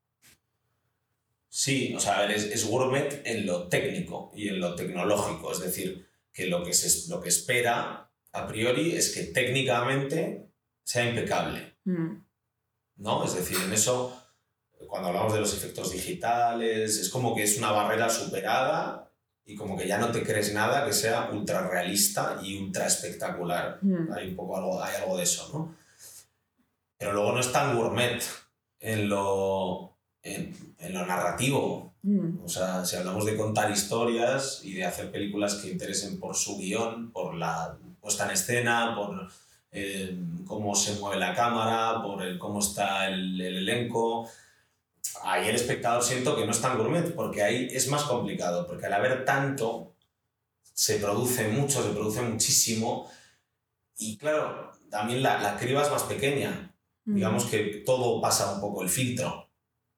Sí, 1.48 1.92
o 1.96 1.98
sea, 1.98 2.32
es, 2.32 2.44
es 2.44 2.64
gourmet 2.64 3.22
en 3.24 3.44
lo 3.44 3.66
técnico 3.66 4.30
y 4.36 4.50
en 4.50 4.60
lo 4.60 4.76
tecnológico, 4.76 5.50
es 5.50 5.58
decir, 5.58 6.05
que 6.36 6.46
lo 6.48 6.62
que, 6.62 6.74
se, 6.74 7.08
lo 7.08 7.18
que 7.22 7.30
espera 7.30 8.10
a 8.32 8.46
priori 8.46 8.94
es 8.94 9.14
que 9.14 9.22
técnicamente 9.24 10.50
sea 10.84 11.08
impecable, 11.08 11.74
Mm, 11.84 12.24
¿no? 12.96 13.24
Es 13.24 13.34
decir, 13.34 13.56
en 13.64 13.72
eso, 13.72 14.20
cuando 14.86 15.08
hablamos 15.08 15.32
de 15.32 15.40
los 15.40 15.54
efectos 15.54 15.92
digitales, 15.92 16.98
es 16.98 17.08
como 17.08 17.34
que 17.34 17.44
es 17.44 17.56
una 17.58 17.70
barrera 17.72 18.10
superada 18.10 19.10
y 19.46 19.54
como 19.54 19.78
que 19.78 19.86
ya 19.88 19.96
no 19.96 20.10
te 20.10 20.22
crees 20.24 20.52
nada 20.52 20.84
que 20.84 20.92
sea 20.92 21.30
ultra 21.32 21.66
realista 21.68 22.38
y 22.42 22.58
ultra 22.58 22.86
espectacular. 22.86 23.78
mm, 23.80 24.12
Hay 24.12 24.28
un 24.28 24.36
poco 24.36 24.56
algo, 24.58 24.82
hay 24.82 24.94
algo 24.96 25.16
de 25.16 25.22
eso, 25.22 25.48
¿no? 25.54 25.74
Pero 26.98 27.12
luego 27.14 27.32
no 27.32 27.40
es 27.40 27.50
tan 27.52 27.76
gourmet 27.76 28.22
en 28.80 29.08
lo, 29.08 29.96
en, 30.22 30.74
en 30.78 30.92
lo 30.92 31.06
narrativo, 31.06 31.95
mm, 32.06 32.44
o 32.44 32.48
sea, 32.48 32.84
si 32.84 32.96
hablamos 32.96 33.24
de 33.26 33.36
contar 33.36 33.70
historias 33.70 34.60
y 34.64 34.74
de 34.74 34.84
hacer 34.84 35.10
películas 35.10 35.56
que 35.56 35.70
interesen 35.70 36.18
por 36.20 36.36
su 36.36 36.58
guion, 36.58 37.10
por 37.10 37.34
la 37.34 37.76
puesta 38.00 38.24
en 38.24 38.30
escena, 38.30 38.94
por 38.94 39.28
eh, 39.72 40.16
cómo 40.46 40.74
se 40.74 40.94
mueve 41.00 41.18
la 41.18 41.34
cámara, 41.34 42.02
por 42.02 42.22
el, 42.22 42.38
cómo 42.38 42.60
está 42.60 43.08
el, 43.08 43.40
el 43.40 43.56
elenco, 43.56 44.30
ahí 45.22 45.48
el 45.48 45.56
espectador 45.56 46.02
siento 46.02 46.36
que 46.36 46.44
no 46.44 46.52
es 46.52 46.60
tan 46.60 46.78
gourmet, 46.78 47.14
porque 47.14 47.42
ahí 47.42 47.68
es 47.70 47.88
más 47.88 48.04
complicado, 48.04 48.66
porque 48.66 48.86
al 48.86 48.94
haber 48.94 49.24
tanto, 49.24 49.94
se 50.62 50.96
produce 50.96 51.48
mucho, 51.48 51.82
se 51.82 51.90
produce 51.90 52.22
muchísimo, 52.22 53.10
y 53.98 54.16
claro, 54.16 54.72
también 54.90 55.22
la, 55.22 55.40
la 55.40 55.56
criba 55.56 55.82
es 55.82 55.90
más 55.90 56.04
pequeña, 56.04 56.72
mm, 57.04 57.14
digamos 57.14 57.46
que 57.46 57.82
todo 57.84 58.20
pasa 58.20 58.54
un 58.54 58.60
poco 58.60 58.82
el 58.82 58.88
filtro 58.88 59.45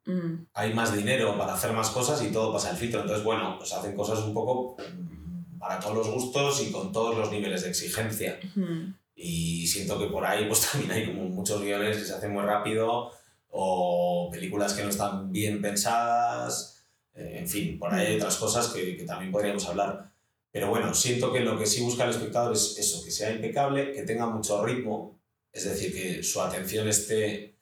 mm, 0.09 0.47
hay 0.55 0.75
más 0.75 0.95
dinero 0.97 1.37
para 1.39 1.55
hacer 1.55 1.73
más 1.73 1.91
cosas 1.91 2.23
y 2.23 2.33
todo 2.33 2.53
pasa 2.53 2.71
el 2.71 2.77
filtro. 2.77 3.01
Entonces, 3.03 3.25
bueno, 3.25 3.57
pues 3.59 3.73
hacen 3.73 3.95
cosas 3.95 4.19
un 4.21 4.35
poco 4.35 4.77
mm, 4.79 5.59
para 5.59 5.79
todos 5.79 5.97
los 5.97 6.11
gustos 6.11 6.63
y 6.67 6.73
con 6.73 6.91
todos 6.93 7.17
los 7.17 7.31
niveles 7.31 7.63
de 7.63 7.69
exigencia. 7.71 8.39
mm, 8.55 8.95
Y 9.15 9.67
siento 9.67 9.99
que 9.99 10.07
por 10.07 10.25
ahí 10.25 10.47
pues 10.47 10.61
también 10.73 10.91
hay 10.93 11.07
como 11.07 11.29
muchos 11.29 11.61
guiones 11.63 11.97
que 11.99 12.05
se 12.05 12.15
hacen 12.15 12.33
muy 12.33 12.43
rápido 12.43 13.11
o 13.51 14.29
películas 14.33 14.75
que 14.75 14.83
no 14.85 14.91
están 14.91 15.33
bien 15.33 15.61
pensadas. 15.63 16.85
eh, 17.15 17.39
en 17.41 17.49
fin, 17.49 17.79
por 17.79 17.93
ahí 17.93 18.07
hay 18.09 18.17
otras 18.17 18.37
cosas 18.37 18.69
que, 18.69 18.97
que 18.97 19.05
también 19.05 19.33
podríamos 19.33 19.67
hablar. 19.67 20.13
Pero 20.53 20.71
bueno, 20.71 20.95
siento 20.95 21.33
que 21.33 21.41
lo 21.41 21.59
que 21.59 21.67
sí 21.67 21.83
busca 21.83 22.05
el 22.05 22.11
espectador 22.11 22.53
es 22.55 22.77
eso, 22.79 23.05
que 23.05 23.11
sea 23.11 23.31
impecable, 23.33 23.93
que 23.93 24.03
tenga 24.03 24.27
mucho 24.27 24.65
ritmo, 24.65 25.19
es 25.53 25.65
decir, 25.65 25.93
que 25.93 26.23
su 26.23 26.41
atención 26.41 26.89
esté 26.89 27.57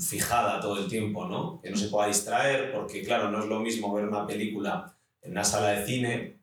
fijada 0.00 0.60
todo 0.60 0.78
el 0.78 0.88
tiempo, 0.88 1.26
¿no? 1.26 1.60
Que 1.60 1.70
no 1.70 1.76
se 1.76 1.88
pueda 1.88 2.08
distraer, 2.08 2.72
porque 2.72 3.02
claro, 3.04 3.30
no 3.30 3.40
es 3.42 3.46
lo 3.48 3.60
mismo 3.60 3.92
ver 3.94 4.04
una 4.06 4.26
película 4.26 4.96
en 5.22 5.32
una 5.32 5.44
sala 5.44 5.70
de 5.70 5.86
cine 5.86 6.40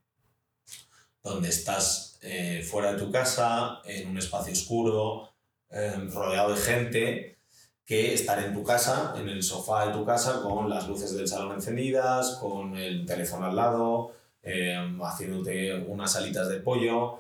donde 1.24 1.50
estás 1.50 2.18
eh, 2.22 2.64
fuera 2.64 2.94
de 2.94 3.00
tu 3.00 3.12
casa, 3.12 3.80
en 3.86 4.10
un 4.10 4.18
espacio 4.18 4.54
oscuro, 4.54 5.34
em, 5.70 6.10
rodeado 6.12 6.54
de 6.54 6.58
gente, 6.62 7.38
que 7.86 8.14
estar 8.14 8.40
en 8.44 8.54
tu 8.54 8.64
casa, 8.64 9.14
en 9.18 9.28
el 9.30 9.44
sofá 9.44 9.88
de 9.88 9.94
tu 9.94 10.06
casa, 10.06 10.42
con 10.42 10.70
las 10.70 10.88
luces 10.88 11.14
del 11.16 11.28
salón 11.28 11.54
encendidas, 11.56 12.38
con 12.40 12.76
el 12.78 13.06
teléfono 13.06 13.46
al 13.48 13.56
lado, 13.56 14.14
em, 14.44 15.00
haciéndote 15.04 15.76
unas 15.88 16.16
alitas 16.16 16.50
de 16.50 16.60
pollo. 16.60 17.20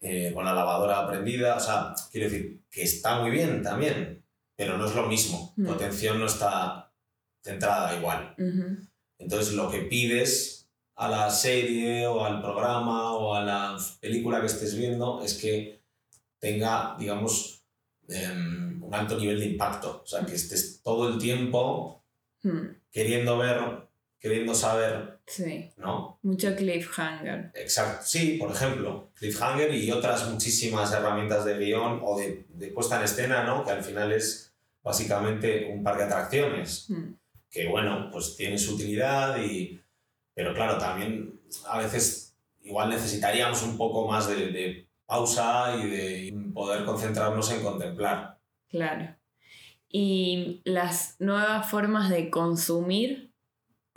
eh, 0.00 0.30
con 0.34 0.44
la 0.44 0.52
lavadora 0.54 1.06
prendida. 1.08 1.56
O 1.56 1.60
sea, 1.60 1.94
quiero 2.12 2.28
decir 2.30 2.60
que 2.70 2.82
está 2.82 3.18
muy 3.20 3.30
bien 3.30 3.62
también, 3.62 4.22
pero 4.56 4.76
no 4.78 4.86
es 4.86 4.94
lo 4.94 5.06
mismo. 5.06 5.52
Tu 5.54 5.62
Mm. 5.62 5.70
atención 5.70 6.18
no 6.18 6.26
está 6.26 6.92
centrada 7.42 7.96
igual. 7.96 8.34
Entonces 9.18 9.54
lo 9.54 9.70
que 9.70 9.82
pides 9.82 10.68
a 10.96 11.08
la 11.08 11.30
serie 11.30 12.06
o 12.06 12.24
al 12.24 12.40
programa 12.40 13.12
o 13.12 13.34
a 13.34 13.42
la 13.44 13.76
película 14.00 14.40
que 14.40 14.46
estés 14.46 14.74
viendo 14.76 15.22
es 15.22 15.34
que 15.34 15.82
tenga, 16.38 16.96
digamos, 16.98 17.62
em, 18.08 18.82
un 18.82 18.94
alto 18.94 19.18
nivel 19.18 19.40
de 19.40 19.46
impacto. 19.46 20.00
O 20.02 20.06
sea, 20.06 20.24
que 20.24 20.34
estés 20.34 20.80
todo 20.82 21.08
el 21.08 21.18
tiempo 21.18 22.04
Mm, 22.42 22.76
queriendo 22.92 23.36
ver, 23.38 23.85
queriendo 24.28 24.54
saber, 24.54 25.18
Sí, 25.26 25.70
¿no? 25.76 26.18
mucho 26.22 26.54
cliffhanger. 26.54 27.50
Exacto. 27.54 28.02
Sí, 28.04 28.36
por 28.38 28.50
ejemplo, 28.52 29.10
Cliffhanger 29.14 29.74
y 29.74 29.90
otras 29.90 30.28
muchísimas 30.30 30.92
herramientas 30.92 31.44
de 31.44 31.58
guion 31.58 32.00
o 32.04 32.18
de, 32.18 32.44
de 32.48 32.68
puesta 32.68 32.96
en 32.96 33.04
escena, 33.04 33.44
¿no? 33.44 33.64
Que 33.64 33.72
al 33.72 33.82
final 33.82 34.12
es 34.12 34.52
básicamente 34.82 35.68
un 35.72 35.82
parque 35.82 36.04
de 36.04 36.08
atracciones. 36.08 36.90
Mm, 36.90 37.12
que 37.50 37.68
bueno, 37.68 38.08
pues 38.12 38.36
tiene 38.36 38.58
su 38.58 38.74
utilidad 38.74 39.40
y... 39.42 39.80
Pero 40.34 40.54
claro, 40.54 40.78
también 40.78 41.40
a 41.68 41.78
veces 41.78 42.34
igual 42.62 42.90
necesitaríamos 42.90 43.62
un 43.62 43.76
poco 43.76 44.06
más 44.06 44.28
de, 44.28 44.48
de 44.52 44.86
pausa 45.06 45.76
y 45.76 45.88
de 45.88 46.50
poder 46.52 46.84
concentrarnos 46.84 47.50
en 47.52 47.62
contemplar. 47.62 48.38
Claro. 48.68 49.14
Y 49.88 50.60
las 50.64 51.16
nuevas 51.20 51.70
formas 51.70 52.10
de 52.10 52.28
consumir, 52.28 53.25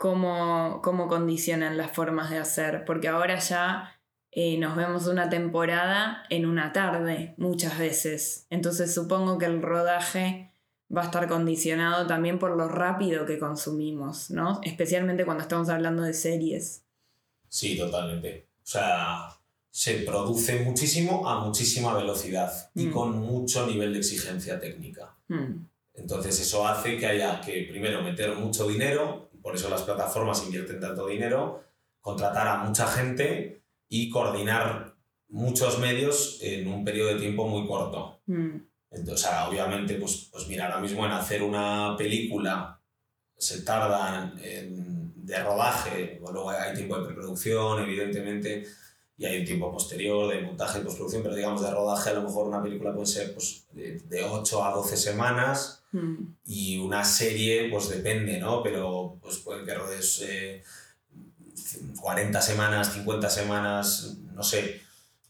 ¿cómo, 0.00 0.80
cómo 0.82 1.08
condicionan 1.08 1.76
las 1.76 1.90
formas 1.90 2.30
de 2.30 2.38
hacer? 2.38 2.86
Porque 2.86 3.08
ahora 3.08 3.38
ya 3.38 4.00
eh, 4.30 4.56
nos 4.56 4.74
vemos 4.74 5.06
una 5.06 5.28
temporada 5.28 6.24
en 6.30 6.46
una 6.46 6.72
tarde, 6.72 7.34
muchas 7.36 7.78
veces. 7.78 8.46
Entonces 8.48 8.94
supongo 8.94 9.36
que 9.36 9.44
el 9.44 9.60
rodaje 9.60 10.54
va 10.94 11.02
a 11.02 11.04
estar 11.04 11.28
condicionado 11.28 12.06
también 12.06 12.38
por 12.38 12.56
lo 12.56 12.66
rápido 12.66 13.26
que 13.26 13.38
consumimos, 13.38 14.30
¿no? 14.30 14.60
Especialmente 14.64 15.26
cuando 15.26 15.42
estamos 15.42 15.68
hablando 15.68 16.02
de 16.02 16.14
series. 16.14 16.82
Sí, 17.50 17.76
totalmente. 17.76 18.46
O 18.62 18.66
sea, 18.66 19.28
se 19.70 19.96
produce 19.98 20.60
muchísimo 20.64 21.28
a 21.28 21.44
muchísima 21.44 21.92
velocidad 21.94 22.50
y 22.74 22.86
Mm. 22.86 22.90
con 22.92 23.18
mucho 23.18 23.66
nivel 23.66 23.92
de 23.92 23.98
exigencia 23.98 24.58
técnica. 24.58 25.14
Mm, 25.28 25.66
Entonces 25.92 26.40
eso 26.40 26.66
hace 26.66 26.96
que 26.96 27.06
haya 27.06 27.40
que 27.42 27.66
primero 27.70 28.02
meter 28.02 28.34
mucho 28.36 28.66
dinero, 28.66 29.29
por 29.42 29.54
eso 29.54 29.68
las 29.70 29.82
plataformas 29.82 30.44
invierten 30.44 30.80
tanto 30.80 31.06
dinero, 31.06 31.62
contratar 32.00 32.48
a 32.48 32.58
mucha 32.58 32.86
gente 32.86 33.62
y 33.88 34.10
coordinar 34.10 34.94
muchos 35.28 35.78
medios 35.78 36.38
en 36.42 36.68
un 36.68 36.84
periodo 36.84 37.14
de 37.14 37.20
tiempo 37.20 37.46
muy 37.46 37.66
corto. 37.66 38.20
mm, 38.26 38.56
Entonces, 38.90 39.26
sea, 39.26 39.48
obviamente, 39.48 39.94
pues, 39.94 40.28
pues 40.32 40.48
mira, 40.48 40.66
ahora 40.66 40.80
mismo 40.80 41.06
en 41.06 41.12
hacer 41.12 41.42
una 41.42 41.94
película 41.96 42.80
se 43.36 43.62
tarda 43.62 44.32
en, 44.42 45.12
de 45.14 45.42
rodaje, 45.42 46.18
bueno, 46.20 46.34
luego 46.34 46.50
hay 46.50 46.74
tiempo 46.74 46.98
de 46.98 47.06
preproducción, 47.06 47.82
evidentemente, 47.82 48.66
y 49.16 49.24
hay 49.24 49.38
un 49.40 49.46
tiempo 49.46 49.70
posterior 49.70 50.32
de 50.32 50.42
montaje 50.42 50.80
y 50.80 50.82
postproducción, 50.82 51.22
pero 51.22 51.34
digamos 51.34 51.62
de 51.62 51.70
rodaje 51.70 52.10
a 52.10 52.14
lo 52.14 52.22
mejor 52.22 52.48
una 52.48 52.62
película 52.62 52.92
puede 52.92 53.06
ser 53.06 53.32
pues, 53.32 53.66
de, 53.72 54.00
de 54.00 54.24
8 54.24 54.64
a 54.64 54.72
12 54.72 54.96
semanas 54.96 55.79
mm, 55.92 56.36
y 56.46 56.78
una 56.78 57.04
serie 57.04 57.68
pues 57.70 57.88
depende, 57.88 58.38
¿no? 58.38 58.62
Pero 58.62 59.18
pues 59.20 59.38
pueden 59.38 59.64
que 59.64 59.74
rodes 59.74 60.22
eh, 60.26 60.62
40 62.00 62.40
semanas, 62.40 62.92
50 62.92 63.28
semanas, 63.30 64.18
no 64.34 64.42
sé, 64.42 64.80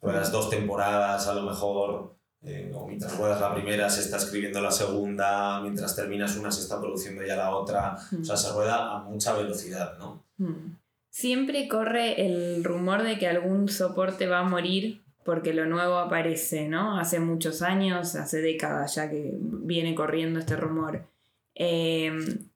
ruedas 0.01 0.33
dos 0.33 0.51
temporadas 0.51 1.27
a 1.27 1.35
lo 1.35 1.43
mejor, 1.43 2.15
eh, 2.43 2.73
o 2.75 2.87
mientras 2.87 3.17
ruedas 3.17 3.41
la 3.41 3.53
primera 3.53 3.91
se 3.91 4.01
está 4.01 4.17
escribiendo 4.17 4.61
la 4.61 4.71
segunda, 4.71 5.61
mientras 5.61 5.95
terminas 5.95 6.37
una 6.37 6.51
se 6.51 6.63
está 6.63 6.81
produciendo 6.81 7.23
ya 7.25 7.37
la 7.37 7.55
otra, 7.55 7.97
o 8.19 8.25
sea, 8.25 8.37
se 8.37 8.53
rueda 8.53 8.97
a 8.97 8.99
mucha 9.01 9.35
velocidad, 9.35 9.99
¿no? 9.99 10.25
mm. 10.39 10.77
Siempre 11.11 11.67
corre 11.67 12.25
el 12.25 12.63
rumor 12.63 13.03
de 13.03 13.19
que 13.19 13.27
algún 13.27 13.69
soporte 13.69 14.29
va 14.29 14.39
a 14.39 14.49
morir 14.49 15.03
porque 15.25 15.53
lo 15.53 15.67
nuevo 15.67 15.99
aparece, 15.99 16.69
¿no? 16.69 16.99
Hace 16.99 17.21
muchos 17.21 17.63
años, 17.63 18.15
hace 18.17 18.41
décadas 18.41 18.95
ya 18.95 19.11
que 19.11 19.33
viene 19.39 19.95
corriendo 19.95 20.39
este 20.39 20.57
rumor. 20.57 21.07
Eh, 21.55 22.13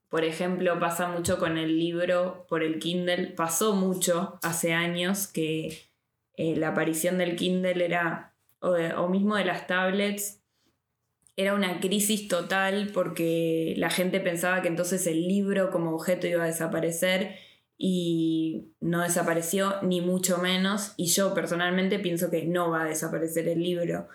por 0.09 0.23
ejemplo, 0.23 0.79
pasa 0.79 1.07
mucho 1.07 1.37
con 1.37 1.57
el 1.57 1.77
libro 1.77 2.45
por 2.47 2.63
el 2.63 2.79
Kindle. 2.79 3.27
Pasó 3.27 3.75
mucho 3.75 4.39
hace 4.41 4.73
años 4.73 5.27
que 5.27 5.77
eh, 6.37 6.55
la 6.55 6.69
aparición 6.69 7.17
del 7.17 7.35
Kindle 7.35 7.83
era, 7.83 8.33
o, 8.59 8.71
o 8.71 9.09
mismo 9.09 9.35
de 9.35 9.45
las 9.45 9.67
tablets, 9.67 10.41
era 11.37 11.53
una 11.53 11.79
crisis 11.79 12.27
total 12.27 12.91
porque 12.93 13.73
la 13.77 13.89
gente 13.89 14.19
pensaba 14.19 14.61
que 14.61 14.69
entonces 14.69 15.05
el 15.05 15.27
libro 15.27 15.69
como 15.69 15.93
objeto 15.93 16.27
iba 16.27 16.43
a 16.43 16.47
desaparecer 16.47 17.35
y 17.77 18.73
no 18.79 19.01
desapareció 19.01 19.81
ni 19.81 20.01
mucho 20.01 20.37
menos 20.37 20.93
y 20.97 21.07
yo 21.07 21.33
personalmente 21.33 21.99
pienso 21.99 22.29
que 22.29 22.45
no 22.45 22.69
va 22.69 22.83
a 22.83 22.87
desaparecer 22.87 23.47
el 23.47 23.61
libro. 23.61 24.07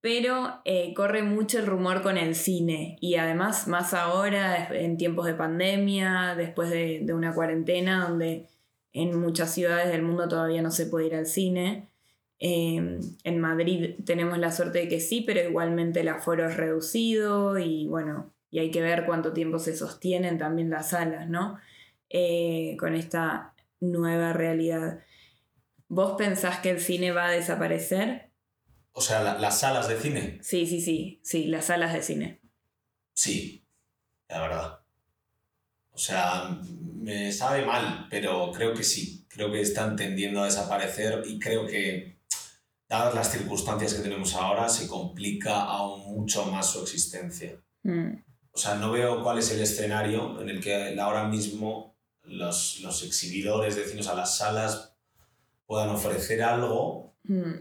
Pero 0.00 0.60
eh, 0.66 0.92
corre 0.94 1.22
mucho 1.22 1.58
el 1.58 1.66
rumor 1.66 2.02
con 2.02 2.18
el 2.18 2.34
cine 2.34 2.98
y 3.00 3.14
además 3.14 3.68
más 3.68 3.94
ahora 3.94 4.68
en 4.68 4.98
tiempos 4.98 5.24
de 5.24 5.34
pandemia, 5.34 6.34
después 6.36 6.68
de, 6.68 7.00
de 7.02 7.14
una 7.14 7.34
cuarentena 7.34 8.06
donde 8.06 8.46
en 8.92 9.18
muchas 9.18 9.52
ciudades 9.52 9.88
del 9.88 10.02
mundo 10.02 10.28
todavía 10.28 10.62
no 10.62 10.70
se 10.70 10.86
puede 10.86 11.06
ir 11.06 11.14
al 11.14 11.26
cine. 11.26 11.88
Eh, 12.38 13.00
en 13.24 13.40
Madrid 13.40 13.94
tenemos 14.04 14.38
la 14.38 14.52
suerte 14.52 14.80
de 14.80 14.88
que 14.88 15.00
sí, 15.00 15.22
pero 15.26 15.48
igualmente 15.48 16.00
el 16.00 16.08
aforo 16.08 16.48
es 16.48 16.56
reducido 16.56 17.58
y 17.58 17.86
bueno, 17.88 18.32
y 18.50 18.58
hay 18.58 18.70
que 18.70 18.82
ver 18.82 19.06
cuánto 19.06 19.32
tiempo 19.32 19.58
se 19.58 19.76
sostienen 19.76 20.38
también 20.38 20.70
las 20.70 20.90
salas, 20.90 21.28
¿no? 21.28 21.58
Eh, 22.16 22.76
con 22.78 22.94
esta 22.94 23.54
nueva 23.80 24.32
realidad. 24.32 25.00
¿Vos 25.88 26.14
pensás 26.16 26.60
que 26.60 26.70
el 26.70 26.80
cine 26.80 27.10
va 27.10 27.26
a 27.26 27.30
desaparecer? 27.32 28.30
O 28.92 29.00
sea, 29.00 29.20
la- 29.20 29.36
las 29.36 29.58
salas 29.58 29.88
de 29.88 29.98
cine, 29.98 30.38
Sí, 30.40 30.64
sí, 30.64 30.80
sí, 30.80 31.20
sí, 31.24 31.46
las 31.46 31.64
salas 31.64 31.92
de 31.92 32.02
cine. 32.02 32.40
sí, 33.14 33.66
la 34.28 34.40
verdad. 34.42 34.78
O 35.90 35.98
sea, 35.98 36.56
me 37.00 37.32
sabe 37.32 37.66
mal, 37.66 38.06
pero 38.10 38.52
creo 38.52 38.74
que 38.74 38.84
sí. 38.84 39.26
Creo 39.28 39.50
que 39.50 39.60
están 39.60 39.96
tendiendo 39.96 40.40
a 40.40 40.44
desaparecer 40.44 41.24
y 41.26 41.40
creo 41.40 41.66
que, 41.66 42.20
dadas 42.88 43.12
las 43.16 43.32
circunstancias 43.32 43.92
que 43.94 44.02
tenemos 44.02 44.36
ahora, 44.36 44.68
se 44.68 44.86
complica 44.86 45.62
aún 45.62 46.00
mucho 46.14 46.44
más 46.46 46.70
su 46.70 46.80
existencia. 46.82 47.60
Mm, 47.82 48.22
O 48.52 48.56
sea, 48.58 48.76
no 48.76 48.92
veo 48.92 49.20
cuál 49.20 49.38
es 49.38 49.50
el 49.50 49.60
escenario 49.60 50.40
en 50.40 50.48
el 50.48 50.60
que 50.60 50.96
ahora 51.00 51.26
mismo 51.26 51.93
los, 52.24 52.80
los 52.80 53.02
exhibidores 53.02 53.76
de 53.76 53.84
cine, 53.84 54.00
o 54.00 54.04
sea, 54.04 54.14
las 54.14 54.36
salas, 54.38 54.92
puedan 55.66 55.90
ofrecer 55.90 56.42
algo. 56.42 57.14
mm, 57.24 57.52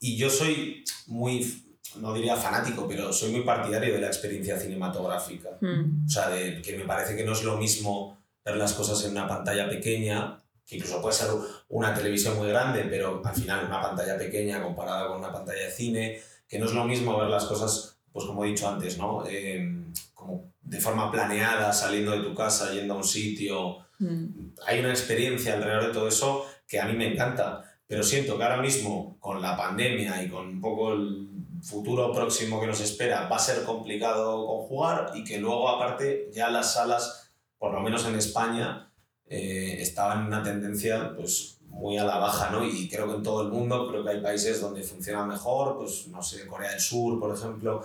Y 0.00 0.16
yo 0.16 0.28
soy 0.30 0.84
muy, 1.06 1.64
no 1.96 2.12
diría 2.14 2.36
fanático, 2.36 2.86
pero 2.88 3.12
soy 3.12 3.30
muy 3.32 3.42
partidario 3.42 3.94
de 3.94 4.00
la 4.00 4.06
experiencia 4.08 4.58
cinematográfica. 4.58 5.50
mm, 5.60 6.06
O 6.06 6.08
sea, 6.08 6.28
de 6.30 6.60
que 6.62 6.76
me 6.76 6.84
parece 6.84 7.16
que 7.16 7.24
no 7.24 7.32
es 7.32 7.42
lo 7.42 7.56
mismo 7.56 8.18
ver 8.44 8.56
las 8.56 8.74
cosas 8.74 9.02
en 9.04 9.12
una 9.12 9.26
pantalla 9.28 9.68
pequeña, 9.68 10.38
que 10.66 10.76
incluso 10.76 11.00
puede 11.00 11.14
ser 11.14 11.28
una 11.68 11.94
televisión 11.94 12.36
muy 12.36 12.48
grande, 12.48 12.84
pero 12.88 13.22
al 13.24 13.34
final 13.34 13.66
una 13.66 13.80
pantalla 13.82 14.16
pequeña 14.18 14.62
comparada 14.62 15.08
con 15.08 15.18
una 15.18 15.32
pantalla 15.32 15.64
de 15.64 15.70
cine, 15.70 16.20
que 16.48 16.58
no 16.58 16.66
es 16.66 16.72
lo 16.72 16.84
mismo 16.84 17.18
ver 17.18 17.28
las 17.28 17.44
cosas, 17.44 17.96
pues 18.12 18.26
como 18.26 18.44
he 18.44 18.48
dicho 18.48 18.68
antes, 18.68 18.96
¿no? 18.98 19.24
Eh, 19.26 19.84
como 20.14 20.52
de 20.62 20.80
forma 20.80 21.10
planeada, 21.10 21.72
saliendo 21.72 22.12
de 22.12 22.20
tu 22.22 22.34
casa, 22.34 22.72
yendo 22.72 22.94
a 22.94 22.96
un 22.98 23.04
sitio. 23.04 23.83
Mm, 23.98 24.54
Hay 24.66 24.80
una 24.80 24.90
experiencia 24.90 25.54
alrededor 25.54 25.86
de 25.86 25.92
todo 25.92 26.08
eso 26.08 26.46
que 26.66 26.80
a 26.80 26.86
mí 26.86 26.94
me 26.94 27.12
encanta, 27.12 27.62
pero 27.86 28.02
siento 28.02 28.36
que 28.36 28.44
ahora 28.44 28.62
mismo 28.62 29.16
con 29.20 29.40
la 29.40 29.56
pandemia 29.56 30.22
y 30.22 30.28
con 30.28 30.48
un 30.48 30.60
poco 30.60 30.92
el 30.92 31.28
futuro 31.62 32.12
próximo 32.12 32.60
que 32.60 32.66
nos 32.66 32.80
espera 32.80 33.28
va 33.28 33.36
a 33.36 33.38
ser 33.38 33.64
complicado 33.64 34.46
conjugar 34.46 35.12
y 35.14 35.24
que 35.24 35.38
luego 35.38 35.68
aparte 35.68 36.30
ya 36.32 36.50
las 36.50 36.74
salas, 36.74 37.32
por 37.58 37.72
lo 37.72 37.80
menos 37.80 38.06
en 38.06 38.16
España, 38.16 38.90
eh, 39.26 39.76
estaban 39.80 40.20
en 40.20 40.26
una 40.26 40.42
tendencia 40.42 41.14
pues 41.16 41.58
muy 41.68 41.98
a 41.98 42.04
la 42.04 42.18
baja, 42.18 42.50
¿no? 42.50 42.64
Y 42.64 42.88
creo 42.88 43.08
que 43.08 43.16
en 43.16 43.22
todo 43.22 43.42
el 43.42 43.48
mundo, 43.48 43.88
creo 43.88 44.04
que 44.04 44.10
hay 44.10 44.20
países 44.20 44.60
donde 44.60 44.82
funciona 44.82 45.24
mejor, 45.24 45.76
pues 45.76 46.06
no 46.08 46.22
sé, 46.22 46.46
Corea 46.46 46.70
del 46.70 46.80
Sur, 46.80 47.18
por 47.18 47.34
ejemplo, 47.34 47.82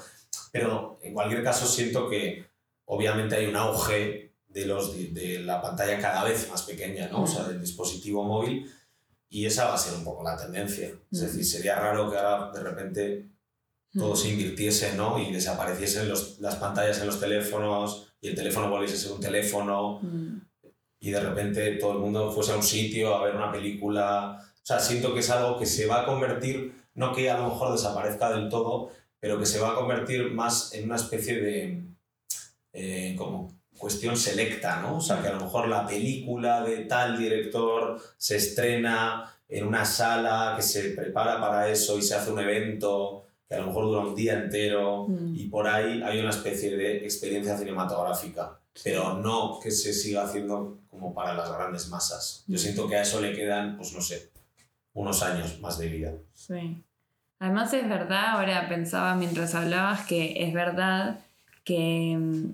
pero 0.51 0.99
en 1.01 1.13
cualquier 1.13 1.43
caso 1.43 1.65
siento 1.65 2.09
que 2.09 2.45
obviamente 2.85 3.35
hay 3.35 3.47
un 3.47 3.55
auge 3.55 4.28
de, 4.49 4.65
los, 4.65 4.93
de, 4.95 5.07
de 5.11 5.39
la 5.39 5.61
pantalla 5.61 5.99
cada 5.99 6.23
vez 6.23 6.49
más 6.49 6.63
pequeña, 6.63 7.07
¿no? 7.07 7.23
O 7.23 7.27
sea, 7.27 7.43
del 7.45 7.61
dispositivo 7.61 8.23
móvil 8.23 8.69
y 9.29 9.45
esa 9.45 9.65
va 9.65 9.75
a 9.75 9.77
ser 9.77 9.93
un 9.93 10.03
poco 10.03 10.23
la 10.23 10.35
tendencia. 10.35 10.87
Es 11.11 11.21
Mm. 11.21 11.25
decir, 11.25 11.45
sería 11.45 11.79
raro 11.79 12.09
que 12.11 12.17
ahora 12.17 12.51
de 12.51 12.59
repente 12.61 13.29
todo 13.93 14.15
se 14.15 14.29
invirtiese, 14.29 14.95
¿no? 14.95 15.17
Y 15.19 15.31
desapareciesen 15.31 16.09
los, 16.09 16.39
las 16.39 16.55
pantallas 16.55 16.99
en 16.99 17.07
los 17.07 17.19
teléfonos 17.19 18.11
y 18.21 18.27
el 18.29 18.35
teléfono 18.35 18.69
volviese 18.69 18.95
a 18.95 18.97
ser 18.97 19.11
un 19.13 19.19
teléfono 19.21 19.99
y 20.99 21.11
de 21.11 21.19
repente 21.19 21.71
todo 21.77 21.93
el 21.93 21.99
mundo 21.99 22.31
fuese 22.31 22.51
a 22.51 22.55
un 22.57 22.63
sitio 22.63 23.15
a 23.15 23.23
ver 23.23 23.35
una 23.35 23.51
película. 23.51 24.37
O 24.39 24.65
sea, 24.65 24.79
siento 24.79 25.13
que 25.13 25.21
es 25.21 25.29
algo 25.29 25.57
que 25.57 25.65
se 25.65 25.85
va 25.87 26.01
a 26.01 26.05
convertir 26.05 26.73
no 26.95 27.13
que 27.13 27.29
a 27.29 27.37
lo 27.37 27.47
mejor 27.49 27.71
desaparezca 27.71 28.29
del 28.31 28.49
todo, 28.49 28.91
pero 29.19 29.39
que 29.39 29.45
se 29.45 29.59
va 29.59 29.71
a 29.71 29.75
convertir 29.75 30.31
más 30.33 30.73
en 30.73 30.85
una 30.85 30.95
especie 30.97 31.39
de 31.39 31.85
eh, 32.73 33.15
como 33.17 33.58
cuestión 33.79 34.15
selecta, 34.15 34.81
¿no? 34.81 34.97
O 34.97 35.01
sea, 35.01 35.21
que 35.21 35.29
a 35.29 35.33
lo 35.33 35.39
mejor 35.45 35.67
la 35.67 35.87
película 35.87 36.61
de 36.61 36.77
tal 36.85 37.17
director 37.17 37.99
se 38.17 38.35
estrena 38.37 39.33
en 39.47 39.65
una 39.65 39.83
sala 39.85 40.53
que 40.55 40.61
se 40.61 40.91
prepara 40.91 41.39
para 41.39 41.67
eso 41.69 41.97
y 41.97 42.03
se 42.03 42.13
hace 42.13 42.31
un 42.31 42.39
evento 42.39 43.25
que 43.47 43.55
a 43.55 43.59
lo 43.61 43.67
mejor 43.67 43.85
dura 43.85 44.01
un 44.01 44.13
día 44.15 44.33
entero 44.33 45.07
Mm. 45.07 45.35
y 45.35 45.47
por 45.47 45.67
ahí 45.67 46.03
hay 46.03 46.19
una 46.19 46.29
especie 46.29 46.77
de 46.77 46.97
experiencia 46.97 47.57
cinematográfica, 47.57 48.59
pero 48.83 49.15
no 49.15 49.59
que 49.59 49.71
se 49.71 49.91
siga 49.91 50.23
haciendo 50.25 50.77
como 50.87 51.15
para 51.15 51.33
las 51.33 51.51
grandes 51.51 51.87
masas. 51.89 52.43
Yo 52.47 52.57
siento 52.59 52.87
que 52.87 52.97
a 52.97 53.01
eso 53.01 53.19
le 53.21 53.33
quedan, 53.33 53.75
pues 53.77 53.91
no 53.93 54.01
sé, 54.01 54.29
unos 54.93 55.23
años 55.23 55.59
más 55.61 55.79
de 55.79 55.87
vida. 55.87 56.13
Sí. 56.33 56.83
Además 57.39 57.73
es 57.73 57.87
verdad, 57.89 58.35
ahora 58.35 58.67
pensaba 58.69 59.15
mientras 59.15 59.55
hablabas 59.55 60.05
que 60.05 60.43
es 60.43 60.53
verdad 60.53 61.21
que 61.63 62.15
mm, 62.19 62.53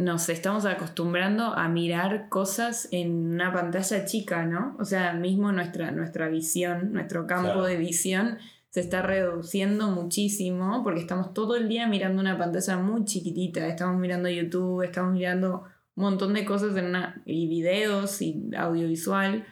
nos 0.00 0.30
estamos 0.30 0.64
acostumbrando 0.64 1.52
a 1.54 1.68
mirar 1.68 2.30
cosas 2.30 2.88
en 2.90 3.34
una 3.34 3.52
pantalla 3.52 4.06
chica, 4.06 4.46
¿no? 4.46 4.74
O 4.78 4.84
sea, 4.86 5.12
mismo 5.12 5.52
nuestra, 5.52 5.90
nuestra 5.90 6.28
visión, 6.28 6.92
nuestro 6.92 7.26
campo 7.26 7.52
Claro. 7.52 7.64
de 7.64 7.76
visión 7.76 8.38
se 8.70 8.80
está 8.80 9.02
reduciendo 9.02 9.90
muchísimo 9.90 10.82
porque 10.82 11.00
estamos 11.00 11.34
todo 11.34 11.54
el 11.54 11.68
día 11.68 11.86
mirando 11.86 12.20
una 12.20 12.38
pantalla 12.38 12.78
muy 12.78 13.04
chiquitita. 13.04 13.66
Estamos 13.66 14.00
mirando 14.00 14.30
YouTube, 14.30 14.82
estamos 14.82 15.12
mirando 15.12 15.64
un 15.96 16.04
montón 16.04 16.32
de 16.32 16.46
cosas 16.46 16.74
en 16.76 16.86
una, 16.86 17.22
y 17.26 17.46
videos 17.48 18.22
y 18.22 18.50
audiovisual 18.56 19.44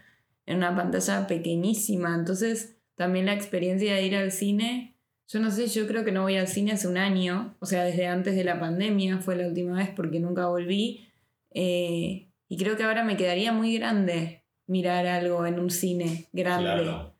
en 0.46 0.56
una 0.56 0.74
pantalla 0.74 1.26
pequeñísima. 1.26 2.14
Entonces, 2.14 2.78
también 2.94 3.26
la 3.26 3.34
experiencia 3.34 3.94
de 3.94 4.06
ir 4.06 4.16
al 4.16 4.32
cine, 4.32 4.96
yo 5.28 5.40
no 5.40 5.50
sé, 5.50 5.66
yo 5.68 5.86
creo 5.86 6.04
que 6.04 6.12
no 6.12 6.22
voy 6.22 6.36
al 6.36 6.48
cine 6.48 6.72
hace 6.72 6.88
un 6.88 6.96
año, 6.96 7.54
o 7.60 7.66
sea, 7.66 7.84
desde 7.84 8.06
antes 8.06 8.34
de 8.34 8.44
la 8.44 8.58
pandemia 8.58 9.18
fue 9.18 9.36
la 9.36 9.46
última 9.46 9.76
vez 9.76 9.90
porque 9.94 10.20
nunca 10.20 10.46
volví. 10.46 11.06
eh, 11.50 12.24
y 12.50 12.56
creo 12.56 12.78
que 12.78 12.84
ahora 12.84 13.04
me 13.04 13.18
quedaría 13.18 13.52
muy 13.52 13.76
grande 13.76 14.42
mirar 14.66 15.06
algo 15.06 15.44
en 15.44 15.60
un 15.60 15.70
cine 15.70 16.28
grande. 16.32 16.82
Claro. 16.82 17.14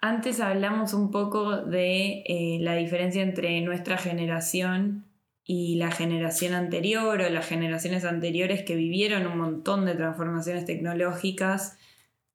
Antes 0.00 0.40
hablamos 0.40 0.94
un 0.94 1.12
poco 1.12 1.58
de 1.58 2.24
eh, 2.26 2.58
la 2.60 2.74
diferencia 2.74 3.22
entre 3.22 3.60
nuestra 3.60 3.98
generación 3.98 5.06
y 5.44 5.76
la 5.76 5.92
generación 5.92 6.54
anterior 6.54 7.20
o 7.20 7.30
las 7.30 7.46
generaciones 7.46 8.04
anteriores 8.04 8.64
que 8.64 8.74
vivieron 8.74 9.28
un 9.28 9.38
montón 9.38 9.86
de 9.86 9.94
transformaciones 9.94 10.64
tecnológicas, 10.64 11.78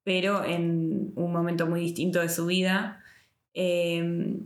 pero 0.02 0.44
en 0.44 1.12
un 1.14 1.30
momento 1.30 1.66
muy 1.66 1.80
distinto 1.80 2.20
de 2.20 2.30
su 2.30 2.46
vida. 2.46 3.04
eh, 3.52 4.38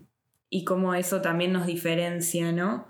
y 0.50 0.64
cómo 0.64 0.94
eso 0.94 1.20
también 1.22 1.52
nos 1.52 1.66
diferencia, 1.66 2.52
¿no? 2.52 2.88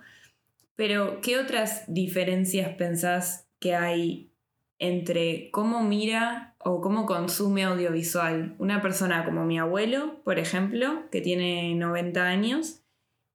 Pero, 0.75 1.21
¿qué 1.23 1.39
otras 1.39 1.85
diferencias 1.89 2.75
pensás 2.75 3.49
que 3.59 3.75
hay 3.75 4.31
entre 4.79 5.51
cómo 5.51 5.83
mira 5.83 6.55
o 6.59 6.83
cómo 6.83 7.07
consume 7.07 7.65
audiovisual 7.65 8.55
una 8.59 8.83
persona 8.83 9.25
como 9.25 9.47
mi 9.47 9.59
abuelo, 9.59 10.23
por 10.23 10.39
ejemplo, 10.39 11.09
que 11.11 11.23
tiene 11.23 11.75
90 11.75 12.27
años, 12.27 12.83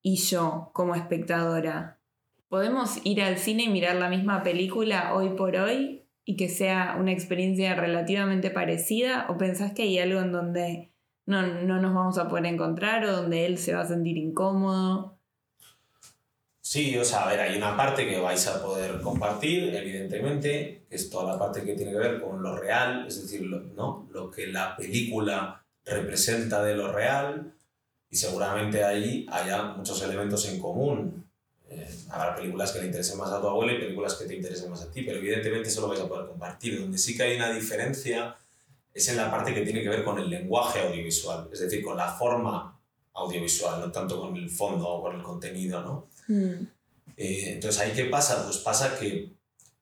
y 0.04 0.18
yo 0.18 0.70
como 0.74 0.94
espectadora? 0.96 2.00
¿Podemos 2.48 3.00
ir 3.06 3.22
al 3.22 3.38
cine 3.38 3.64
y 3.64 3.70
mirar 3.70 3.96
la 3.96 4.10
misma 4.10 4.44
película 4.44 5.14
hoy 5.16 5.30
por 5.30 5.56
hoy 5.56 6.06
y 6.26 6.36
que 6.36 6.50
sea 6.50 6.96
una 7.00 7.12
experiencia 7.12 7.76
relativamente 7.76 8.52
parecida? 8.52 9.26
¿O 9.30 9.38
pensás 9.38 9.72
que 9.74 9.84
hay 9.84 9.98
algo 9.98 10.20
en 10.20 10.32
donde 10.32 10.91
no, 11.32 11.48
no 11.48 11.82
nos 11.82 11.94
vamos 11.94 12.18
a 12.18 12.28
poder 12.28 12.46
encontrar 12.46 13.06
o 13.06 13.12
donde 13.12 13.46
él 13.46 13.58
se 13.58 13.74
va 13.74 13.82
a 13.82 13.88
sentir 13.88 14.18
incómodo? 14.18 15.18
Sí, 16.60 16.98
o 16.98 17.04
sea, 17.04 17.24
a 17.24 17.30
ver, 17.30 17.40
hay 17.40 17.58
una 17.58 17.76
parte 17.76 18.08
que 18.08 18.20
vais 18.20 18.48
a 18.48 18.62
poder 18.62 19.02
compartir, 19.02 19.76
evidentemente, 19.76 20.86
que 20.88 20.96
es 20.96 21.10
toda 21.10 21.34
la 21.34 21.40
parte 21.40 21.64
que 21.64 21.76
tiene 21.76 21.92
que 21.92 21.98
ver 21.98 22.22
con 22.22 22.42
lo 22.42 22.56
real, 22.56 23.06
es 23.08 23.22
decir, 23.22 23.42
lo, 23.42 23.60
¿no? 23.60 24.08
lo 24.12 24.30
que 24.30 24.48
la 24.48 24.76
película 24.78 25.64
representa 25.84 26.64
de 26.64 26.76
lo 26.76 26.92
real, 26.92 27.54
y 28.10 28.16
seguramente 28.18 28.84
ahí 28.84 29.26
haya 29.32 29.64
muchos 29.64 30.02
elementos 30.04 30.48
en 30.50 30.60
común. 30.60 31.26
Eh, 31.70 31.90
habrá 32.10 32.36
películas 32.36 32.74
que 32.74 32.80
le 32.80 32.86
interesen 32.88 33.18
más 33.18 33.32
a 33.32 33.40
tu 33.40 33.48
abuelo 33.48 33.74
y 33.74 33.80
películas 33.80 34.16
que 34.16 34.26
te 34.26 34.36
interesen 34.36 34.70
más 34.70 34.82
a 34.82 34.92
ti, 34.92 35.04
pero 35.04 35.18
evidentemente 35.18 35.70
eso 35.70 35.82
lo 35.82 35.88
vais 35.88 36.02
a 36.02 36.08
poder 36.08 36.28
compartir. 36.28 36.80
Donde 36.82 36.98
sí 36.98 37.16
que 37.16 37.24
hay 37.24 37.38
una 37.38 37.54
diferencia 37.54 38.36
es 38.94 39.08
en 39.08 39.18
la 39.18 39.30
parte 39.32 39.54
que 39.54 39.62
tiene 39.62 39.82
que 39.82 39.90
ver 39.90 40.04
con 40.04 40.20
el 40.20 40.30
lenguaje 40.30 40.80
audiovisual, 40.82 41.50
es 41.52 41.60
decir, 41.60 41.84
con 41.84 41.96
la 41.98 42.10
forma 42.12 42.80
audiovisual, 43.14 43.80
no 43.82 43.92
tanto 43.92 44.20
con 44.20 44.36
el 44.36 44.50
fondo 44.50 44.88
o 44.88 45.02
con 45.02 45.16
el 45.16 45.24
contenido, 45.24 45.82
¿no? 45.82 46.08
Mm, 46.28 46.66
Eh, 47.18 47.52
entonces, 47.54 47.80
¿ahí 47.82 47.92
qué 47.94 48.06
pasa? 48.06 48.44
Pues 48.46 48.58
pasa 48.60 48.98
que, 48.98 49.34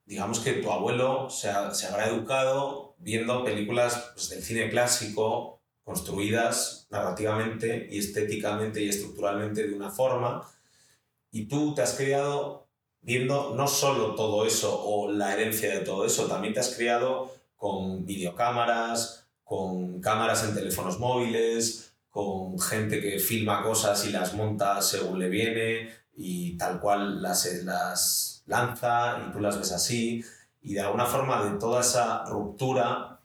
digamos 0.06 0.40
que 0.40 0.54
tu 0.54 0.72
abuelo 0.72 1.30
se, 1.30 1.50
ha- 1.50 1.74
se 1.74 1.88
habrá 1.88 2.08
educado 2.10 2.96
viendo 2.98 3.44
películas 3.44 4.12
pues, 4.16 4.30
del 4.30 4.42
cine 4.44 4.70
clásico, 4.70 5.62
construidas 5.84 6.88
narrativamente 6.90 7.88
y 7.92 8.00
estéticamente 8.00 8.82
y 8.84 8.90
estructuralmente 8.90 9.68
de 9.68 9.74
una 9.76 9.90
forma, 9.92 10.48
y 11.32 11.46
tú 11.46 11.74
te 11.76 11.82
has 11.82 11.94
criado 11.94 12.68
viendo 13.02 13.54
no 13.56 13.68
solo 13.68 14.16
todo 14.16 14.46
eso 14.46 14.82
o 14.84 15.12
la 15.12 15.34
herencia 15.34 15.70
de 15.72 15.80
todo 15.82 16.06
eso, 16.06 16.26
también 16.28 16.54
te 16.54 16.60
has 16.60 16.76
criado 16.76 17.32
con 17.60 18.06
videocámaras, 18.06 19.28
con 19.44 20.00
cámaras 20.00 20.46
en 20.46 20.56
teléfonos 20.56 20.98
móviles, 20.98 21.94
con 22.10 22.58
gente 22.58 23.02
que 23.02 23.20
filma 23.20 23.62
cosas 23.62 24.06
y 24.08 24.12
las 24.12 24.34
monta 24.34 24.82
según 24.82 25.20
le 25.20 25.28
viene, 25.28 25.90
y 26.14 26.58
tal 26.58 26.80
cual 26.80 27.22
las, 27.22 27.46
las 27.66 28.44
lanza 28.46 29.20
y 29.28 29.32
tú 29.34 29.42
las 29.42 29.58
ves 29.58 29.74
así. 29.74 30.24
Y 30.62 30.74
de 30.74 30.80
alguna 30.80 31.06
forma 31.06 31.44
de 31.44 31.60
toda 31.60 31.82
esa 31.82 32.24
ruptura, 32.26 33.20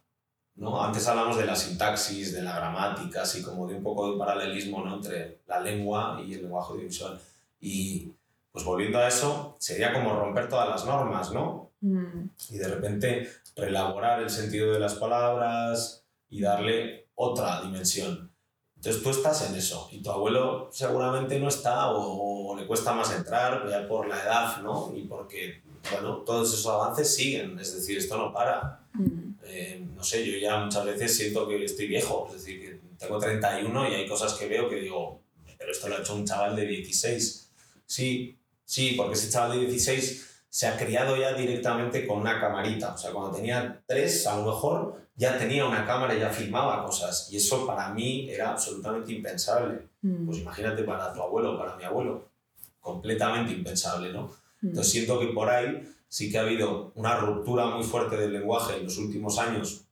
¿no? 0.57 0.83
antes 0.83 1.07
hablamos 1.07 1.37
de 1.37 1.47
la 1.47 1.55
sintaxis, 1.55 2.33
de 2.33 2.43
la 2.43 2.57
gramática, 2.57 3.23
así 3.23 3.41
como 3.41 3.69
de 3.69 3.77
un 3.77 3.85
poco 3.85 4.11
de 4.11 4.19
paralelismo 4.19 4.85
¿no? 4.85 4.97
entre 4.97 5.43
la 5.47 5.61
lengua 5.61 6.21
y 6.27 6.35
el 6.35 6.43
lenguaje 6.43 6.73
audiovisual. 6.73 7.21
Y 7.61 8.13
pues 8.51 8.65
volviendo 8.65 8.99
a 8.99 9.07
eso, 9.07 9.57
sería 9.61 9.93
como 9.93 10.17
romper 10.19 10.49
todas 10.49 10.69
las 10.69 10.85
normas, 10.85 11.31
¿no? 11.31 11.71
Mm, 11.87 12.31
y 12.51 12.59
de 12.59 12.69
repente 12.69 13.29
reelaborar 13.57 14.23
el 14.23 14.31
sentido 14.31 14.73
de 14.73 14.81
las 14.81 14.95
palabras 14.95 16.05
y 16.29 16.41
darle 16.41 17.09
otra 17.15 17.61
dimensión. 17.63 18.33
Entonces 18.77 19.03
tú 19.03 19.11
estás 19.11 19.49
en 19.49 19.55
eso 19.55 19.89
y 19.93 20.03
tu 20.03 20.11
abuelo 20.11 20.69
seguramente 20.73 21.39
no 21.39 21.49
está 21.49 21.91
o, 21.91 22.49
o 22.51 22.57
le 22.57 22.67
cuesta 22.67 22.93
más 22.93 23.15
entrar 23.15 23.67
ya 23.69 23.87
por 23.89 24.07
la 24.09 24.23
edad, 24.23 24.61
¿no? 24.63 24.93
Y 24.95 25.03
porque, 25.05 25.63
bueno, 25.91 26.19
todos 26.19 26.53
esos 26.53 26.67
avances 26.67 27.15
siguen, 27.15 27.59
es 27.59 27.75
decir, 27.75 27.97
esto 27.99 28.17
no 28.19 28.33
para. 28.33 28.81
mm, 28.95 29.35
Eh, 29.47 29.87
no 29.95 30.03
sé, 30.03 30.25
yo 30.27 30.37
ya 30.39 30.59
muchas 30.59 30.85
veces 30.85 31.17
siento 31.17 31.47
que 31.47 31.65
estoy 31.65 31.87
viejo, 31.87 32.27
es 32.29 32.35
decir, 32.35 32.61
que 32.61 32.81
tengo 32.99 33.19
31 33.19 33.89
y 33.91 33.95
hay 33.95 34.09
cosas 34.09 34.35
que 34.35 34.49
veo 34.49 34.69
que 34.69 34.77
digo, 34.77 35.21
pero 35.59 35.71
esto 35.71 35.89
lo 35.89 35.97
ha 35.97 36.01
hecho 36.01 36.15
un 36.15 36.27
chaval 36.27 36.57
de 36.57 36.67
16. 36.67 37.51
Sí, 37.87 38.39
sí, 38.65 38.95
porque 38.97 39.15
ese 39.15 39.31
chaval 39.31 39.61
de 39.61 39.67
16 39.67 40.34
se 40.55 40.69
ha 40.69 40.77
criado 40.77 41.17
ya 41.17 41.33
directamente 41.33 42.07
con 42.07 42.21
una 42.21 42.41
camarita. 42.41 42.95
O 42.95 42.97
sea, 42.97 43.11
cuando 43.11 43.33
tenía 43.33 43.83
tres, 43.89 44.25
a 44.29 44.37
lo 44.37 44.45
mejor 44.53 45.09
ya 45.17 45.37
tenía 45.37 45.67
una 45.67 45.85
cámara 45.85 46.15
y 46.15 46.21
ya 46.21 46.31
filmaba 46.31 46.85
cosas. 46.85 47.29
Y 47.33 47.39
eso 47.39 47.67
para 47.67 47.93
mí 47.93 48.31
era 48.31 48.53
absolutamente 48.53 49.13
impensable. 49.13 49.89
mm, 50.03 50.27
Pues 50.27 50.39
imagínate 50.39 50.85
para 50.85 51.13
tu 51.13 51.21
abuelo, 51.21 51.59
para 51.59 51.75
mi 51.75 51.83
abuelo. 51.83 52.29
Completamente 52.79 53.53
impensable, 53.53 54.13
¿no? 54.13 54.29
mm. 54.61 54.69
Entonces 54.69 54.93
siento 54.93 55.19
que 55.19 55.27
por 55.27 55.51
ahí 55.51 55.93
sí 56.07 56.31
que 56.31 56.39
ha 56.39 56.43
habido 56.43 56.93
una 56.95 57.17
ruptura 57.17 57.67
muy 57.67 57.83
fuerte 57.83 58.17
del 58.17 58.33
lenguaje 58.33 58.77
en 58.77 58.85
los 58.85 58.97
últimos 58.99 59.37
años. 59.41 59.87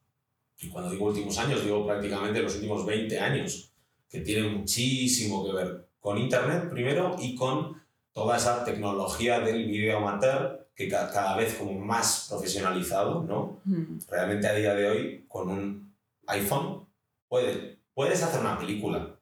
Y 0.60 0.68
cuando 0.68 0.92
digo 0.92 1.06
últimos 1.06 1.36
años, 1.38 1.64
digo 1.64 1.84
prácticamente 1.84 2.40
los 2.40 2.54
últimos 2.54 2.86
20 2.86 3.18
años, 3.18 3.72
que 4.08 4.20
tiene 4.20 4.48
muchísimo 4.48 5.44
que 5.44 5.54
ver 5.54 5.88
con 5.98 6.18
Internet 6.18 6.70
primero 6.70 7.16
y 7.18 7.34
con 7.34 7.82
toda 8.12 8.36
esa 8.36 8.62
tecnología 8.64 9.40
del 9.40 9.66
vídeo 9.66 9.96
amateur 9.98 10.61
que 10.74 10.88
ca- 10.88 11.10
cada 11.12 11.36
vez 11.36 11.54
como 11.54 11.72
más 11.78 12.26
profesionalizado, 12.28 13.22
¿no? 13.22 13.60
Mm, 13.64 13.98
Realmente 14.08 14.46
a 14.48 14.54
día 14.54 14.74
de 14.74 14.88
hoy 14.88 15.24
con 15.28 15.48
un 15.50 15.94
iPhone 16.28 16.86
puede, 17.28 17.78
puedes 17.94 18.22
hacer 18.22 18.40
una 18.40 18.58
película. 18.58 19.16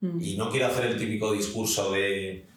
mm. 0.00 0.20
Y 0.20 0.36
no 0.36 0.50
quiero 0.50 0.66
hacer 0.66 0.86
el 0.86 0.98
típico 0.98 1.32
discurso 1.32 1.90
de, 1.92 2.48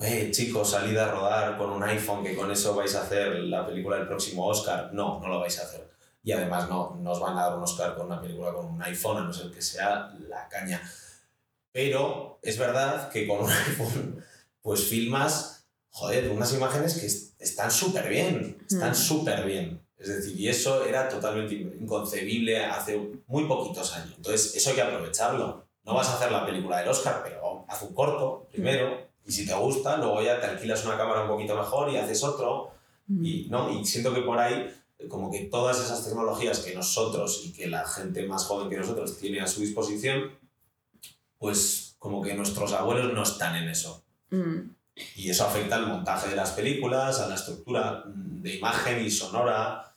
eh, 0.00 0.28
chicos, 0.32 0.70
salid 0.70 0.96
a 0.98 1.10
rodar 1.12 1.56
con 1.58 1.70
un 1.70 1.82
iPhone, 1.84 2.24
que 2.24 2.34
con 2.36 2.50
eso 2.50 2.74
vais 2.74 2.94
a 2.94 3.02
hacer 3.02 3.34
la 3.44 3.64
película 3.66 3.96
del 3.98 4.06
próximo 4.08 4.46
Oscar. 4.46 4.90
No, 4.92 5.20
no 5.20 5.28
lo 5.28 5.40
vais 5.40 5.58
a 5.58 5.62
hacer. 5.62 5.90
Y 6.24 6.32
además 6.32 6.68
no, 6.68 6.96
no 7.00 7.12
os 7.12 7.20
van 7.20 7.36
a 7.36 7.42
dar 7.46 7.56
un 7.56 7.62
Oscar 7.64 7.96
con 7.96 8.06
una 8.06 8.20
película 8.20 8.52
con 8.52 8.66
un 8.66 8.82
iPhone, 8.82 9.18
a 9.18 9.24
no 9.24 9.32
ser 9.32 9.50
que 9.50 9.60
sea 9.62 10.12
la 10.28 10.48
caña. 10.48 10.80
Pero 11.72 12.38
es 12.42 12.58
verdad 12.58 13.10
que 13.10 13.26
con 13.26 13.40
un 13.44 13.50
iPhone, 13.68 14.24
pues 14.60 14.84
filmas, 14.84 15.66
joder, 15.90 16.30
unas 16.30 16.52
imágenes 16.54 16.94
que 16.98 17.06
están 17.42 17.70
súper 17.70 18.08
bien, 18.08 18.56
están 18.68 18.92
Mm. 18.92 18.94
súper 18.94 19.44
bien. 19.44 19.80
Es 19.98 20.08
decir, 20.08 20.40
y 20.40 20.48
eso 20.48 20.84
era 20.84 21.08
totalmente 21.08 21.54
inconcebible 21.54 22.64
hace 22.64 22.98
muy 23.26 23.44
poquitos 23.44 23.92
años. 23.94 24.14
Entonces, 24.16 24.56
eso 24.56 24.70
hay 24.70 24.76
que 24.76 24.82
aprovecharlo. 24.82 25.66
No 25.84 25.94
vas 25.94 26.08
a 26.08 26.14
hacer 26.14 26.32
la 26.32 26.44
película 26.44 26.78
del 26.78 26.88
Oscar, 26.88 27.20
pero 27.24 27.64
haz 27.68 27.82
un 27.82 27.94
corto 27.94 28.48
primero, 28.50 28.98
y 29.24 29.30
si 29.30 29.46
te 29.46 29.54
gusta, 29.54 29.96
luego 29.98 30.20
ya 30.22 30.40
te 30.40 30.46
alquilas 30.46 30.84
una 30.84 30.96
cámara 30.96 31.22
un 31.22 31.28
poquito 31.28 31.54
mejor 31.56 31.90
y 31.92 31.96
haces 31.96 32.22
otro. 32.24 32.72
Y, 33.08 33.46
¿no? 33.50 33.70
y 33.70 33.84
siento 33.84 34.12
que 34.14 34.22
por 34.22 34.38
ahí, 34.38 34.72
como 35.08 35.30
que 35.30 35.40
todas 35.44 35.78
esas 35.84 36.04
tecnologías 36.04 36.60
que 36.60 36.74
nosotros 36.74 37.42
y 37.44 37.52
que 37.52 37.66
la 37.68 37.86
gente 37.86 38.26
más 38.26 38.44
joven 38.44 38.70
que 38.70 38.76
nosotros 38.78 39.18
tiene 39.18 39.40
a 39.40 39.46
su 39.46 39.60
disposición, 39.60 40.38
pues 41.38 41.96
como 41.98 42.22
que 42.22 42.34
nuestros 42.34 42.72
abuelos 42.72 43.12
no 43.12 43.22
están 43.22 43.56
en 43.56 43.68
eso. 43.68 44.04
Mm. 44.30 44.70
Y 45.16 45.30
eso 45.30 45.44
afecta 45.46 45.76
al 45.76 45.86
montaje 45.86 46.28
de 46.30 46.36
las 46.36 46.50
películas, 46.52 47.18
a 47.20 47.28
la 47.28 47.34
estructura 47.34 48.04
de 48.06 48.56
imagen 48.56 49.04
y 49.04 49.10
sonora, 49.10 49.94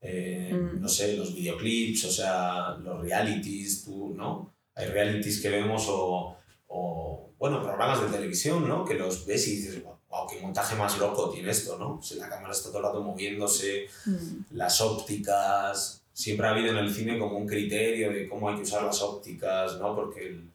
eh, 0.00 0.50
Mm. 0.52 0.80
no 0.82 0.88
sé, 0.88 1.16
los 1.16 1.34
videoclips, 1.34 2.04
o 2.04 2.10
sea, 2.10 2.76
los 2.82 3.00
realities, 3.00 3.84
tú, 3.84 4.12
¿no? 4.14 4.52
Hay 4.74 4.86
realities 4.88 5.40
que 5.40 5.48
vemos 5.48 5.86
o, 5.88 6.36
o, 6.68 7.30
bueno, 7.38 7.62
programas 7.62 8.02
de 8.02 8.08
televisión, 8.08 8.68
¿no? 8.68 8.84
Que 8.84 8.94
los 8.94 9.24
ves 9.24 9.48
y 9.48 9.56
dices, 9.56 9.82
wow, 9.82 10.26
qué 10.28 10.38
montaje 10.40 10.76
más 10.76 10.98
loco 10.98 11.30
tiene 11.30 11.50
esto, 11.50 11.78
¿no? 11.78 12.02
Si 12.02 12.16
la 12.16 12.28
cámara 12.28 12.52
está 12.52 12.68
todo 12.68 12.78
el 12.78 12.84
rato 12.84 13.02
moviéndose, 13.02 13.86
Mm. 14.04 14.40
las 14.56 14.80
ópticas, 14.82 16.02
siempre 16.12 16.46
ha 16.46 16.50
habido 16.50 16.70
en 16.72 16.78
el 16.78 16.92
cine 16.94 17.18
como 17.18 17.38
un 17.38 17.46
criterio 17.46 18.12
de 18.12 18.28
cómo 18.28 18.48
hay 18.50 18.56
que 18.56 18.62
usar 18.62 18.82
las 18.82 19.00
ópticas, 19.00 19.78
¿no? 19.78 19.94
Porque, 19.96 20.26
el- 20.28 20.50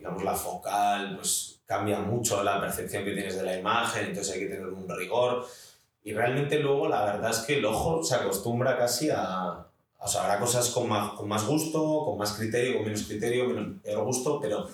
digamos, 0.00 0.24
la 0.24 0.34
focal, 0.34 1.16
pues 1.16 1.60
cambia 1.66 1.98
mucho 2.00 2.42
la 2.42 2.58
percepción 2.58 3.04
que 3.04 3.12
tienes 3.12 3.36
de 3.36 3.42
la 3.42 3.58
imagen, 3.58 4.06
entonces 4.06 4.32
hay 4.32 4.40
que 4.40 4.46
tener 4.46 4.66
un 4.66 4.88
rigor. 4.88 5.46
Y 6.02 6.14
realmente 6.14 6.58
luego 6.58 6.88
la 6.88 7.04
verdad 7.04 7.30
es 7.30 7.40
que 7.40 7.58
el 7.58 7.64
ojo 7.66 8.02
se 8.02 8.14
acostumbra 8.14 8.78
casi 8.78 9.10
a... 9.10 9.66
O 9.98 10.08
sea, 10.08 10.22
habrá 10.22 10.40
cosas 10.40 10.70
con 10.70 10.88
más, 10.88 11.12
con 11.12 11.28
más 11.28 11.46
gusto, 11.46 12.06
con 12.06 12.16
más 12.16 12.32
criterio, 12.32 12.76
con 12.78 12.84
menos 12.86 13.02
criterio, 13.02 13.46
menos, 13.46 13.82
peor 13.82 14.02
gusto, 14.04 14.40
pero 14.40 14.66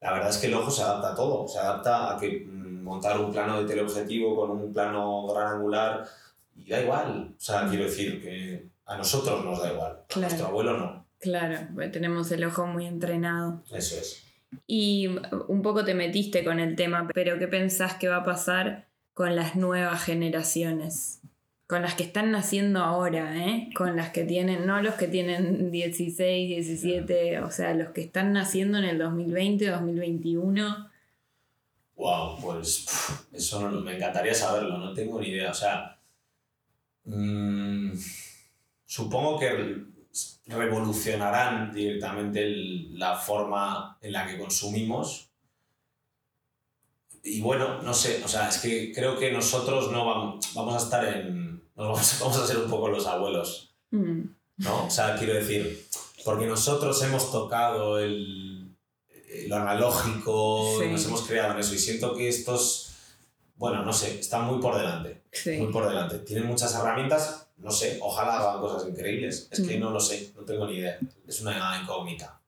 la 0.00 0.12
verdad 0.12 0.30
es 0.30 0.38
que 0.38 0.48
el 0.48 0.54
ojo 0.54 0.68
se 0.72 0.82
adapta 0.82 1.12
a 1.12 1.14
todo. 1.14 1.46
Se 1.46 1.60
adapta 1.60 2.12
a 2.12 2.18
que 2.18 2.44
mm, 2.44 2.82
montar 2.82 3.20
un 3.20 3.30
plano 3.30 3.60
de 3.62 3.68
teleobjetivo 3.68 4.34
con 4.34 4.50
un 4.50 4.72
plano 4.72 5.28
gran 5.28 5.46
angular 5.58 6.04
y 6.56 6.68
da 6.68 6.80
igual. 6.82 7.32
O 7.38 7.40
sea, 7.40 7.68
quiero 7.68 7.84
decir 7.84 8.20
que 8.20 8.66
a 8.86 8.96
nosotros 8.96 9.44
nos 9.44 9.62
da 9.62 9.72
igual, 9.72 9.92
a 9.92 10.06
Claro. 10.08 10.20
nuestro 10.28 10.46
abuelo 10.48 10.76
no. 10.76 11.06
Claro, 11.20 11.56
tenemos 11.92 12.32
el 12.32 12.42
ojo 12.44 12.66
muy 12.66 12.86
entrenado. 12.86 13.62
Eso 13.70 13.94
es. 14.00 14.24
Y 14.66 15.08
un 15.48 15.62
poco 15.62 15.84
te 15.84 15.94
metiste 15.94 16.44
con 16.44 16.60
el 16.60 16.76
tema, 16.76 17.08
pero 17.14 17.38
¿qué 17.38 17.48
pensás 17.48 17.94
que 17.94 18.08
va 18.08 18.16
a 18.18 18.24
pasar 18.24 18.86
con 19.14 19.34
las 19.36 19.56
nuevas 19.56 20.02
generaciones? 20.04 21.20
Con 21.66 21.80
las 21.82 21.94
que 21.94 22.02
están 22.04 22.30
naciendo 22.32 22.80
ahora, 22.80 23.34
¿eh? 23.46 23.70
Con 23.74 23.96
las 23.96 24.10
que 24.10 24.24
tienen, 24.24 24.66
no 24.66 24.82
los 24.82 24.94
que 24.96 25.08
tienen 25.08 25.70
16, 25.70 26.48
17, 26.48 27.40
o 27.40 27.50
sea, 27.50 27.72
los 27.74 27.90
que 27.90 28.02
están 28.02 28.32
naciendo 28.34 28.76
en 28.78 28.84
el 28.84 28.98
2020, 28.98 29.66
2021. 29.68 30.90
Wow, 31.96 32.38
pues 32.42 32.86
eso 33.32 33.70
no- 33.70 33.80
me 33.80 33.96
encantaría 33.96 34.34
saberlo, 34.34 34.76
no 34.76 34.92
tengo 34.92 35.20
ni 35.20 35.28
idea. 35.28 35.50
O 35.50 35.54
sea, 35.54 35.98
mm, 37.04 37.92
supongo 38.84 39.38
que 39.38 39.82
revolucionarán 40.46 41.72
directamente 41.72 42.42
el- 42.42 42.98
la 42.98 43.16
forma 43.16 43.98
en 44.00 44.12
la 44.12 44.26
que 44.26 44.38
consumimos. 44.38 45.28
Y 47.24 47.40
bueno, 47.40 47.80
no 47.82 47.94
sé, 47.94 48.22
o 48.24 48.28
sea, 48.28 48.48
es 48.48 48.58
que 48.58 48.92
creo 48.92 49.16
que 49.18 49.30
nosotros 49.30 49.92
no 49.92 50.04
vamos, 50.06 50.52
vamos 50.54 50.74
a 50.74 50.78
estar 50.84 51.04
en... 51.04 51.62
Nos 51.76 51.86
vamos, 51.86 52.16
vamos 52.20 52.36
a 52.38 52.46
ser 52.46 52.58
un 52.58 52.68
poco 52.70 52.88
los 52.88 53.06
abuelos. 53.06 53.74
Mm, 53.90 54.22
¿no? 54.58 54.86
O 54.86 54.90
sea, 54.90 55.16
quiero 55.16 55.34
decir, 55.34 55.86
porque 56.24 56.46
nosotros 56.46 57.00
hemos 57.02 57.30
tocado 57.30 57.98
el, 58.00 58.74
lo 59.46 59.56
analógico, 59.56 60.78
Sí. 60.80 60.88
nos 60.88 61.04
hemos 61.06 61.22
creado 61.22 61.52
en 61.52 61.60
eso 61.60 61.74
y 61.74 61.78
siento 61.78 62.14
que 62.16 62.28
estos, 62.28 62.92
bueno, 63.56 63.84
no 63.84 63.92
sé, 63.92 64.18
están 64.18 64.44
muy 64.46 64.60
por 64.60 64.76
delante, 64.76 65.22
sí. 65.32 65.52
muy 65.58 65.72
por 65.72 65.88
delante. 65.88 66.18
Tienen 66.18 66.46
muchas 66.46 66.74
herramientas, 66.74 67.41
no 67.58 67.70
sé, 67.70 67.98
ojalá 68.00 68.38
hagan 68.38 68.60
cosas 68.60 68.88
increíbles, 68.88 69.48
es 69.50 69.60
que 69.66 69.76
Mm. 69.76 69.80
no 69.80 69.90
lo 69.90 70.00
sé, 70.00 70.32
no 70.34 70.42
tengo 70.44 70.66
ni 70.66 70.78
idea, 70.78 70.98
es 71.26 71.40
una 71.40 71.78
incógnita. 71.80 72.40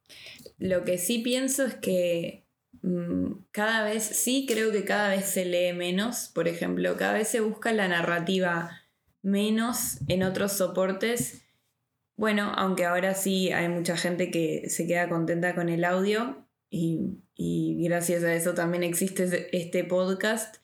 Lo 0.59 0.85
que 0.85 0.99
sí 0.99 1.19
pienso 1.19 1.65
es 1.65 1.75
que 1.75 2.45
mm, 2.83 3.45
cada 3.51 3.83
vez, 3.85 4.03
sí 4.05 4.45
creo 4.47 4.71
que 4.71 4.85
cada 4.85 5.09
vez 5.09 5.25
se 5.25 5.45
lee 5.47 5.73
menos, 5.73 6.31
por 6.35 6.49
ejemplo, 6.49 6.97
cada 6.99 7.15
vez 7.15 7.29
se 7.29 7.41
busca 7.41 7.73
la 7.73 7.89
narrativa 7.89 8.83
menos 9.23 9.99
en 10.09 10.23
otros 10.23 10.53
soportes. 10.53 11.43
Bueno, 12.17 12.53
aunque 12.57 12.85
ahora 12.85 13.15
sí 13.15 13.51
hay 13.53 13.69
mucha 13.69 13.97
gente 13.97 14.31
que 14.31 14.69
se 14.69 14.87
queda 14.87 15.09
contenta 15.09 15.55
con 15.55 15.69
el 15.71 15.83
audio 15.85 16.47
y, 16.69 17.19
y 17.37 17.83
gracias 17.85 18.23
a 18.23 18.35
eso 18.35 18.53
también 18.55 18.83
existe 18.83 19.49
este 19.57 19.85
podcast, 19.85 20.57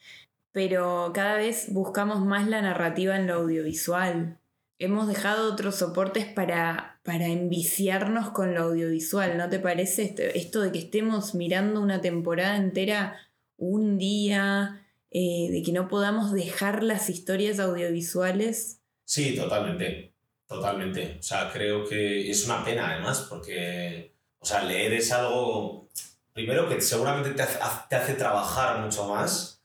pero 0.52 1.10
cada 1.14 1.36
vez 1.36 1.66
buscamos 1.72 2.24
más 2.24 2.48
la 2.48 2.62
narrativa 2.62 3.16
en 3.16 3.26
lo 3.26 3.34
audiovisual. 3.34 4.38
Hemos 4.78 5.08
dejado 5.08 5.52
otros 5.52 5.76
soportes 5.76 6.26
para, 6.26 7.00
para 7.04 7.26
enviciarnos 7.26 8.30
con 8.30 8.54
lo 8.54 8.62
audiovisual, 8.62 9.36
¿no 9.36 9.48
te 9.48 9.58
parece? 9.58 10.02
Este- 10.04 10.38
Esto 10.38 10.60
de 10.62 10.72
que 10.72 10.78
estemos 10.78 11.34
mirando 11.34 11.80
una 11.80 12.00
temporada 12.00 12.56
entera 12.56 13.16
un 13.56 13.98
día, 13.98 14.86
eh, 15.10 15.48
de 15.50 15.62
que 15.62 15.72
no 15.72 15.88
podamos 15.88 16.32
dejar 16.32 16.82
las 16.82 17.10
historias 17.10 17.58
audiovisuales. 17.60 18.80
Sí, 19.04 19.36
totalmente, 19.36 20.14
totalmente. 20.46 21.16
O 21.18 21.22
sea, 21.22 21.50
creo 21.52 21.84
que 21.86 22.30
es 22.30 22.46
una 22.46 22.64
pena 22.64 22.90
además, 22.92 23.26
porque, 23.28 24.14
o 24.38 24.46
sea, 24.46 24.62
leer 24.64 24.94
es 24.94 25.12
algo, 25.12 25.88
primero 26.32 26.68
que 26.68 26.80
seguramente 26.80 27.30
te 27.32 27.42
hace, 27.42 27.58
te 27.88 27.96
hace 27.96 28.14
trabajar 28.14 28.80
mucho 28.80 29.06
más 29.08 29.59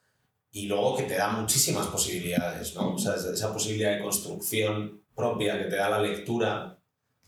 y 0.56 0.68
luego 0.68 0.95
que 0.95 1.03
te 1.03 1.16
da 1.18 1.28
muchísimas 1.32 1.88
posibilidades, 1.88 2.76
¿no? 2.76 2.93
O 2.95 2.97
sea, 2.97 3.16
esa- 3.16 3.51
posibilidad 3.51 3.91
de 3.95 4.01
construcción 4.01 5.01
propia 5.14 5.58
que 5.60 5.66
te 5.66 5.76
da 5.76 5.89
la 5.89 5.99
lectura, 5.99 6.78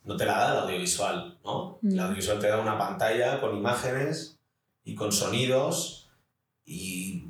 no 0.05 0.15
te 0.15 0.25
la 0.25 0.37
da 0.39 0.51
el 0.53 0.59
audiovisual, 0.63 1.37
¿no? 1.43 1.77
El 1.83 1.95
Mm. 1.95 1.99
audiovisual 1.99 2.39
te 2.39 2.47
da 2.47 2.61
una 2.61 2.77
pantalla 2.77 3.41
con 3.41 3.57
imágenes 3.57 4.37
y 4.85 4.95
con 4.95 5.11
sonidos 5.11 6.09
y 6.65 7.23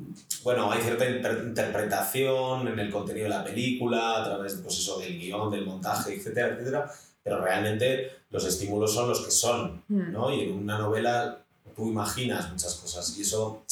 bueno, 0.44 0.72
hay 0.72 0.82
cierta 0.84 1.10
inter- 1.10 1.44
interpretación 1.48 2.68
en 2.68 2.78
el 2.80 2.92
contenido 2.92 3.24
de 3.26 3.30
la 3.38 3.44
película, 3.44 4.22
a 4.22 4.24
través 4.24 4.54
pues 4.64 4.78
eso, 4.78 5.00
del 5.00 5.18
guion, 5.20 5.50
del 5.50 5.66
montaje, 5.66 6.14
etcétera, 6.14 6.50
etcétera, 6.54 6.92
pero 7.24 7.42
realmente 7.42 8.12
los 8.30 8.46
estímulos 8.46 8.94
son 8.94 9.10
los 9.10 9.22
que 9.26 9.32
son, 9.32 9.84
Mm. 9.88 10.12
¿no? 10.12 10.32
Y 10.32 10.42
en 10.42 10.52
una 10.54 10.78
novela 10.78 11.40
tú 11.76 11.90
imaginas 11.90 12.52
muchas 12.52 12.76
cosas 12.76 13.16
y 13.18 13.22
eso, 13.22 13.64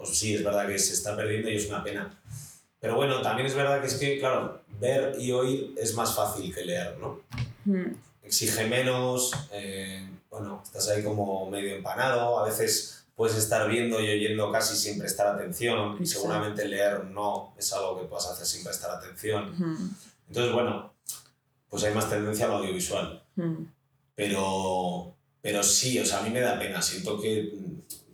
pues 0.00 0.18
sí, 0.18 0.34
es 0.34 0.42
verdad 0.42 0.66
que 0.66 0.78
se 0.78 0.94
está 0.94 1.14
perdiendo 1.14 1.50
y 1.50 1.56
es 1.56 1.68
una 1.68 1.84
pena. 1.84 2.18
Pero 2.80 2.94
bueno, 2.96 3.20
también 3.20 3.46
es 3.46 3.54
verdad 3.54 3.82
que 3.82 3.88
es 3.88 3.94
que, 3.96 4.18
claro, 4.18 4.62
ver 4.80 5.14
y 5.18 5.30
oír 5.32 5.74
es 5.76 5.94
más 5.94 6.14
fácil 6.14 6.54
que 6.54 6.64
leer, 6.64 6.96
¿no? 6.98 7.20
Mm. 7.66 7.92
exige 8.22 8.66
menos, 8.66 9.32
eh, 9.52 10.08
bueno, 10.30 10.62
estás 10.64 10.88
ahí 10.88 11.02
como 11.04 11.50
medio 11.50 11.74
empanado, 11.76 12.38
a 12.38 12.44
veces 12.46 13.04
puedes 13.14 13.36
estar 13.36 13.68
viendo 13.68 14.00
y 14.00 14.08
oyendo 14.08 14.50
casi 14.50 14.74
sin 14.76 14.98
prestar 14.98 15.26
atención, 15.26 15.98
y 16.00 16.06
seguramente 16.06 16.64
leer 16.64 17.04
no 17.04 17.52
es 17.58 17.70
algo 17.74 18.00
que 18.00 18.06
puedas 18.06 18.26
hacer 18.28 18.46
sin 18.46 18.64
prestar 18.64 18.92
atención. 18.92 19.52
Mm. 19.58 19.94
Entonces, 20.28 20.52
bueno, 20.54 20.94
pues 21.68 21.84
hay 21.84 21.92
más 21.92 22.08
tendencia 22.08 22.46
al 22.46 22.52
audiovisual, 22.52 23.22
Mm. 23.36 23.64
pero, 24.14 25.14
pero 25.42 25.62
sí, 25.62 25.98
o 25.98 26.06
sea, 26.06 26.20
a 26.20 26.22
mí 26.22 26.30
me 26.30 26.40
da 26.40 26.58
pena, 26.58 26.80
siento 26.80 27.20
que 27.20 27.52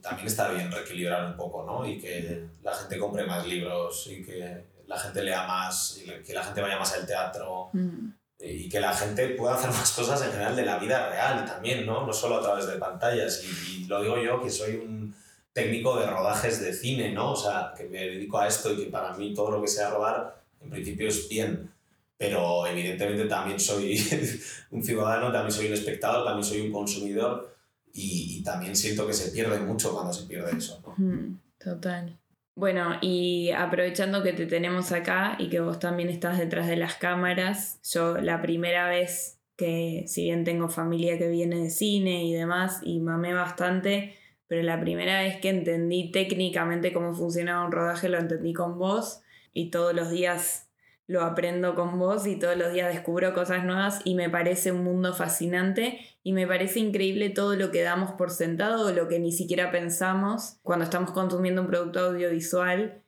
también 0.06 0.28
está 0.28 0.50
bien 0.50 0.70
reequilibrar 0.70 1.24
un 1.26 1.36
poco, 1.36 1.64
¿no? 1.64 1.84
Y 1.86 1.98
que 1.98 2.44
la 2.62 2.72
gente 2.72 2.96
compre 2.98 3.24
más 3.26 3.44
libros 3.46 4.06
y 4.10 4.22
que 4.22 4.64
la 4.86 4.98
gente 4.98 5.22
lea 5.22 5.46
más 5.46 5.98
y 5.98 6.04
que 6.22 6.32
la 6.32 6.44
gente 6.44 6.60
vaya 6.60 6.78
más 6.78 6.92
al 6.94 7.06
teatro 7.06 7.70
Mm. 7.72 8.10
y 8.38 8.68
que 8.68 8.78
la 8.80 8.92
gente 8.92 9.28
pueda 9.30 9.54
hacer 9.54 9.70
más 9.70 9.90
cosas 9.92 10.22
en 10.22 10.30
general 10.30 10.54
de 10.54 10.64
la 10.64 10.78
vida 10.78 11.08
real 11.08 11.44
también, 11.44 11.84
¿no? 11.86 12.06
No 12.06 12.12
solo 12.12 12.36
a 12.36 12.42
través 12.42 12.66
de 12.66 12.76
pantallas. 12.76 13.42
Y, 13.44 13.82
y 13.82 13.84
lo 13.86 14.00
digo 14.02 14.16
yo, 14.18 14.40
que 14.42 14.50
soy 14.50 14.76
un 14.76 15.14
técnico 15.52 15.98
de 15.98 16.06
rodajes 16.06 16.60
de 16.60 16.72
cine, 16.72 17.12
¿no? 17.12 17.32
O 17.32 17.36
sea, 17.36 17.72
que 17.76 17.84
me 17.84 17.98
dedico 17.98 18.38
a 18.38 18.46
esto 18.46 18.72
y 18.72 18.76
que 18.76 18.90
para 18.90 19.14
mí 19.14 19.34
todo 19.34 19.50
lo 19.50 19.62
que 19.62 19.68
sea 19.68 19.90
rodar, 19.90 20.42
en 20.60 20.70
principio 20.70 21.08
es 21.08 21.28
bien. 21.28 21.72
Pero 22.18 22.66
evidentemente 22.66 23.24
también 23.24 23.58
soy 23.58 23.98
un 24.70 24.82
ciudadano, 24.84 25.32
también 25.32 25.52
soy 25.52 25.66
un 25.66 25.74
espectador, 25.74 26.24
también 26.24 26.44
soy 26.44 26.60
un 26.60 26.72
consumidor 26.72 27.55
y, 27.96 28.42
también 28.42 28.76
siento 28.76 29.06
que 29.06 29.12
se 29.12 29.32
pierde 29.32 29.58
mucho 29.58 29.92
cuando 29.92 30.12
se 30.12 30.26
pierde 30.26 30.56
eso, 30.56 30.80
¿no? 30.86 31.38
Total. 31.58 32.16
Bueno, 32.54 32.96
y 33.00 33.50
aprovechando 33.50 34.22
que 34.22 34.32
te 34.32 34.46
tenemos 34.46 34.92
acá 34.92 35.36
y 35.38 35.48
que 35.48 35.60
vos 35.60 35.78
también 35.78 36.08
estás 36.08 36.38
detrás 36.38 36.66
de 36.68 36.76
las 36.76 36.94
cámaras, 36.94 37.80
yo 37.82 38.18
la 38.18 38.40
primera 38.40 38.88
vez 38.88 39.38
que, 39.56 40.04
si 40.06 40.24
bien 40.24 40.44
tengo 40.44 40.68
familia 40.68 41.18
que 41.18 41.28
viene 41.28 41.56
de 41.56 41.70
cine 41.70 42.24
y 42.24 42.32
demás, 42.32 42.80
y 42.82 43.00
mamé 43.00 43.34
bastante, 43.34 44.14
pero 44.46 44.62
la 44.62 44.80
primera 44.80 45.22
vez 45.22 45.38
que 45.38 45.48
entendí 45.48 46.10
técnicamente 46.10 46.92
cómo 46.92 47.14
funcionaba 47.14 47.66
un 47.66 47.72
rodaje 47.72 48.08
lo 48.08 48.18
entendí 48.18 48.52
con 48.52 48.78
vos 48.78 49.22
y 49.52 49.70
todos 49.70 49.94
los 49.94 50.10
días 50.10 50.65
lo 51.06 51.22
aprendo 51.22 51.74
con 51.74 51.98
vos 51.98 52.26
y 52.26 52.36
todos 52.36 52.56
los 52.56 52.72
días 52.72 52.92
descubro 52.92 53.32
cosas 53.32 53.64
nuevas 53.64 54.00
y 54.04 54.14
me 54.14 54.28
parece 54.28 54.72
un 54.72 54.82
mundo 54.82 55.14
fascinante 55.14 56.00
y 56.22 56.32
me 56.32 56.46
parece 56.46 56.80
increíble 56.80 57.30
todo 57.30 57.54
lo 57.54 57.70
que 57.70 57.82
damos 57.82 58.12
por 58.12 58.30
sentado 58.30 58.86
o 58.86 58.90
lo 58.90 59.06
que 59.06 59.20
ni 59.20 59.30
siquiera 59.30 59.70
pensamos 59.70 60.58
cuando 60.62 60.84
estamos 60.84 61.12
consumiendo 61.12 61.62
un 61.62 61.68
producto 61.68 62.00
audiovisual, 62.00 63.02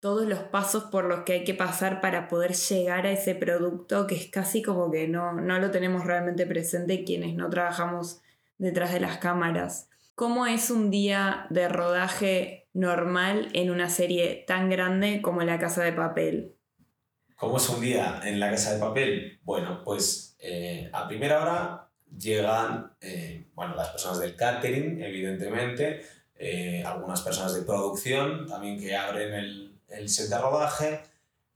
todos 0.00 0.26
los 0.26 0.40
pasos 0.40 0.84
por 0.84 1.04
los 1.04 1.20
que 1.20 1.32
hay 1.34 1.44
que 1.44 1.54
pasar 1.54 2.00
para 2.00 2.28
poder 2.28 2.54
llegar 2.54 3.06
a 3.06 3.12
ese 3.12 3.34
producto 3.34 4.06
que 4.06 4.16
es 4.16 4.26
casi 4.30 4.60
como 4.60 4.90
que 4.90 5.06
no, 5.06 5.32
no 5.32 5.58
lo 5.60 5.70
tenemos 5.70 6.04
realmente 6.04 6.46
presente 6.46 7.04
quienes 7.04 7.34
no 7.36 7.48
trabajamos 7.50 8.20
detrás 8.58 8.92
de 8.92 9.00
las 9.00 9.18
cámaras. 9.18 9.88
¿Cómo 10.16 10.46
es 10.46 10.70
un 10.70 10.90
día 10.90 11.46
de 11.50 11.68
rodaje 11.68 12.68
normal 12.72 13.48
en 13.52 13.70
una 13.70 13.88
serie 13.88 14.44
tan 14.46 14.68
grande 14.70 15.22
como 15.22 15.42
La 15.42 15.58
Casa 15.58 15.82
de 15.82 15.92
Papel? 15.92 16.54
¿Cómo 17.36 17.56
es 17.56 17.68
un 17.68 17.80
día 17.80 18.20
en 18.24 18.38
La 18.38 18.48
Casa 18.48 18.74
de 18.74 18.78
Papel? 18.78 19.40
Bueno, 19.42 19.82
pues 19.84 20.36
eh, 20.38 20.88
a 20.92 21.08
primera 21.08 21.42
hora 21.42 21.90
llegan 22.16 22.92
eh, 23.00 23.48
bueno, 23.54 23.74
las 23.74 23.88
personas 23.88 24.20
del 24.20 24.36
catering, 24.36 25.02
evidentemente, 25.02 26.06
eh, 26.36 26.84
algunas 26.86 27.22
personas 27.22 27.52
de 27.54 27.62
producción 27.62 28.46
también 28.46 28.78
que 28.78 28.96
abren 28.96 29.34
el, 29.34 30.08
set 30.08 30.28
de 30.28 30.38
rodaje 30.38 31.00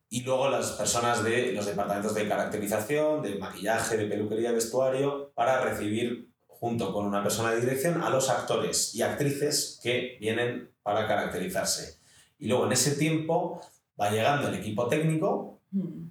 y 0.08 0.22
luego 0.22 0.48
las 0.48 0.72
personas 0.72 1.22
de 1.22 1.52
los 1.52 1.66
departamentos 1.66 2.14
de 2.14 2.26
caracterización, 2.26 3.22
de 3.22 3.36
maquillaje, 3.36 3.96
de 3.96 4.06
peluquería, 4.06 4.50
vestuario, 4.50 5.30
para 5.34 5.60
recibir 5.60 6.28
junto 6.48 6.92
con 6.92 7.06
una 7.06 7.22
persona 7.22 7.52
de 7.52 7.60
dirección, 7.60 8.02
a 8.02 8.10
los 8.10 8.30
actores 8.30 8.96
y 8.96 9.02
actrices 9.02 9.78
que 9.80 10.16
vienen 10.20 10.72
para 10.82 11.06
caracterizarse. 11.06 12.00
Y 12.36 12.48
luego 12.48 12.66
en 12.66 12.72
ese 12.72 12.96
tiempo 12.96 13.60
va 14.00 14.10
llegando 14.10 14.48
el 14.48 14.54
equipo 14.54 14.88
técnico 14.88 15.57
mm. 15.70 16.10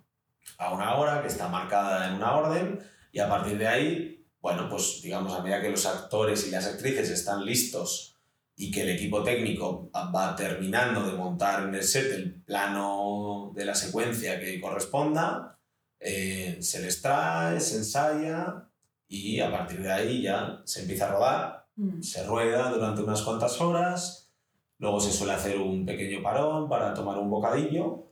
a 0.58 0.74
una 0.74 0.96
hora 0.96 1.22
que 1.22 1.28
está 1.28 1.48
marcada 1.48 2.08
en 2.08 2.16
una 2.16 2.36
orden 2.36 2.80
y 3.12 3.20
a 3.20 3.30
partir 3.30 3.58
de 3.58 3.68
ahí, 3.68 4.26
bueno, 4.42 4.70
pues 4.70 5.02
digamos, 5.02 5.34
a 5.34 5.42
medida 5.42 5.62
que 5.62 5.70
los 5.70 5.86
actores 5.86 6.48
y 6.48 6.52
las 6.52 6.66
actrices 6.68 7.10
están 7.10 7.46
listos 7.46 8.18
y 8.56 8.72
que 8.72 8.82
el 8.82 8.90
equipo 8.90 9.24
técnico 9.24 9.90
va 9.94 10.36
terminando 10.36 11.06
de 11.06 11.14
montar 11.14 11.68
en 11.68 11.76
el 11.76 11.84
set 11.84 12.12
el 12.12 12.42
plano 12.42 13.52
de 13.56 13.66
la 13.66 13.76
secuencia 13.76 14.40
que 14.40 14.60
corresponda, 14.60 15.60
eh, 16.00 16.58
se 16.60 16.82
les 16.82 17.02
trae, 17.02 17.60
se 17.60 17.78
ensaya 17.78 18.68
y 19.08 19.40
a 19.40 19.52
partir 19.52 19.82
de 19.82 19.92
ahí 19.92 20.22
ya 20.24 20.62
se 20.66 20.82
empieza 20.82 21.08
a 21.08 21.12
rodar, 21.12 21.68
mm. 21.76 22.02
se 22.02 22.26
rueda 22.26 22.72
durante 22.72 23.04
unas 23.04 23.22
cuantas 23.22 23.62
horas, 23.62 24.32
luego 24.80 25.00
se 25.00 25.12
suele 25.12 25.34
hacer 25.34 25.60
un 25.60 25.86
pequeño 25.86 26.22
parón 26.24 26.68
para 26.68 26.94
tomar 26.94 27.18
un 27.18 27.30
bocadillo 27.30 28.08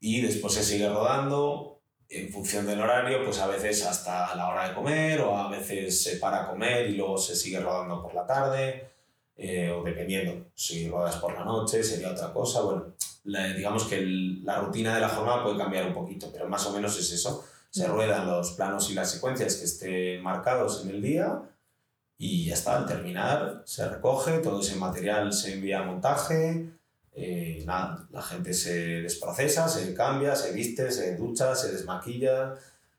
y 0.00 0.22
después 0.22 0.54
se 0.54 0.64
sigue 0.64 0.88
rodando 0.88 1.82
en 2.08 2.28
función 2.32 2.66
del 2.66 2.80
horario, 2.80 3.24
pues 3.24 3.38
a 3.38 3.46
veces 3.46 3.86
hasta 3.86 4.34
la 4.34 4.48
hora 4.48 4.68
de 4.68 4.74
comer 4.74 5.20
o 5.20 5.36
a 5.36 5.48
veces 5.48 6.02
se 6.02 6.16
para 6.16 6.42
a 6.42 6.48
comer 6.48 6.90
y 6.90 6.96
luego 6.96 7.16
se 7.16 7.36
sigue 7.36 7.60
rodando 7.60 8.02
por 8.02 8.14
la 8.14 8.26
tarde 8.26 8.90
eh, 9.36 9.70
o 9.70 9.82
dependiendo, 9.84 10.50
si 10.54 10.88
rodas 10.88 11.16
por 11.16 11.32
la 11.34 11.44
noche 11.44 11.82
sería 11.84 12.10
otra 12.10 12.32
cosa, 12.32 12.62
bueno, 12.62 12.94
digamos 13.24 13.84
que 13.84 14.00
la 14.02 14.60
rutina 14.60 14.94
de 14.94 15.00
la 15.00 15.08
jornada 15.08 15.42
puede 15.42 15.56
cambiar 15.56 15.86
un 15.86 15.94
poquito, 15.94 16.30
pero 16.32 16.48
más 16.48 16.66
o 16.66 16.72
menos 16.72 16.98
es 16.98 17.12
eso. 17.12 17.44
Se 17.70 17.86
ruedan 17.86 18.26
los 18.26 18.52
planos 18.52 18.90
y 18.90 18.94
las 18.94 19.10
secuencias 19.10 19.56
que 19.56 19.64
estén 19.64 20.22
marcados 20.22 20.82
en 20.82 20.90
el 20.90 21.00
día 21.00 21.42
y 22.18 22.44
ya 22.46 22.54
está, 22.54 22.76
al 22.76 22.86
terminar 22.86 23.62
se 23.64 23.88
recoge, 23.88 24.40
todo 24.40 24.60
ese 24.60 24.76
material 24.76 25.32
se 25.32 25.54
envía 25.54 25.80
a 25.80 25.84
montaje, 25.84 26.68
eh, 27.14 27.62
nada, 27.66 28.06
la 28.10 28.22
gente 28.22 28.54
se 28.54 29.02
desprocesa, 29.02 29.68
se 29.68 29.94
cambia, 29.94 30.34
se 30.34 30.52
viste, 30.52 30.90
se 30.90 31.16
ducha, 31.16 31.54
se 31.54 31.72
desmaquilla, 31.72 32.54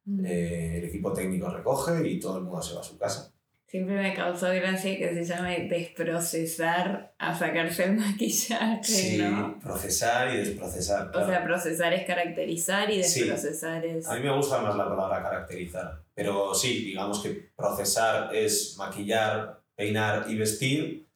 mm. 0.06 0.26
eh, 0.26 0.78
el 0.80 0.86
equipo 0.86 1.14
técnico 1.14 1.50
recoge 1.50 2.08
y 2.08 2.20
todo 2.20 2.38
el 2.38 2.44
mundo 2.44 2.62
se 2.62 2.76
va 2.76 2.82
a 2.82 2.84
su 2.84 2.98
casa. 2.98 3.32
Siempre 3.72 3.96
me 3.96 4.14
causó 4.14 4.50
gracia 4.50 4.98
que 4.98 5.14
se 5.14 5.24
llame 5.24 5.70
desprocesar 5.70 7.14
a 7.18 7.34
sacarse 7.34 7.86
el 7.86 7.94
maquillaje, 7.96 8.84
sí, 8.84 9.24
procesar 9.64 10.34
y 10.34 10.40
desprocesar. 10.40 11.10
O 11.16 11.26
sea, 11.26 11.42
procesar 11.42 11.94
es 11.94 12.06
caracterizar 12.06 12.92
y 12.92 12.98
desprocesar 12.98 13.86
es... 13.86 14.10
A 14.10 14.16
mí 14.16 14.24
me 14.24 14.36
gusta 14.36 14.62
más 14.62 14.76
la 14.76 14.90
palabra 14.90 15.24
caracterizar, 15.24 16.02
pero 16.14 16.54
sí, 16.54 16.84
digamos 16.84 17.24
que 17.24 17.52
procesar 17.56 18.36
es 18.36 18.76
maquillar, 18.78 19.62
peinar 19.74 20.26
y 20.30 20.36
vestir 20.36 21.08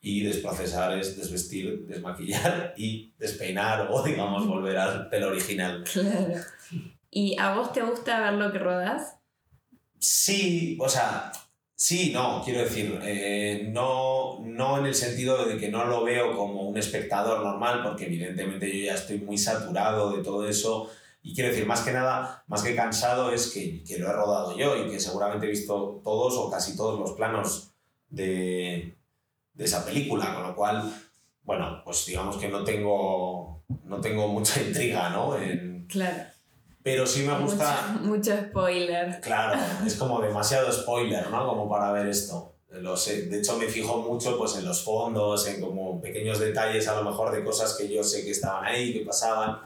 y 0.00 0.22
desprocesar 0.22 0.98
es 0.98 1.16
desvestir, 1.16 1.86
desmaquillar 1.86 2.74
y 2.76 3.12
despeinar 3.18 3.88
o, 3.90 4.02
digamos, 4.02 4.46
volver 4.46 4.78
al 4.78 5.08
pelo 5.08 5.28
original. 5.28 5.84
Claro. 5.84 6.34
¿Y 7.10 7.36
a 7.38 7.54
vos 7.54 7.72
te 7.72 7.82
gusta 7.82 8.20
ver 8.20 8.34
lo 8.34 8.52
que 8.52 8.58
rodas? 8.58 9.16
Sí, 9.98 10.78
o 10.80 10.88
sea, 10.88 11.32
Sí, 11.80 12.10
no, 12.12 12.42
quiero 12.44 12.60
decir, 12.60 13.00
eh, 13.02 13.70
no, 13.72 14.40
no 14.44 14.78
en 14.78 14.84
el 14.84 14.94
sentido 14.94 15.46
de 15.46 15.56
que 15.56 15.70
no 15.70 15.86
lo 15.86 16.04
veo 16.04 16.36
como 16.36 16.68
un 16.68 16.76
espectador 16.76 17.42
normal, 17.42 17.82
porque 17.82 18.04
evidentemente 18.04 18.70
yo 18.70 18.84
ya 18.84 18.96
estoy 18.96 19.18
muy 19.20 19.38
saturado 19.38 20.14
de 20.14 20.22
todo 20.22 20.46
eso. 20.46 20.90
Y 21.22 21.34
quiero 21.34 21.48
decir, 21.48 21.64
más 21.64 21.80
que 21.80 21.92
nada, 21.92 22.44
más 22.48 22.62
que 22.62 22.76
cansado, 22.76 23.32
es 23.32 23.50
que, 23.50 23.82
que 23.82 23.98
lo 23.98 24.10
he 24.10 24.12
rodado 24.12 24.58
yo 24.58 24.76
y 24.76 24.90
que 24.90 25.00
seguramente 25.00 25.46
he 25.46 25.48
visto 25.48 26.02
todos 26.04 26.34
o 26.36 26.50
casi 26.50 26.76
todos 26.76 27.00
los 27.00 27.12
planos 27.12 27.72
de, 28.10 28.98
de 29.60 29.66
esa 29.66 29.84
película, 29.84 30.34
con 30.34 30.42
lo 30.42 30.56
cual, 30.56 30.90
bueno, 31.44 31.82
pues 31.84 32.06
digamos 32.06 32.38
que 32.38 32.48
no 32.48 32.64
tengo, 32.64 33.62
no 33.84 34.00
tengo 34.00 34.26
mucha 34.26 34.60
intriga, 34.66 35.10
¿no? 35.10 35.36
En, 35.36 35.86
claro 35.86 36.30
pero 36.82 37.06
sí 37.06 37.24
me 37.24 37.38
gusta... 37.38 37.98
Mucho, 38.00 38.32
spoiler. 38.48 39.20
Claro, 39.20 39.60
es 39.86 39.96
como 39.96 40.20
demasiado 40.20 40.72
spoiler, 40.72 41.30
¿no? 41.30 41.46
Como 41.46 41.68
para 41.68 41.92
ver 41.92 42.06
esto. 42.06 42.54
Lo 42.70 42.96
sé. 42.96 43.26
De 43.26 43.38
hecho, 43.38 43.58
me 43.58 43.66
fijo 43.66 43.98
mucho 43.98 44.38
pues, 44.38 44.56
en 44.56 44.64
los 44.64 44.82
fondos, 44.82 45.46
en 45.48 45.60
como 45.60 46.00
pequeños 46.00 46.38
detalles 46.38 46.88
a 46.88 46.94
lo 46.94 47.10
mejor 47.10 47.32
de 47.32 47.44
cosas 47.44 47.76
que 47.76 47.92
yo 47.92 48.02
sé 48.02 48.24
que 48.24 48.30
estaban 48.30 48.64
ahí, 48.64 48.92
que 48.92 49.04
pasaban. 49.04 49.58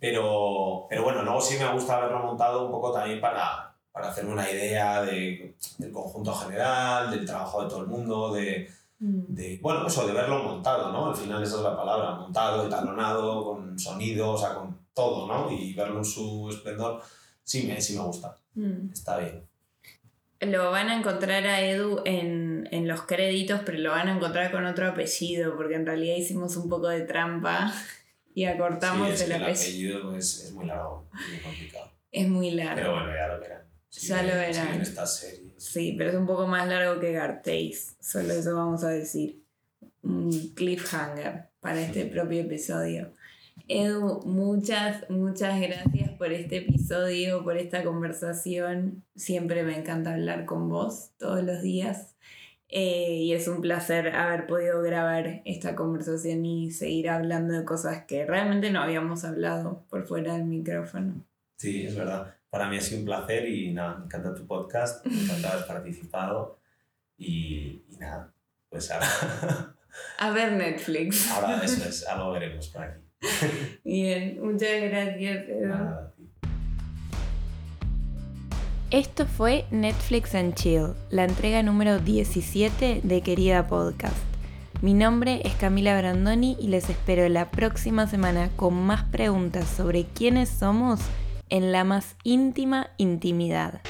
Pero, 0.00 0.86
pero 0.88 1.02
bueno, 1.02 1.22
luego 1.22 1.40
sí 1.40 1.56
me 1.58 1.70
gusta 1.72 1.96
haberlo 1.96 2.20
montado 2.20 2.64
un 2.64 2.70
poco 2.70 2.92
también 2.92 3.20
para, 3.20 3.74
para 3.92 4.08
hacerme 4.08 4.32
una 4.32 4.50
idea 4.50 5.02
de, 5.02 5.56
del 5.78 5.92
conjunto 5.92 6.32
general, 6.32 7.10
del 7.10 7.26
trabajo 7.26 7.64
de 7.64 7.68
todo 7.68 7.80
el 7.80 7.88
mundo, 7.88 8.32
de. 8.32 8.70
De, 9.04 9.58
bueno, 9.60 9.86
eso, 9.86 10.06
de 10.06 10.14
verlo 10.14 10.42
montado, 10.42 10.90
¿no? 10.90 11.10
Al 11.10 11.16
final 11.16 11.42
esa 11.42 11.56
es 11.56 11.62
la 11.62 11.76
palabra, 11.76 12.14
montado, 12.14 12.66
etalonado, 12.66 13.44
con 13.44 13.78
sonido, 13.78 14.30
o 14.30 14.38
sea, 14.38 14.54
con 14.54 14.78
todo, 14.94 15.26
¿no? 15.26 15.50
Y 15.50 15.74
verlo 15.74 15.98
en 15.98 16.04
su 16.04 16.48
esplendor, 16.48 17.02
sí 17.42 17.66
me, 17.66 17.80
sí 17.80 17.96
me 17.96 18.04
gusta. 18.04 18.36
Mm. 18.54 18.90
Está 18.92 19.18
bien. 19.18 19.46
Lo 20.40 20.70
van 20.70 20.88
a 20.88 20.98
encontrar 20.98 21.46
a 21.46 21.60
Edu 21.60 22.00
en, 22.04 22.68
en, 22.70 22.88
los 22.88 23.02
créditos, 23.02 23.60
pero 23.64 23.78
lo 23.78 23.90
van 23.90 24.08
a 24.08 24.16
encontrar 24.16 24.50
con 24.50 24.64
otro 24.64 24.88
apellido, 24.88 25.54
porque 25.56 25.74
en 25.74 25.86
realidad 25.86 26.16
hicimos 26.16 26.56
un 26.56 26.68
poco 26.68 26.88
de 26.88 27.02
trampa 27.02 27.72
y 28.34 28.44
acortamos 28.44 29.20
el, 29.20 29.32
apellido. 29.32 29.98
El 29.98 30.06
apellido 30.06 30.16
es, 30.16 30.44
es, 30.44 30.52
muy 30.52 30.66
largo, 30.66 31.08
muy 31.30 31.38
complicado. 31.40 31.90
Es 32.10 32.28
muy 32.28 32.50
largo. 32.50 32.74
Pero 32.76 32.92
bueno, 32.92 33.14
ya 33.14 33.28
lo 33.28 33.40
verán. 33.40 33.63
Ya 34.00 34.22
lo 34.22 34.34
verán. 34.34 34.80
esta 34.80 35.06
serie. 35.06 35.54
Sí, 35.56 35.94
pero 35.96 36.10
es 36.10 36.16
un 36.16 36.26
poco 36.26 36.46
más 36.46 36.68
largo 36.68 37.00
que 37.00 37.12
Gartéis, 37.12 37.96
solo 38.00 38.32
eso 38.32 38.54
vamos 38.54 38.84
a 38.84 38.90
decir. 38.90 39.42
Un 40.02 40.30
cliffhanger 40.54 41.48
para 41.60 41.80
este 41.80 42.04
propio 42.04 42.42
episodio. 42.42 43.12
Edu, 43.68 44.20
muchas, 44.26 45.08
muchas 45.08 45.58
gracias 45.58 46.10
por 46.18 46.32
este 46.32 46.58
episodio, 46.58 47.42
por 47.42 47.56
esta 47.56 47.82
conversación. 47.82 49.02
Siempre 49.16 49.62
me 49.62 49.78
encanta 49.78 50.12
hablar 50.12 50.44
con 50.44 50.68
vos 50.68 51.12
todos 51.16 51.42
los 51.42 51.62
días. 51.62 52.14
Eh, 52.68 53.20
y 53.22 53.32
es 53.32 53.46
un 53.46 53.60
placer 53.60 54.08
haber 54.08 54.46
podido 54.46 54.82
grabar 54.82 55.42
esta 55.44 55.76
conversación 55.76 56.44
y 56.44 56.72
seguir 56.72 57.08
hablando 57.08 57.54
de 57.54 57.64
cosas 57.64 58.04
que 58.04 58.26
realmente 58.26 58.70
no 58.70 58.82
habíamos 58.82 59.24
hablado 59.24 59.84
por 59.88 60.06
fuera 60.06 60.34
del 60.34 60.44
micrófono. 60.44 61.24
Sí, 61.56 61.86
es 61.86 61.94
verdad. 61.94 62.34
Para 62.54 62.68
mí 62.68 62.76
ha 62.76 62.80
sido 62.80 63.00
un 63.00 63.06
placer 63.06 63.48
y 63.48 63.72
nada, 63.72 63.96
me 63.96 64.04
encanta 64.04 64.32
tu 64.32 64.46
podcast, 64.46 65.04
me 65.04 65.24
encanta 65.24 65.50
haber 65.50 65.66
participado 65.66 66.60
y, 67.18 67.82
y 67.88 67.96
nada, 67.98 68.32
pues 68.68 68.92
ahora... 68.92 69.08
A 70.20 70.30
ver 70.30 70.52
Netflix. 70.52 71.32
Ahora 71.32 71.64
eso 71.64 71.84
es, 71.88 72.06
algo 72.06 72.30
veremos 72.30 72.68
por 72.68 72.82
aquí. 72.84 73.00
Bien, 73.84 74.38
muchas 74.40 74.70
gracias, 74.82 75.46
Esto 78.92 79.26
fue 79.26 79.64
Netflix 79.72 80.36
and 80.36 80.54
Chill, 80.54 80.94
la 81.10 81.24
entrega 81.24 81.60
número 81.64 81.98
17 81.98 83.00
de 83.02 83.20
Querida 83.20 83.66
Podcast. 83.66 84.14
Mi 84.80 84.94
nombre 84.94 85.40
es 85.42 85.56
Camila 85.56 85.98
Brandoni 85.98 86.56
y 86.60 86.68
les 86.68 86.88
espero 86.88 87.28
la 87.28 87.50
próxima 87.50 88.06
semana 88.06 88.48
con 88.54 88.74
más 88.74 89.02
preguntas 89.02 89.66
sobre 89.66 90.04
quiénes 90.04 90.50
somos 90.50 91.00
en 91.54 91.70
la 91.70 91.84
más 91.84 92.16
íntima 92.24 92.90
intimidad. 92.96 93.80